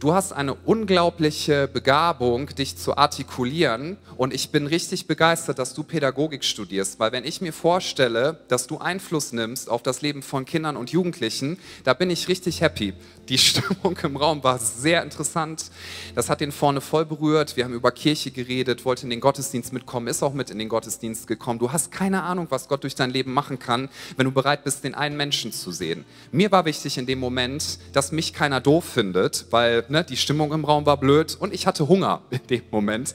Du 0.01 0.15
hast 0.15 0.33
eine 0.33 0.55
unglaubliche 0.55 1.69
Begabung, 1.69 2.47
dich 2.47 2.79
zu 2.79 2.97
artikulieren 2.97 3.99
und 4.17 4.33
ich 4.33 4.49
bin 4.49 4.67
richtig 4.67 5.07
begeistert, 5.07 5.59
dass 5.59 5.75
du 5.75 5.83
Pädagogik 5.83 6.43
studierst, 6.43 6.99
weil 6.99 7.13
wenn 7.13 7.27
ich 7.27 7.43
mir 7.43 7.53
vorstelle, 7.53 8.39
dass 8.49 8.67
du 8.67 8.79
Einfluss 8.79 9.35
nimmst 9.35 9.69
auf 9.69 9.83
das 9.83 10.01
Leben 10.01 10.23
von 10.23 10.47
Kindern 10.47 10.79
und 10.79 10.89
Jugendlichen, 10.89 11.59
da 11.85 11.93
bin 11.93 12.09
ich 12.09 12.29
richtig 12.29 12.63
happy. 12.63 12.95
Die 13.31 13.39
Stimmung 13.39 13.97
im 14.03 14.17
Raum 14.17 14.43
war 14.43 14.59
sehr 14.59 15.05
interessant. 15.05 15.71
Das 16.17 16.29
hat 16.29 16.41
den 16.41 16.51
vorne 16.51 16.81
voll 16.81 17.07
berührt. 17.07 17.57
Wir 17.57 17.65
haben 17.65 17.75
über 17.75 17.93
Kirche 17.93 18.33
geredet, 18.33 18.85
wollte 18.85 19.05
in 19.05 19.11
den 19.11 19.21
Gottesdienst 19.21 19.73
mitkommen, 19.73 20.09
ist 20.09 20.25
auch 20.25 20.35
mit 20.35 20.51
in 20.51 20.59
den 20.59 20.69
Gottesdienst 20.69 21.29
gekommen. 21.29 21.61
Du 21.61 21.71
hast 21.71 21.93
keine 21.93 22.25
Ahnung, 22.25 22.49
was 22.51 22.67
Gott 22.67 22.83
durch 22.83 22.97
dein 22.97 23.11
Leben 23.11 23.33
machen 23.33 23.61
kann, 23.61 23.89
wenn 24.17 24.25
du 24.25 24.33
bereit 24.33 24.65
bist, 24.65 24.83
den 24.83 24.97
einen 24.97 25.17
Menschen 25.17 25.53
zu 25.53 25.71
sehen. 25.71 26.05
Mir 26.33 26.51
war 26.51 26.65
wichtig 26.65 26.99
in 26.99 27.07
dem 27.07 27.21
Moment, 27.21 27.79
dass 27.93 28.11
mich 28.11 28.33
keiner 28.33 28.61
doof 28.61 28.85
findet, 28.85 29.47
weil 29.51 29.85
ne, 29.89 30.03
die 30.03 30.17
Stimmung 30.17 30.53
im 30.53 30.65
Raum 30.65 30.85
war 30.85 30.97
blöd 30.97 31.37
und 31.39 31.55
ich 31.55 31.69
hatte 31.69 31.87
Hunger 31.87 32.23
in 32.31 32.45
dem 32.49 32.63
Moment 32.73 33.15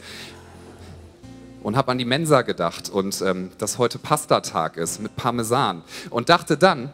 und 1.61 1.75
habe 1.75 1.91
an 1.91 1.97
die 1.97 2.05
Mensa 2.05 2.43
gedacht 2.43 2.89
und 2.89 3.21
ähm, 3.21 3.51
dass 3.57 3.79
heute 3.79 3.99
Pastatag 3.99 4.77
ist 4.77 5.01
mit 5.01 5.17
Parmesan 5.17 5.83
und 6.09 6.29
dachte 6.29 6.55
dann, 6.55 6.89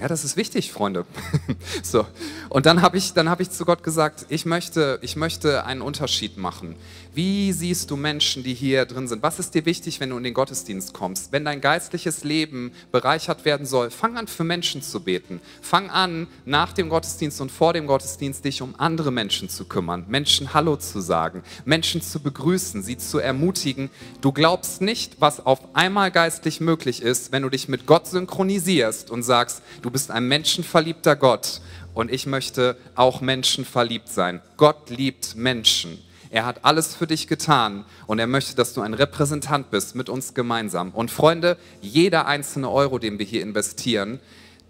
ja, 0.00 0.08
das 0.08 0.24
ist 0.24 0.36
wichtig, 0.36 0.72
Freunde. 0.72 1.06
so. 1.82 2.04
Und 2.48 2.66
dann 2.66 2.82
habe 2.82 2.96
ich, 2.98 3.12
hab 3.14 3.40
ich 3.40 3.50
zu 3.50 3.64
Gott 3.64 3.84
gesagt, 3.84 4.26
ich 4.28 4.44
möchte, 4.44 4.98
ich 5.02 5.14
möchte 5.14 5.64
einen 5.64 5.82
Unterschied 5.82 6.36
machen. 6.36 6.74
Wie 7.14 7.52
siehst 7.52 7.92
du 7.92 7.96
Menschen, 7.96 8.42
die 8.42 8.54
hier 8.54 8.86
drin 8.86 9.06
sind? 9.06 9.22
Was 9.22 9.38
ist 9.38 9.54
dir 9.54 9.64
wichtig, 9.66 10.00
wenn 10.00 10.10
du 10.10 10.16
in 10.16 10.24
den 10.24 10.34
Gottesdienst 10.34 10.94
kommst? 10.94 11.30
Wenn 11.30 11.44
dein 11.44 11.60
geistliches 11.60 12.24
Leben 12.24 12.72
bereichert 12.90 13.44
werden 13.44 13.66
soll, 13.66 13.90
fang 13.90 14.16
an, 14.16 14.26
für 14.26 14.42
Menschen 14.42 14.82
zu 14.82 14.98
beten. 14.98 15.40
Fang 15.62 15.90
an, 15.90 16.26
nach 16.44 16.72
dem 16.72 16.88
Gottesdienst 16.88 17.40
und 17.40 17.52
vor 17.52 17.72
dem 17.72 17.86
Gottesdienst 17.86 18.44
dich 18.44 18.62
um 18.62 18.74
andere 18.78 19.12
Menschen 19.12 19.48
zu 19.48 19.64
kümmern, 19.64 20.06
Menschen 20.08 20.54
Hallo 20.54 20.76
zu 20.76 21.00
sagen, 21.00 21.44
Menschen 21.64 22.02
zu 22.02 22.18
begrüßen, 22.18 22.82
sie 22.82 22.98
zu 22.98 23.20
ermutigen. 23.20 23.90
Du 24.20 24.32
glaubst 24.32 24.80
nicht, 24.80 25.20
was 25.20 25.46
auf 25.46 25.60
einmal 25.76 26.10
geistlich 26.10 26.60
möglich 26.60 27.00
ist, 27.00 27.30
wenn 27.30 27.42
du 27.42 27.48
dich 27.48 27.68
mit 27.68 27.86
Gott 27.86 28.08
synchronisierst 28.08 29.08
und 29.12 29.22
sagst, 29.22 29.62
du 29.82 29.90
bist 29.94 30.10
ein 30.10 30.26
menschenverliebter 30.26 31.14
Gott 31.14 31.60
und 31.94 32.10
ich 32.10 32.26
möchte 32.26 32.76
auch 32.96 33.20
menschenverliebt 33.20 34.08
sein. 34.08 34.42
Gott 34.56 34.90
liebt 34.90 35.36
Menschen. 35.36 36.02
Er 36.30 36.46
hat 36.46 36.64
alles 36.64 36.96
für 36.96 37.06
dich 37.06 37.28
getan 37.28 37.84
und 38.08 38.18
er 38.18 38.26
möchte, 38.26 38.56
dass 38.56 38.74
du 38.74 38.80
ein 38.80 38.94
Repräsentant 38.94 39.70
bist 39.70 39.94
mit 39.94 40.08
uns 40.08 40.34
gemeinsam. 40.34 40.90
Und 40.90 41.12
Freunde, 41.12 41.56
jeder 41.80 42.26
einzelne 42.26 42.72
Euro, 42.72 42.98
den 42.98 43.20
wir 43.20 43.24
hier 43.24 43.40
investieren, 43.40 44.18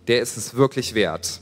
der 0.09 0.21
ist 0.21 0.37
es 0.37 0.57
wirklich 0.57 0.93
wert. 0.95 1.41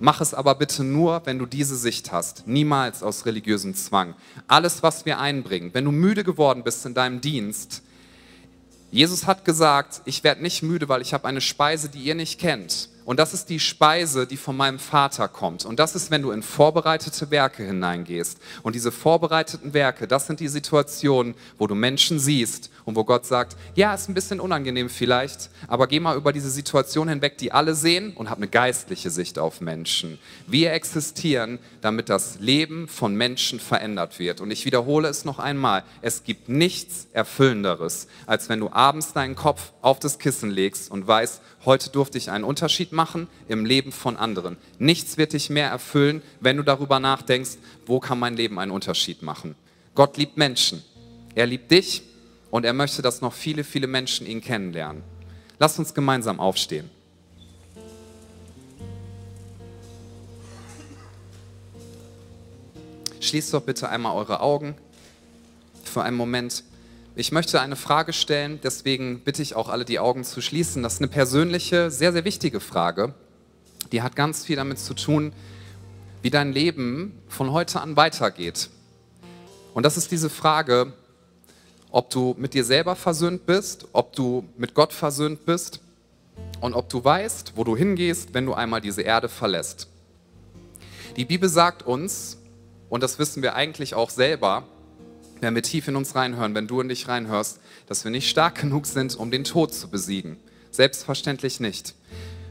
Mach 0.00 0.22
es 0.22 0.32
aber 0.32 0.54
bitte 0.54 0.82
nur, 0.82 1.20
wenn 1.26 1.38
du 1.38 1.44
diese 1.44 1.76
Sicht 1.76 2.10
hast, 2.10 2.46
niemals 2.46 3.02
aus 3.02 3.26
religiösem 3.26 3.74
Zwang. 3.74 4.14
Alles, 4.46 4.82
was 4.82 5.04
wir 5.04 5.18
einbringen, 5.18 5.74
wenn 5.74 5.84
du 5.84 5.92
müde 5.92 6.24
geworden 6.24 6.62
bist 6.64 6.86
in 6.86 6.94
deinem 6.94 7.20
Dienst, 7.20 7.82
Jesus 8.90 9.26
hat 9.26 9.44
gesagt, 9.44 10.00
ich 10.06 10.24
werde 10.24 10.40
nicht 10.40 10.62
müde, 10.62 10.88
weil 10.88 11.02
ich 11.02 11.12
habe 11.12 11.28
eine 11.28 11.42
Speise, 11.42 11.90
die 11.90 11.98
ihr 11.98 12.14
nicht 12.14 12.40
kennt. 12.40 12.88
Und 13.08 13.18
das 13.18 13.32
ist 13.32 13.48
die 13.48 13.58
Speise, 13.58 14.26
die 14.26 14.36
von 14.36 14.54
meinem 14.54 14.78
Vater 14.78 15.28
kommt. 15.28 15.64
Und 15.64 15.78
das 15.78 15.94
ist, 15.94 16.10
wenn 16.10 16.20
du 16.20 16.30
in 16.30 16.42
vorbereitete 16.42 17.30
Werke 17.30 17.64
hineingehst. 17.64 18.36
Und 18.62 18.74
diese 18.74 18.92
vorbereiteten 18.92 19.72
Werke, 19.72 20.06
das 20.06 20.26
sind 20.26 20.40
die 20.40 20.48
Situationen, 20.48 21.34
wo 21.56 21.66
du 21.66 21.74
Menschen 21.74 22.18
siehst 22.18 22.70
und 22.88 22.96
wo 22.96 23.04
Gott 23.04 23.26
sagt, 23.26 23.54
ja, 23.74 23.92
ist 23.92 24.08
ein 24.08 24.14
bisschen 24.14 24.40
unangenehm 24.40 24.88
vielleicht, 24.88 25.50
aber 25.66 25.86
geh 25.86 26.00
mal 26.00 26.16
über 26.16 26.32
diese 26.32 26.48
Situation 26.48 27.10
hinweg, 27.10 27.36
die 27.36 27.52
alle 27.52 27.74
sehen 27.74 28.14
und 28.14 28.30
hab 28.30 28.38
eine 28.38 28.48
geistliche 28.48 29.10
Sicht 29.10 29.38
auf 29.38 29.60
Menschen. 29.60 30.18
Wir 30.46 30.72
existieren, 30.72 31.58
damit 31.82 32.08
das 32.08 32.40
Leben 32.40 32.88
von 32.88 33.14
Menschen 33.14 33.60
verändert 33.60 34.18
wird. 34.18 34.40
Und 34.40 34.50
ich 34.50 34.64
wiederhole 34.64 35.08
es 35.08 35.26
noch 35.26 35.38
einmal, 35.38 35.84
es 36.00 36.24
gibt 36.24 36.48
nichts 36.48 37.08
Erfüllenderes, 37.12 38.08
als 38.26 38.48
wenn 38.48 38.60
du 38.60 38.72
abends 38.72 39.12
deinen 39.12 39.36
Kopf 39.36 39.72
auf 39.82 39.98
das 39.98 40.18
Kissen 40.18 40.50
legst 40.50 40.90
und 40.90 41.06
weißt, 41.06 41.42
heute 41.66 41.90
durfte 41.90 42.16
ich 42.16 42.30
einen 42.30 42.44
Unterschied 42.44 42.92
machen 42.92 43.26
im 43.48 43.66
Leben 43.66 43.92
von 43.92 44.16
anderen. 44.16 44.56
Nichts 44.78 45.18
wird 45.18 45.34
dich 45.34 45.50
mehr 45.50 45.68
erfüllen, 45.68 46.22
wenn 46.40 46.56
du 46.56 46.62
darüber 46.62 47.00
nachdenkst, 47.00 47.58
wo 47.84 48.00
kann 48.00 48.18
mein 48.18 48.38
Leben 48.38 48.58
einen 48.58 48.72
Unterschied 48.72 49.20
machen. 49.20 49.56
Gott 49.94 50.16
liebt 50.16 50.38
Menschen. 50.38 50.82
Er 51.34 51.44
liebt 51.44 51.70
dich 51.70 52.02
und 52.50 52.64
er 52.64 52.72
möchte, 52.72 53.02
dass 53.02 53.20
noch 53.20 53.32
viele, 53.32 53.64
viele 53.64 53.86
Menschen 53.86 54.26
ihn 54.26 54.40
kennenlernen. 54.40 55.02
Lasst 55.58 55.78
uns 55.78 55.94
gemeinsam 55.94 56.40
aufstehen. 56.40 56.90
Schließt 63.20 63.52
doch 63.52 63.62
bitte 63.62 63.88
einmal 63.88 64.14
eure 64.16 64.40
Augen 64.40 64.76
für 65.84 66.02
einen 66.02 66.16
Moment. 66.16 66.64
Ich 67.16 67.32
möchte 67.32 67.60
eine 67.60 67.76
Frage 67.76 68.12
stellen, 68.12 68.60
deswegen 68.62 69.20
bitte 69.20 69.42
ich 69.42 69.56
auch 69.56 69.68
alle 69.68 69.84
die 69.84 69.98
Augen 69.98 70.22
zu 70.22 70.40
schließen. 70.40 70.82
Das 70.82 70.94
ist 70.94 71.00
eine 71.00 71.08
persönliche, 71.08 71.90
sehr, 71.90 72.12
sehr 72.12 72.24
wichtige 72.24 72.60
Frage. 72.60 73.12
Die 73.90 74.02
hat 74.02 74.14
ganz 74.14 74.44
viel 74.44 74.56
damit 74.56 74.78
zu 74.78 74.94
tun, 74.94 75.32
wie 76.22 76.30
dein 76.30 76.52
Leben 76.52 77.20
von 77.28 77.52
heute 77.52 77.80
an 77.80 77.96
weitergeht. 77.96 78.70
Und 79.74 79.82
das 79.84 79.96
ist 79.96 80.12
diese 80.12 80.30
Frage, 80.30 80.92
ob 81.90 82.10
du 82.10 82.34
mit 82.38 82.54
dir 82.54 82.64
selber 82.64 82.96
versöhnt 82.96 83.46
bist, 83.46 83.86
ob 83.92 84.14
du 84.14 84.44
mit 84.56 84.74
Gott 84.74 84.92
versöhnt 84.92 85.46
bist 85.46 85.80
und 86.60 86.74
ob 86.74 86.88
du 86.88 87.02
weißt, 87.02 87.52
wo 87.56 87.64
du 87.64 87.76
hingehst, 87.76 88.34
wenn 88.34 88.46
du 88.46 88.54
einmal 88.54 88.80
diese 88.80 89.02
Erde 89.02 89.28
verlässt. 89.28 89.88
Die 91.16 91.24
Bibel 91.24 91.48
sagt 91.48 91.82
uns, 91.82 92.38
und 92.88 93.02
das 93.02 93.18
wissen 93.18 93.42
wir 93.42 93.54
eigentlich 93.54 93.94
auch 93.94 94.10
selber, 94.10 94.64
wenn 95.40 95.54
wir 95.54 95.62
tief 95.62 95.88
in 95.88 95.96
uns 95.96 96.14
reinhören, 96.14 96.54
wenn 96.54 96.66
du 96.66 96.80
in 96.80 96.88
dich 96.88 97.08
reinhörst, 97.08 97.60
dass 97.86 98.04
wir 98.04 98.10
nicht 98.10 98.28
stark 98.28 98.60
genug 98.60 98.86
sind, 98.86 99.16
um 99.16 99.30
den 99.30 99.44
Tod 99.44 99.72
zu 99.72 99.88
besiegen. 99.88 100.36
Selbstverständlich 100.70 101.60
nicht. 101.60 101.94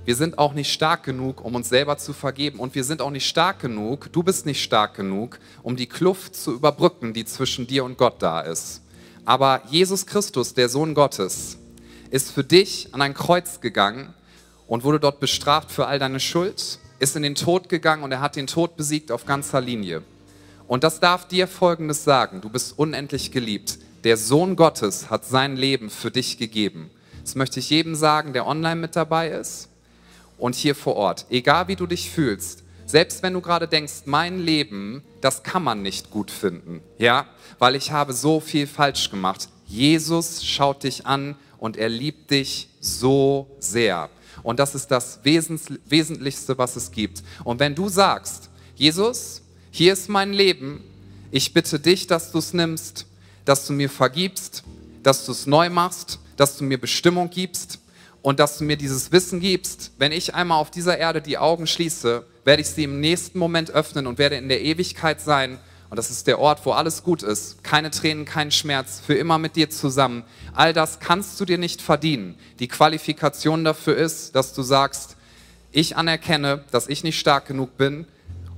Wir 0.06 0.16
sind 0.16 0.38
auch 0.38 0.54
nicht 0.54 0.72
stark 0.72 1.04
genug, 1.04 1.44
um 1.44 1.56
uns 1.56 1.68
selber 1.68 1.98
zu 1.98 2.14
vergeben. 2.14 2.60
Und 2.60 2.76
wir 2.76 2.86
sind 2.86 3.02
auch 3.02 3.10
nicht 3.10 3.28
stark 3.28 3.60
genug, 3.60 4.10
du 4.14 4.24
bist 4.24 4.46
nicht 4.46 4.64
stark 4.64 4.96
genug, 4.96 5.38
um 5.64 5.76
die 5.76 5.88
Kluft 5.88 6.36
zu 6.36 6.54
überbrücken, 6.54 7.14
die 7.14 7.26
zwischen 7.26 7.68
dir 7.68 7.84
und 7.84 7.98
Gott 7.98 8.22
da 8.22 8.40
ist. 8.40 8.82
Aber 9.28 9.64
Jesus 9.70 10.06
Christus, 10.06 10.54
der 10.54 10.70
Sohn 10.70 10.94
Gottes, 10.94 11.58
ist 12.12 12.32
für 12.32 12.46
dich 12.46 12.94
an 12.94 13.02
ein 13.02 13.14
Kreuz 13.14 13.60
gegangen 13.60 14.14
und 14.68 14.86
wurde 14.86 15.02
dort 15.02 15.20
bestraft 15.20 15.70
für 15.70 15.86
all 15.86 16.00
deine 16.00 16.22
Schuld, 16.22 16.80
ist 17.00 17.16
in 17.18 17.24
den 17.24 17.36
Tod 17.36 17.68
gegangen 17.68 18.04
und 18.04 18.14
er 18.14 18.22
hat 18.22 18.38
den 18.38 18.48
Tod 18.48 18.78
besiegt 18.78 19.12
auf 19.12 19.26
ganzer 19.26 19.60
Linie. 19.60 20.02
Und 20.66 20.86
das 20.86 21.02
darf 21.02 21.28
dir 21.28 21.50
Folgendes 21.50 22.06
sagen, 22.06 22.40
du 22.40 22.48
bist 22.48 22.80
unendlich 22.80 23.34
geliebt. 23.34 23.80
Der 24.06 24.16
Sohn 24.16 24.56
Gottes 24.56 25.10
hat 25.10 25.26
sein 25.26 25.58
Leben 25.58 25.90
für 25.90 26.10
dich 26.10 26.38
gegeben. 26.38 26.90
Das 27.22 27.36
möchte 27.36 27.60
ich 27.60 27.70
jedem 27.70 27.96
sagen, 27.96 28.32
der 28.32 28.48
online 28.48 28.80
mit 28.80 28.96
dabei 28.96 29.32
ist 29.32 29.68
und 30.38 30.56
hier 30.56 30.74
vor 30.74 30.96
Ort. 30.96 31.26
Egal 31.30 31.68
wie 31.68 31.76
du 31.76 31.86
dich 31.86 32.10
fühlst, 32.10 32.64
selbst 32.88 33.22
wenn 33.22 33.34
du 33.34 33.42
gerade 33.42 33.68
denkst, 33.68 34.04
mein 34.06 34.40
Leben, 34.40 35.04
das 35.22 35.44
kann 35.44 35.62
man 35.62 35.82
nicht 35.82 36.10
gut 36.10 36.32
finden, 36.32 36.82
ja, 36.98 37.28
weil 37.60 37.76
ich 37.76 37.92
habe 37.92 38.14
so 38.14 38.40
viel 38.40 38.66
falsch 38.66 39.12
gemacht. 39.12 39.50
Jesus 39.68 40.46
schaut 40.46 40.84
dich 40.84 41.06
an 41.06 41.36
und 41.58 41.76
er 41.76 41.90
liebt 41.90 42.32
dich 42.32 42.70
so 42.80 43.48
sehr. 43.60 44.10
Und 44.42 44.60
das 44.60 44.74
ist 44.74 44.88
das 44.88 45.20
Wesentlichste, 45.24 46.58
was 46.58 46.78
es 46.78 46.92
gibt. 46.92 47.24
Und 47.44 47.60
wenn 47.60 47.76
du 47.76 47.90
sagst, 47.90 48.50
Jesus, 48.76 49.42
hier 49.70 49.92
ist 49.92 50.08
mein 50.08 50.32
Leben, 50.32 50.82
ich 51.30 51.54
bitte 51.54 51.80
dich, 51.80 52.08
dass 52.08 52.32
du 52.32 52.38
es 52.38 52.54
nimmst, 52.54 53.06
dass 53.44 53.68
du 53.68 53.74
mir 53.74 53.90
vergibst, 53.90 54.64
dass 55.04 55.26
du 55.26 55.34
es 55.34 55.46
neu 55.46 55.70
machst, 55.70 56.20
dass 56.38 56.56
du 56.56 56.64
mir 56.64 56.80
Bestimmung 56.80 57.30
gibst 57.30 57.80
und 58.22 58.40
dass 58.40 58.58
du 58.58 58.64
mir 58.64 58.78
dieses 58.78 59.12
Wissen 59.12 59.42
gibst, 59.42 59.92
wenn 59.98 60.14
ich 60.14 60.34
einmal 60.34 60.60
auf 60.60 60.72
dieser 60.72 60.98
Erde 60.98 61.22
die 61.22 61.38
Augen 61.38 61.68
schließe, 61.68 62.26
werde 62.48 62.62
ich 62.62 62.70
sie 62.70 62.86
im 62.86 63.02
nächsten 63.02 63.40
Moment 63.40 63.72
öffnen 63.72 64.08
und 64.08 64.20
werde 64.20 64.38
in 64.38 64.48
der 64.48 64.62
Ewigkeit 64.62 65.20
sein. 65.20 65.60
Und 65.90 65.98
das 65.98 66.10
ist 66.10 66.28
der 66.28 66.40
Ort, 66.40 66.66
wo 66.66 66.72
alles 66.72 67.04
gut 67.04 67.22
ist. 67.22 67.62
Keine 67.62 67.92
Tränen, 67.92 68.24
kein 68.24 68.52
Schmerz, 68.52 69.02
für 69.06 69.16
immer 69.16 69.38
mit 69.38 69.58
dir 69.58 69.70
zusammen. 69.70 70.24
All 70.54 70.72
das 70.72 71.02
kannst 71.02 71.38
du 71.42 71.44
dir 71.44 71.58
nicht 71.58 71.82
verdienen. 71.82 72.36
Die 72.60 72.70
Qualifikation 72.70 73.66
dafür 73.66 73.98
ist, 73.98 74.34
dass 74.34 74.54
du 74.54 74.62
sagst, 74.62 75.18
ich 75.74 75.98
anerkenne, 75.98 76.64
dass 76.72 76.88
ich 76.88 77.04
nicht 77.04 77.20
stark 77.20 77.48
genug 77.48 77.76
bin, 77.76 78.08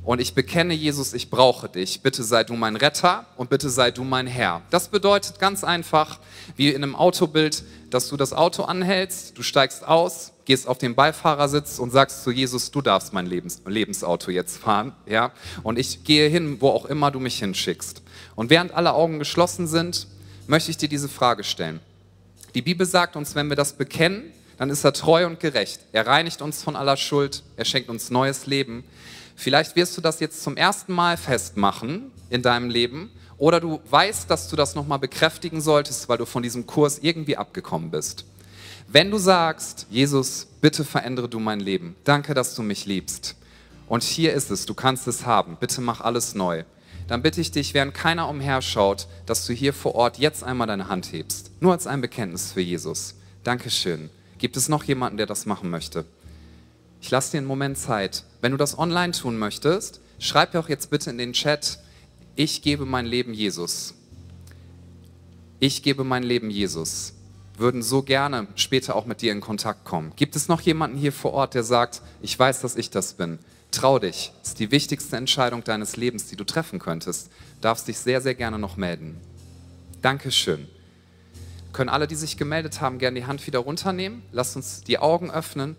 und 0.10 0.20
ich 0.20 0.34
bekenne, 0.34 0.74
Jesus, 0.74 1.14
ich 1.14 1.30
brauche 1.30 1.70
dich. 1.70 2.02
Bitte 2.02 2.24
sei 2.24 2.44
du 2.44 2.56
mein 2.56 2.76
Retter 2.76 3.28
und 3.38 3.52
bitte 3.52 3.70
sei 3.70 3.92
du 3.92 4.04
mein 4.04 4.26
Herr. 4.26 4.64
Das 4.72 4.88
bedeutet 4.88 5.38
ganz 5.38 5.64
einfach, 5.64 6.18
wie 6.56 6.70
in 6.70 6.78
einem 6.78 6.96
Autobild, 6.96 7.64
dass 7.92 8.10
du 8.10 8.18
das 8.18 8.34
Auto 8.34 8.64
anhältst, 8.64 9.38
du 9.38 9.44
steigst 9.44 9.88
aus, 9.88 10.32
gehst 10.46 10.68
auf 10.68 10.80
den 10.80 10.96
Beifahrersitz 10.96 11.78
und 11.78 11.92
sagst 11.92 12.24
zu 12.24 12.32
Jesus, 12.32 12.72
du 12.72 12.82
darfst 12.82 13.14
mein 13.14 13.28
Lebens 13.28 13.62
Lebensauto 13.68 14.32
jetzt 14.32 14.58
fahren, 14.58 14.94
ja? 15.06 15.32
Und 15.62 15.78
ich 15.78 16.04
gehe 16.04 16.28
hin, 16.28 16.60
wo 16.60 16.70
auch 16.70 16.86
immer 16.86 17.12
du 17.12 17.20
mich 17.20 17.38
hinschickst. 17.38 18.02
Und 18.34 18.50
während 18.50 18.74
alle 18.74 18.94
Augen 18.94 19.20
geschlossen 19.20 19.68
sind, 19.68 20.08
möchte 20.48 20.72
ich 20.72 20.78
dir 20.78 20.90
diese 20.90 21.08
Frage 21.08 21.44
stellen. 21.44 21.82
Die 22.56 22.64
Bibel 22.64 22.88
sagt 22.88 23.16
uns, 23.16 23.36
wenn 23.36 23.48
wir 23.48 23.56
das 23.56 23.74
bekennen, 23.74 24.34
dann 24.58 24.72
ist 24.72 24.84
er 24.84 24.92
treu 24.92 25.28
und 25.28 25.40
gerecht. 25.40 25.82
Er 25.94 26.08
reinigt 26.08 26.42
uns 26.42 26.64
von 26.64 26.76
aller 26.76 26.98
Schuld, 26.98 27.44
er 27.58 27.66
schenkt 27.66 27.90
uns 27.90 28.10
neues 28.10 28.48
Leben. 28.48 28.84
Vielleicht 29.40 29.78
wirst 29.78 29.96
du 29.96 30.02
das 30.02 30.20
jetzt 30.20 30.44
zum 30.44 30.58
ersten 30.58 30.92
Mal 30.92 31.16
festmachen 31.16 32.12
in 32.30 32.42
deinem 32.42 32.70
Leben 32.70 33.10
oder 33.38 33.62
du 33.62 33.80
weißt, 33.90 34.30
dass 34.30 34.50
du 34.50 34.58
das 34.58 34.76
nochmal 34.76 35.00
bekräftigen 35.00 35.62
solltest, 35.62 36.10
weil 36.10 36.18
du 36.18 36.26
von 36.26 36.44
diesem 36.44 36.68
Kurs 36.68 37.00
irgendwie 37.02 37.38
abgekommen 37.38 37.90
bist. 37.90 38.26
Wenn 38.90 39.10
du 39.10 39.18
sagst, 39.18 39.88
Jesus, 39.90 40.46
bitte 40.60 40.84
verändere 40.84 41.30
du 41.30 41.40
mein 41.40 41.62
Leben, 41.62 41.96
danke, 42.04 42.34
dass 42.34 42.54
du 42.54 42.64
mich 42.64 42.86
liebst 42.86 43.38
und 43.88 44.04
hier 44.04 44.34
ist 44.34 44.52
es, 44.52 44.66
du 44.66 44.74
kannst 44.74 45.08
es 45.08 45.26
haben, 45.26 45.56
bitte 45.58 45.80
mach 45.80 46.02
alles 46.02 46.36
neu, 46.36 46.66
dann 47.08 47.22
bitte 47.22 47.40
ich 47.40 47.52
dich, 47.52 47.74
während 47.74 47.94
keiner 47.94 48.28
umherschaut, 48.28 49.08
dass 49.26 49.46
du 49.46 49.54
hier 49.54 49.72
vor 49.72 49.96
Ort 49.96 50.18
jetzt 50.18 50.44
einmal 50.44 50.68
deine 50.68 50.90
Hand 50.90 51.14
hebst. 51.14 51.52
Nur 51.62 51.72
als 51.72 51.88
ein 51.88 52.02
Bekenntnis 52.02 52.52
für 52.52 52.62
Jesus. 52.62 53.16
Dankeschön. 53.46 54.10
Gibt 54.38 54.58
es 54.58 54.68
noch 54.68 54.84
jemanden, 54.84 55.16
der 55.16 55.28
das 55.28 55.46
machen 55.46 55.70
möchte? 55.70 56.04
Ich 57.02 57.12
lasse 57.12 57.32
dir 57.32 57.38
einen 57.40 57.48
Moment 57.48 57.78
Zeit. 57.78 58.24
Wenn 58.42 58.52
du 58.52 58.58
das 58.58 58.78
online 58.78 59.14
tun 59.14 59.38
möchtest, 59.38 60.02
schreib 60.20 60.54
mir 60.54 60.60
auch 60.60 60.70
jetzt 60.70 60.90
bitte 60.90 61.10
in 61.10 61.18
den 61.18 61.34
Chat, 61.34 61.80
ich 62.36 62.62
gebe 62.62 62.86
mein 62.86 63.06
Leben 63.06 63.34
Jesus. 63.34 63.94
Ich 65.60 65.84
gebe 65.84 66.04
mein 66.04 66.24
Leben 66.24 66.50
Jesus. 66.50 67.14
Würden 67.58 67.84
so 67.84 68.02
gerne 68.02 68.48
später 68.56 68.96
auch 68.96 69.06
mit 69.06 69.22
dir 69.22 69.34
in 69.34 69.42
Kontakt 69.42 69.84
kommen. 69.84 70.14
Gibt 70.16 70.38
es 70.38 70.48
noch 70.48 70.62
jemanden 70.62 70.98
hier 70.98 71.12
vor 71.12 71.34
Ort, 71.34 71.54
der 71.54 71.64
sagt, 71.64 72.02
ich 72.22 72.40
weiß, 72.40 72.62
dass 72.62 72.78
ich 72.78 72.90
das 72.90 73.14
bin? 73.14 73.40
Trau 73.72 74.00
dich. 74.00 74.32
Das 74.40 74.52
ist 74.52 74.60
die 74.60 74.72
wichtigste 74.72 75.18
Entscheidung 75.18 75.64
deines 75.66 75.98
Lebens, 75.98 76.28
die 76.28 76.38
du 76.38 76.46
treffen 76.46 76.80
könntest. 76.80 77.28
Du 77.28 77.62
darfst 77.62 77.88
dich 77.90 78.00
sehr, 78.00 78.22
sehr 78.22 78.36
gerne 78.36 78.58
noch 78.58 78.78
melden. 78.78 79.20
Dankeschön. 80.02 80.68
Können 81.74 81.90
alle, 81.90 82.08
die 82.08 82.16
sich 82.16 82.38
gemeldet 82.38 82.80
haben, 82.82 82.98
gerne 82.98 83.20
die 83.20 83.26
Hand 83.26 83.46
wieder 83.46 83.60
runternehmen? 83.60 84.24
Lasst 84.32 84.56
uns 84.56 84.82
die 84.84 84.98
Augen 84.98 85.30
öffnen. 85.30 85.76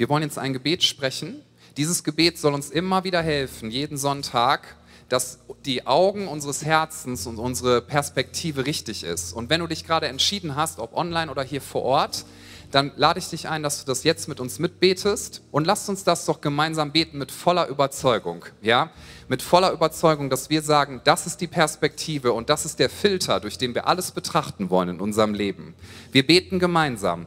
Wir 0.00 0.08
wollen 0.08 0.22
jetzt 0.22 0.38
ein 0.38 0.54
Gebet 0.54 0.82
sprechen. 0.82 1.42
Dieses 1.76 2.04
Gebet 2.04 2.38
soll 2.38 2.54
uns 2.54 2.70
immer 2.70 3.04
wieder 3.04 3.20
helfen, 3.20 3.70
jeden 3.70 3.98
Sonntag, 3.98 4.76
dass 5.10 5.40
die 5.66 5.86
Augen 5.86 6.26
unseres 6.26 6.64
Herzens 6.64 7.26
und 7.26 7.36
unsere 7.36 7.82
Perspektive 7.82 8.64
richtig 8.64 9.04
ist. 9.04 9.34
Und 9.34 9.50
wenn 9.50 9.60
du 9.60 9.66
dich 9.66 9.86
gerade 9.86 10.08
entschieden 10.08 10.56
hast, 10.56 10.78
ob 10.78 10.96
online 10.96 11.30
oder 11.30 11.42
hier 11.42 11.60
vor 11.60 11.82
Ort, 11.82 12.24
dann 12.70 12.92
lade 12.96 13.18
ich 13.18 13.28
dich 13.28 13.46
ein, 13.50 13.62
dass 13.62 13.80
du 13.80 13.84
das 13.84 14.02
jetzt 14.02 14.26
mit 14.26 14.40
uns 14.40 14.58
mitbetest 14.58 15.42
und 15.50 15.66
lasst 15.66 15.90
uns 15.90 16.02
das 16.02 16.24
doch 16.24 16.40
gemeinsam 16.40 16.92
beten 16.92 17.18
mit 17.18 17.30
voller 17.30 17.66
Überzeugung, 17.66 18.46
ja? 18.62 18.92
Mit 19.28 19.42
voller 19.42 19.70
Überzeugung, 19.70 20.30
dass 20.30 20.48
wir 20.48 20.62
sagen, 20.62 21.02
das 21.04 21.26
ist 21.26 21.42
die 21.42 21.46
Perspektive 21.46 22.32
und 22.32 22.48
das 22.48 22.64
ist 22.64 22.78
der 22.78 22.88
Filter, 22.88 23.38
durch 23.38 23.58
den 23.58 23.74
wir 23.74 23.86
alles 23.86 24.12
betrachten 24.12 24.70
wollen 24.70 24.88
in 24.88 25.00
unserem 25.00 25.34
Leben. 25.34 25.74
Wir 26.10 26.26
beten 26.26 26.58
gemeinsam. 26.58 27.26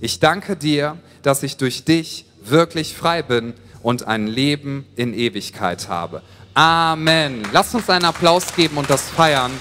Ich 0.00 0.20
danke 0.20 0.56
dir, 0.56 0.98
dass 1.22 1.42
ich 1.42 1.56
durch 1.56 1.84
dich 1.84 2.26
wirklich 2.42 2.94
frei 2.94 3.22
bin 3.22 3.54
und 3.82 4.06
ein 4.06 4.26
Leben 4.26 4.86
in 4.96 5.14
Ewigkeit 5.14 5.88
habe. 5.88 6.22
Amen. 6.54 7.42
Lass 7.52 7.74
uns 7.74 7.88
einen 7.90 8.04
Applaus 8.04 8.54
geben 8.54 8.78
und 8.78 8.88
das 8.88 9.02
feiern. 9.02 9.52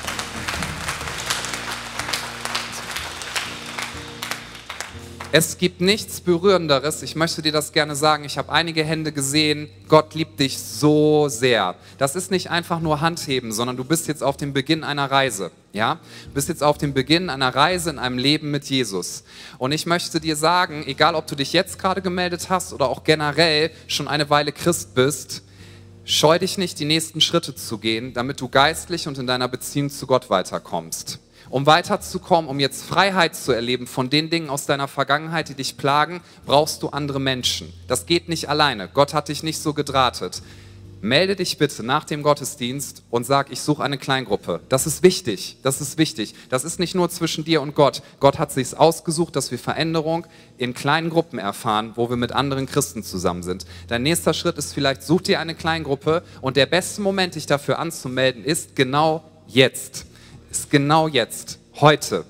Es 5.38 5.58
gibt 5.58 5.82
nichts 5.82 6.22
Berührenderes. 6.22 7.02
Ich 7.02 7.18
möchte 7.18 7.42
dir 7.42 7.52
das 7.52 7.74
gerne 7.74 7.98
sagen. 7.98 8.24
Ich 8.24 8.38
habe 8.38 8.54
einige 8.54 8.86
Hände 8.86 9.12
gesehen. 9.12 9.70
Gott 9.90 10.14
liebt 10.14 10.40
dich 10.40 10.58
so 10.58 11.28
sehr. 11.28 11.76
Das 11.98 12.16
ist 12.16 12.32
nicht 12.32 12.52
einfach 12.52 12.80
nur 12.80 13.02
Handheben, 13.02 13.52
sondern 13.52 13.76
du 13.76 13.84
bist 13.84 14.08
jetzt 14.08 14.24
auf 14.24 14.38
dem 14.38 14.54
Beginn 14.54 14.86
einer 14.86 15.12
Reise. 15.12 15.52
Ja, 15.74 16.00
du 16.28 16.32
bist 16.36 16.48
jetzt 16.48 16.64
auf 16.64 16.78
dem 16.78 16.94
Beginn 16.94 17.30
einer 17.30 17.54
Reise 17.54 17.90
in 17.90 18.00
einem 18.00 18.18
Leben 18.18 18.50
mit 18.50 18.64
Jesus. 18.64 19.26
Und 19.58 19.74
ich 19.74 19.86
möchte 19.86 20.22
dir 20.22 20.38
sagen, 20.38 20.86
egal 20.88 21.16
ob 21.16 21.28
du 21.28 21.36
dich 21.36 21.52
jetzt 21.52 21.80
gerade 21.80 22.02
gemeldet 22.02 22.50
hast 22.50 22.72
oder 22.72 22.88
auch 22.88 23.04
generell 23.04 23.72
schon 23.88 24.08
eine 24.08 24.30
Weile 24.30 24.54
Christ 24.54 24.96
bist, 24.96 25.44
scheu 26.06 26.40
dich 26.40 26.58
nicht, 26.58 26.80
die 26.80 26.86
nächsten 26.86 27.20
Schritte 27.20 27.54
zu 27.54 27.78
gehen, 27.78 28.14
damit 28.14 28.40
du 28.40 28.48
geistlich 28.48 29.06
und 29.06 29.18
in 29.18 29.28
deiner 29.28 29.50
Beziehung 29.50 29.90
zu 29.90 30.08
Gott 30.08 30.30
weiterkommst. 30.30 31.20
Um 31.50 31.66
weiterzukommen, 31.66 32.50
um 32.50 32.60
jetzt 32.60 32.84
Freiheit 32.84 33.36
zu 33.36 33.52
erleben 33.52 33.88
von 33.88 34.10
den 34.10 34.30
Dingen 34.30 34.50
aus 34.50 34.66
deiner 34.66 34.88
Vergangenheit, 34.88 35.50
die 35.50 35.54
dich 35.54 35.78
plagen, 35.78 36.22
brauchst 36.46 36.84
du 36.84 36.90
andere 36.90 37.20
Menschen. 37.20 37.74
Das 37.88 38.06
geht 38.06 38.30
nicht 38.30 38.50
alleine. 38.50 38.90
Gott 38.94 39.14
hat 39.14 39.30
dich 39.30 39.44
nicht 39.44 39.60
so 39.60 39.74
gedrahtet. 39.74 40.42
Melde 41.02 41.36
dich 41.36 41.60
bitte 41.60 41.84
nach 41.84 42.04
dem 42.04 42.24
Gottesdienst 42.24 43.04
und 43.12 43.26
sag, 43.26 43.52
ich 43.52 43.62
suche 43.62 43.84
eine 43.84 44.00
Kleingruppe. 44.00 44.62
Das 44.70 44.88
ist 44.88 45.04
wichtig. 45.04 45.58
Das 45.62 45.80
ist 45.80 46.00
wichtig. 46.00 46.34
Das 46.50 46.64
ist 46.64 46.80
nicht 46.80 46.96
nur 46.96 47.10
zwischen 47.12 47.44
dir 47.44 47.62
und 47.62 47.76
Gott. 47.76 48.02
Gott 48.20 48.40
hat 48.40 48.52
sich 48.52 48.76
ausgesucht, 48.76 49.36
dass 49.36 49.52
wir 49.52 49.60
Veränderung 49.60 50.26
in 50.58 50.74
kleinen 50.74 51.12
Gruppen 51.12 51.38
erfahren, 51.38 51.92
wo 51.94 52.10
wir 52.10 52.18
mit 52.18 52.32
anderen 52.32 52.66
Christen 52.66 53.04
zusammen 53.04 53.44
sind. 53.44 53.68
Dein 53.88 54.02
nächster 54.02 54.34
Schritt 54.34 54.58
ist 54.58 54.74
vielleicht, 54.74 55.04
such 55.04 55.22
dir 55.22 55.40
eine 55.40 55.54
Kleingruppe 55.54 56.24
und 56.42 56.58
der 56.58 56.66
beste 56.66 57.02
Moment, 57.02 57.36
dich 57.36 57.46
dafür 57.46 57.78
anzumelden, 57.78 58.44
ist 58.44 58.76
genau 58.76 59.24
jetzt 59.48 60.08
ist 60.56 60.70
genau 60.70 61.08
jetzt, 61.08 61.60
heute. 61.82 62.26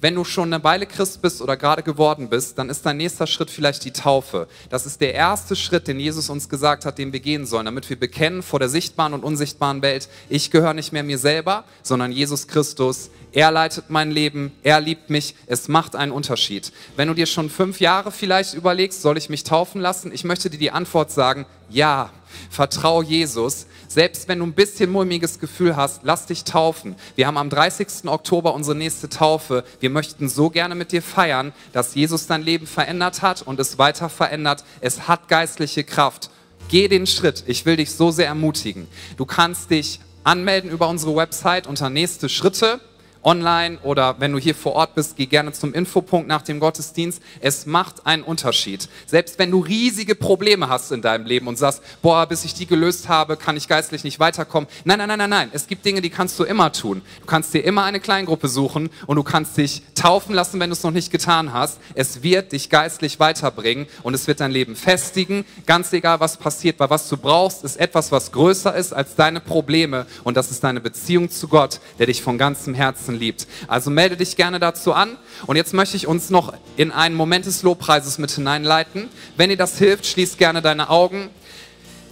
Wenn 0.00 0.14
du 0.14 0.24
schon 0.24 0.52
eine 0.52 0.62
Weile 0.62 0.86
Christ 0.86 1.22
bist 1.22 1.40
oder 1.40 1.56
gerade 1.56 1.82
geworden 1.82 2.28
bist, 2.28 2.58
dann 2.58 2.68
ist 2.68 2.84
dein 2.84 2.98
nächster 2.98 3.26
Schritt 3.26 3.50
vielleicht 3.50 3.84
die 3.84 3.92
Taufe. 3.92 4.46
Das 4.68 4.84
ist 4.84 5.00
der 5.00 5.14
erste 5.14 5.56
Schritt, 5.56 5.88
den 5.88 5.98
Jesus 5.98 6.28
uns 6.28 6.48
gesagt 6.48 6.84
hat, 6.84 6.98
den 6.98 7.12
wir 7.12 7.20
gehen 7.20 7.46
sollen, 7.46 7.64
damit 7.64 7.88
wir 7.88 7.98
bekennen 7.98 8.42
vor 8.42 8.58
der 8.58 8.68
sichtbaren 8.68 9.14
und 9.14 9.24
unsichtbaren 9.24 9.80
Welt, 9.82 10.08
ich 10.28 10.50
gehöre 10.50 10.74
nicht 10.74 10.92
mehr 10.92 11.02
mir 11.02 11.18
selber, 11.18 11.64
sondern 11.82 12.12
Jesus 12.12 12.46
Christus. 12.46 13.10
Er 13.32 13.50
leitet 13.50 13.86
mein 13.88 14.10
Leben, 14.10 14.52
er 14.62 14.80
liebt 14.80 15.10
mich, 15.10 15.34
es 15.46 15.68
macht 15.68 15.96
einen 15.96 16.12
Unterschied. 16.12 16.72
Wenn 16.96 17.08
du 17.08 17.14
dir 17.14 17.26
schon 17.26 17.50
fünf 17.50 17.80
Jahre 17.80 18.10
vielleicht 18.12 18.54
überlegst, 18.54 19.02
soll 19.02 19.18
ich 19.18 19.28
mich 19.28 19.44
taufen 19.44 19.80
lassen? 19.80 20.12
Ich 20.12 20.24
möchte 20.24 20.50
dir 20.50 20.58
die 20.58 20.70
Antwort 20.70 21.10
sagen, 21.10 21.46
ja. 21.68 22.10
Vertrau 22.50 23.02
Jesus. 23.02 23.66
Selbst 23.88 24.28
wenn 24.28 24.40
du 24.40 24.46
ein 24.46 24.52
bisschen 24.52 24.90
mulmiges 24.90 25.38
Gefühl 25.38 25.76
hast, 25.76 26.00
lass 26.02 26.26
dich 26.26 26.44
taufen. 26.44 26.96
Wir 27.14 27.26
haben 27.26 27.38
am 27.38 27.48
30. 27.48 28.06
Oktober 28.06 28.52
unsere 28.54 28.76
nächste 28.76 29.08
Taufe. 29.08 29.64
Wir 29.80 29.90
möchten 29.90 30.28
so 30.28 30.50
gerne 30.50 30.74
mit 30.74 30.92
dir 30.92 31.02
feiern, 31.02 31.52
dass 31.72 31.94
Jesus 31.94 32.26
dein 32.26 32.42
Leben 32.42 32.66
verändert 32.66 33.22
hat 33.22 33.42
und 33.42 33.58
es 33.58 33.78
weiter 33.78 34.08
verändert. 34.08 34.64
Es 34.80 35.08
hat 35.08 35.28
geistliche 35.28 35.84
Kraft. 35.84 36.30
Geh 36.68 36.88
den 36.88 37.06
Schritt. 37.06 37.44
Ich 37.46 37.64
will 37.64 37.76
dich 37.76 37.92
so 37.92 38.10
sehr 38.10 38.26
ermutigen. 38.26 38.88
Du 39.16 39.24
kannst 39.24 39.70
dich 39.70 40.00
anmelden 40.24 40.70
über 40.70 40.88
unsere 40.88 41.14
Website 41.14 41.66
unter 41.66 41.88
nächste 41.88 42.28
Schritte 42.28 42.80
online 43.26 43.78
oder 43.82 44.20
wenn 44.20 44.32
du 44.32 44.38
hier 44.38 44.54
vor 44.54 44.74
Ort 44.74 44.94
bist, 44.94 45.16
geh 45.16 45.26
gerne 45.26 45.52
zum 45.52 45.74
Infopunkt 45.74 46.28
nach 46.28 46.42
dem 46.42 46.60
Gottesdienst. 46.60 47.20
Es 47.40 47.66
macht 47.66 48.06
einen 48.06 48.22
Unterschied. 48.22 48.88
Selbst 49.06 49.38
wenn 49.40 49.50
du 49.50 49.58
riesige 49.58 50.14
Probleme 50.14 50.68
hast 50.68 50.92
in 50.92 51.02
deinem 51.02 51.26
Leben 51.26 51.48
und 51.48 51.58
sagst, 51.58 51.82
boah, 52.02 52.26
bis 52.26 52.44
ich 52.44 52.54
die 52.54 52.66
gelöst 52.66 53.08
habe, 53.08 53.36
kann 53.36 53.56
ich 53.56 53.66
geistlich 53.66 54.04
nicht 54.04 54.20
weiterkommen. 54.20 54.68
Nein, 54.84 54.98
nein, 54.98 55.08
nein, 55.08 55.18
nein, 55.18 55.30
nein. 55.30 55.50
Es 55.52 55.66
gibt 55.66 55.84
Dinge, 55.84 56.00
die 56.00 56.10
kannst 56.10 56.38
du 56.38 56.44
immer 56.44 56.72
tun. 56.72 57.02
Du 57.20 57.26
kannst 57.26 57.52
dir 57.52 57.64
immer 57.64 57.82
eine 57.82 57.98
Kleingruppe 57.98 58.48
suchen 58.48 58.90
und 59.06 59.16
du 59.16 59.24
kannst 59.24 59.56
dich 59.56 59.82
taufen 59.96 60.32
lassen, 60.32 60.60
wenn 60.60 60.70
du 60.70 60.74
es 60.74 60.84
noch 60.84 60.92
nicht 60.92 61.10
getan 61.10 61.52
hast. 61.52 61.80
Es 61.94 62.22
wird 62.22 62.52
dich 62.52 62.70
geistlich 62.70 63.18
weiterbringen 63.18 63.86
und 64.04 64.14
es 64.14 64.28
wird 64.28 64.38
dein 64.38 64.52
Leben 64.52 64.76
festigen. 64.76 65.44
Ganz 65.66 65.92
egal, 65.92 66.20
was 66.20 66.36
passiert, 66.36 66.78
weil 66.78 66.90
was 66.90 67.08
du 67.08 67.16
brauchst, 67.16 67.64
ist 67.64 67.76
etwas, 67.76 68.12
was 68.12 68.30
größer 68.30 68.74
ist 68.76 68.92
als 68.92 69.16
deine 69.16 69.40
Probleme 69.40 70.06
und 70.22 70.36
das 70.36 70.52
ist 70.52 70.62
deine 70.62 70.80
Beziehung 70.80 71.28
zu 71.28 71.48
Gott, 71.48 71.80
der 71.98 72.06
dich 72.06 72.22
von 72.22 72.38
ganzem 72.38 72.74
Herzen 72.74 73.15
liebt. 73.16 73.46
Also 73.68 73.90
melde 73.90 74.16
dich 74.16 74.36
gerne 74.36 74.60
dazu 74.60 74.92
an. 74.92 75.16
Und 75.46 75.56
jetzt 75.56 75.74
möchte 75.74 75.96
ich 75.96 76.06
uns 76.06 76.30
noch 76.30 76.52
in 76.76 76.92
einen 76.92 77.14
Moment 77.14 77.46
des 77.46 77.62
Lobpreises 77.62 78.18
mit 78.18 78.30
hineinleiten. 78.30 79.08
Wenn 79.36 79.50
dir 79.50 79.56
das 79.56 79.78
hilft, 79.78 80.06
schließ 80.06 80.36
gerne 80.36 80.62
deine 80.62 80.90
Augen. 80.90 81.30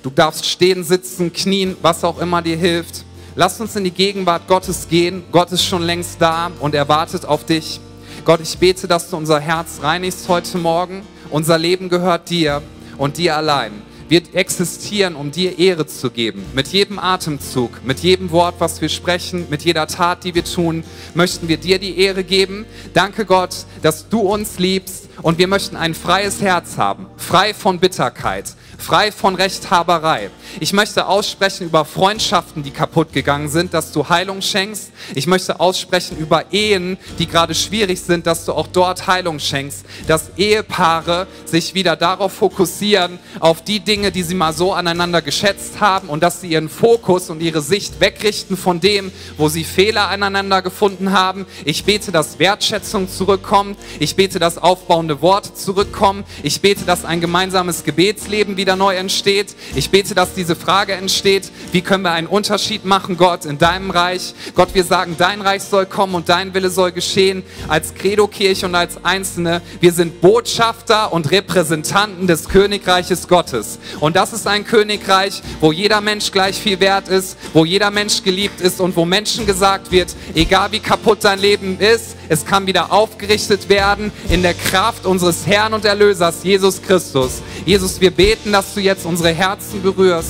Du 0.02 0.11
darfst 0.11 0.46
stehen, 0.46 0.84
sitzen, 0.84 1.32
knien, 1.32 1.76
was 1.80 2.05
auch 2.05 2.18
immer 2.18 2.42
dir 2.42 2.57
hilft. 2.57 3.05
Lass 3.36 3.61
uns 3.61 3.74
in 3.74 3.84
die 3.84 3.90
Gegenwart 3.90 4.46
Gottes 4.46 4.88
gehen. 4.88 5.24
Gott 5.32 5.50
ist 5.50 5.64
schon 5.64 5.82
längst 5.82 6.20
da 6.20 6.50
und 6.61 6.74
er 6.74 6.88
wartet 6.88 7.24
auf 7.24 7.44
dich. 7.44 7.80
Gott, 8.24 8.40
ich 8.40 8.57
bete, 8.59 8.86
dass 8.86 9.11
du 9.11 9.16
unser 9.16 9.40
Herz 9.40 9.80
reinigst 9.82 10.28
heute 10.28 10.59
Morgen. 10.59 11.02
Unser 11.30 11.59
Leben 11.59 11.88
gehört 11.88 12.30
dir 12.30 12.62
und 12.96 13.16
dir 13.18 13.36
allein. 13.36 13.82
Wir 14.07 14.22
existieren, 14.34 15.16
um 15.16 15.30
dir 15.30 15.59
Ehre 15.59 15.86
zu 15.86 16.11
geben. 16.11 16.44
Mit 16.55 16.68
jedem 16.68 16.98
Atemzug, 16.98 17.82
mit 17.84 18.00
jedem 18.00 18.30
Wort, 18.30 18.57
was 18.59 18.80
wir 18.82 18.90
sprechen, 18.90 19.46
mit 19.48 19.62
jeder 19.62 19.86
Tat, 19.86 20.24
die 20.24 20.34
wir 20.34 20.44
tun, 20.44 20.84
möchten 21.14 21.48
wir 21.48 21.57
dir 21.57 21.78
die 21.78 21.98
Ehre 21.98 22.22
geben. 22.22 22.66
Danke 22.92 23.24
Gott, 23.24 23.64
dass 23.82 24.09
du 24.09 24.20
uns 24.20 24.59
liebst 24.59 25.09
und 25.22 25.38
wir 25.38 25.48
möchten 25.48 25.76
ein 25.76 25.94
freies 25.94 26.42
Herz 26.42 26.76
haben, 26.76 27.07
frei 27.16 27.55
von 27.55 27.78
Bitterkeit, 27.78 28.52
frei 28.76 29.11
von 29.11 29.36
Rechthaberei. 29.36 30.30
Ich 30.61 30.72
möchte 30.72 31.07
aussprechen 31.07 31.66
über 31.66 31.84
Freundschaften, 31.84 32.62
die 32.62 32.70
kaputt 32.70 33.12
gegangen 33.12 33.49
sind, 33.49 33.74
dass 33.74 33.92
du 33.92 34.09
Heilung 34.09 34.42
schenkst. 34.42 34.92
Ich 35.14 35.26
möchte 35.26 35.61
aussprechen 35.61 36.16
über 36.18 36.53
Ehen, 36.53 36.99
die 37.18 37.26
gerade 37.26 37.55
schwierig 37.55 38.01
sind, 38.01 38.26
dass 38.26 38.45
du 38.45 38.53
auch 38.53 38.66
dort 38.66 39.07
Heilung 39.07 39.38
schenkst. 39.38 39.84
Dass 40.07 40.30
Ehepaare 40.36 41.26
sich 41.45 41.74
wieder 41.74 41.97
darauf 41.97 42.32
fokussieren, 42.32 43.18
auf 43.40 43.62
die 43.62 43.80
Dinge, 43.80 44.12
die 44.12 44.22
sie 44.22 44.34
mal 44.34 44.53
so 44.53 44.72
aneinander 44.72 45.22
geschätzt 45.22 45.80
haben 45.80 46.09
und 46.09 46.22
dass 46.22 46.40
sie 46.40 46.49
ihren 46.49 46.68
Fokus 46.68 47.30
und 47.30 47.40
ihre 47.40 47.61
Sicht 47.61 48.01
wegrichten 48.01 48.57
von 48.57 48.80
dem, 48.80 49.12
wo 49.36 49.49
sie 49.49 49.64
Fehler 49.64 50.09
aneinander 50.09 50.62
gefunden 50.62 51.12
haben. 51.12 51.47
Ich 51.64 51.84
bete, 51.84 52.12
dass 52.12 52.38
Wertschätzung 52.38 53.09
zurückkommt. 53.09 53.78
Ich 53.99 54.16
bete, 54.16 54.38
dass 54.38 54.59
aufbauende 54.59 55.22
Worte 55.22 55.55
zurückkommen. 55.55 56.24
Ich 56.42 56.61
bete, 56.61 56.84
dass 56.84 57.05
ein 57.05 57.20
gemeinsames 57.20 57.84
Gebetsleben 57.84 58.57
wieder 58.57 58.76
neu 58.76 58.95
entsteht. 58.95 59.55
Ich 59.74 59.90
bete, 59.90 60.14
dass 60.14 60.34
die 60.35 60.45
diese 60.45 60.57
Frage 60.57 60.93
entsteht, 60.93 61.51
wie 61.72 61.80
können 61.80 62.03
wir 62.03 62.12
einen 62.12 62.26
Unterschied 62.26 62.85
machen, 62.85 63.16
Gott, 63.16 63.47
in 63.47 63.57
deinem 63.57 63.91
Reich. 63.91 64.35
Gott, 64.55 64.74
wir 64.74 64.85
sagen, 64.85 65.16
dein 65.16 65.41
Reich 65.41 65.62
soll 65.62 65.87
kommen 65.87 66.14
und 66.14 66.28
dein 66.28 66.53
Wille 66.53 66.68
soll 66.68 66.93
geschehen 66.93 67.43
als 67.66 67.95
Credo-Kirche 67.95 68.66
und 68.66 68.74
als 68.74 69.03
Einzelne. 69.03 69.62
Wir 69.80 69.93
sind 69.93 70.20
Botschafter 70.20 71.14
und 71.14 71.30
Repräsentanten 71.30 72.26
des 72.26 72.51
Königreiches 72.51 73.26
Gottes. 73.26 73.78
Und 74.01 74.16
das 74.16 74.35
ist 74.35 74.47
ein 74.47 74.66
Königreich, 74.66 75.41
wo 75.62 75.72
jeder 75.72 76.03
Mensch 76.03 76.30
gleich 76.30 76.57
viel 76.57 76.78
wert 76.78 77.09
ist, 77.09 77.39
wo 77.55 77.64
jeder 77.64 77.91
Mensch 77.91 78.22
geliebt 78.22 78.61
ist 78.61 78.82
und 78.82 78.95
wo 78.95 79.07
Menschen 79.07 79.47
gesagt 79.47 79.91
wird, 79.91 80.14
egal 80.35 80.72
wie 80.72 80.80
kaputt 80.80 81.20
dein 81.22 81.39
Leben 81.39 81.78
ist, 81.80 82.16
es 82.28 82.45
kann 82.45 82.66
wieder 82.66 82.93
aufgerichtet 82.93 83.70
werden 83.70 84.12
in 84.28 84.43
der 84.43 84.55
Kraft 84.55 85.07
unseres 85.07 85.47
Herrn 85.47 85.72
und 85.72 85.87
Erlösers, 85.87 86.43
Jesus 86.43 86.82
Christus. 86.82 87.41
Jesus, 87.64 87.99
wir 88.01 88.11
beten, 88.11 88.53
dass 88.53 88.74
du 88.74 88.80
jetzt 88.80 89.07
unsere 89.07 89.30
Herzen 89.30 89.82
berührst. 89.82 90.24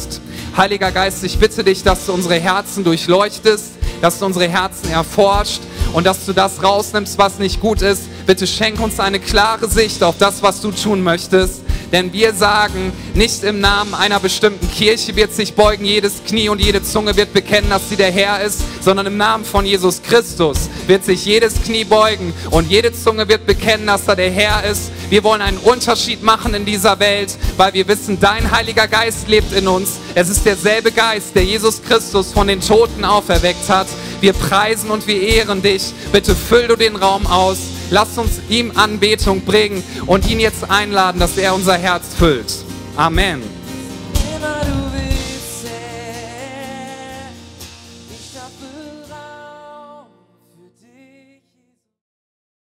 Heiliger 0.56 0.92
Geist, 0.92 1.24
ich 1.24 1.38
bitte 1.38 1.64
dich, 1.64 1.82
dass 1.82 2.06
du 2.06 2.12
unsere 2.12 2.36
Herzen 2.36 2.84
durchleuchtest, 2.84 3.72
dass 4.00 4.20
du 4.20 4.26
unsere 4.26 4.48
Herzen 4.48 4.88
erforscht 4.88 5.60
und 5.92 6.06
dass 6.06 6.24
du 6.26 6.32
das 6.32 6.62
rausnimmst, 6.62 7.18
was 7.18 7.40
nicht 7.40 7.60
gut 7.60 7.82
ist. 7.82 8.02
Bitte 8.26 8.46
schenk 8.46 8.80
uns 8.80 9.00
eine 9.00 9.18
klare 9.18 9.68
Sicht 9.68 10.02
auf 10.04 10.14
das, 10.18 10.42
was 10.42 10.60
du 10.60 10.70
tun 10.70 11.02
möchtest. 11.02 11.63
Denn 11.94 12.12
wir 12.12 12.34
sagen, 12.34 12.92
nicht 13.14 13.44
im 13.44 13.60
Namen 13.60 13.94
einer 13.94 14.18
bestimmten 14.18 14.68
Kirche 14.68 15.14
wird 15.14 15.32
sich 15.32 15.54
beugen 15.54 15.84
jedes 15.84 16.24
Knie 16.26 16.48
und 16.48 16.60
jede 16.60 16.82
Zunge 16.82 17.14
wird 17.16 17.32
bekennen, 17.32 17.70
dass 17.70 17.88
sie 17.88 17.94
der 17.94 18.10
Herr 18.10 18.42
ist, 18.42 18.62
sondern 18.82 19.06
im 19.06 19.16
Namen 19.16 19.44
von 19.44 19.64
Jesus 19.64 20.02
Christus 20.02 20.68
wird 20.88 21.04
sich 21.04 21.24
jedes 21.24 21.62
Knie 21.62 21.84
beugen 21.84 22.34
und 22.50 22.68
jede 22.68 22.92
Zunge 22.92 23.28
wird 23.28 23.46
bekennen, 23.46 23.86
dass 23.86 24.08
er 24.08 24.16
der 24.16 24.32
Herr 24.32 24.64
ist. 24.64 24.90
Wir 25.08 25.22
wollen 25.22 25.40
einen 25.40 25.58
Unterschied 25.58 26.24
machen 26.24 26.52
in 26.54 26.64
dieser 26.64 26.98
Welt, 26.98 27.36
weil 27.58 27.72
wir 27.74 27.86
wissen, 27.86 28.18
dein 28.18 28.50
Heiliger 28.50 28.88
Geist 28.88 29.28
lebt 29.28 29.52
in 29.52 29.68
uns. 29.68 30.00
Es 30.16 30.28
ist 30.28 30.44
derselbe 30.44 30.90
Geist, 30.90 31.36
der 31.36 31.44
Jesus 31.44 31.80
Christus 31.80 32.32
von 32.32 32.48
den 32.48 32.60
Toten 32.60 33.04
auferweckt 33.04 33.68
hat. 33.68 33.86
Wir 34.20 34.32
preisen 34.32 34.90
und 34.90 35.06
wir 35.06 35.22
ehren 35.22 35.62
dich. 35.62 35.92
Bitte 36.10 36.34
füll 36.34 36.66
du 36.66 36.74
den 36.74 36.96
Raum 36.96 37.24
aus. 37.28 37.58
Lass 37.90 38.18
uns 38.18 38.40
ihm 38.48 38.72
Anbetung 38.74 39.42
bringen 39.42 39.82
und 40.06 40.28
ihn 40.28 40.40
jetzt 40.40 40.70
einladen, 40.70 41.20
dass 41.20 41.36
er 41.36 41.54
unser 41.54 41.76
Herz 41.76 42.14
füllt. 42.18 42.52
Amen. 42.96 43.53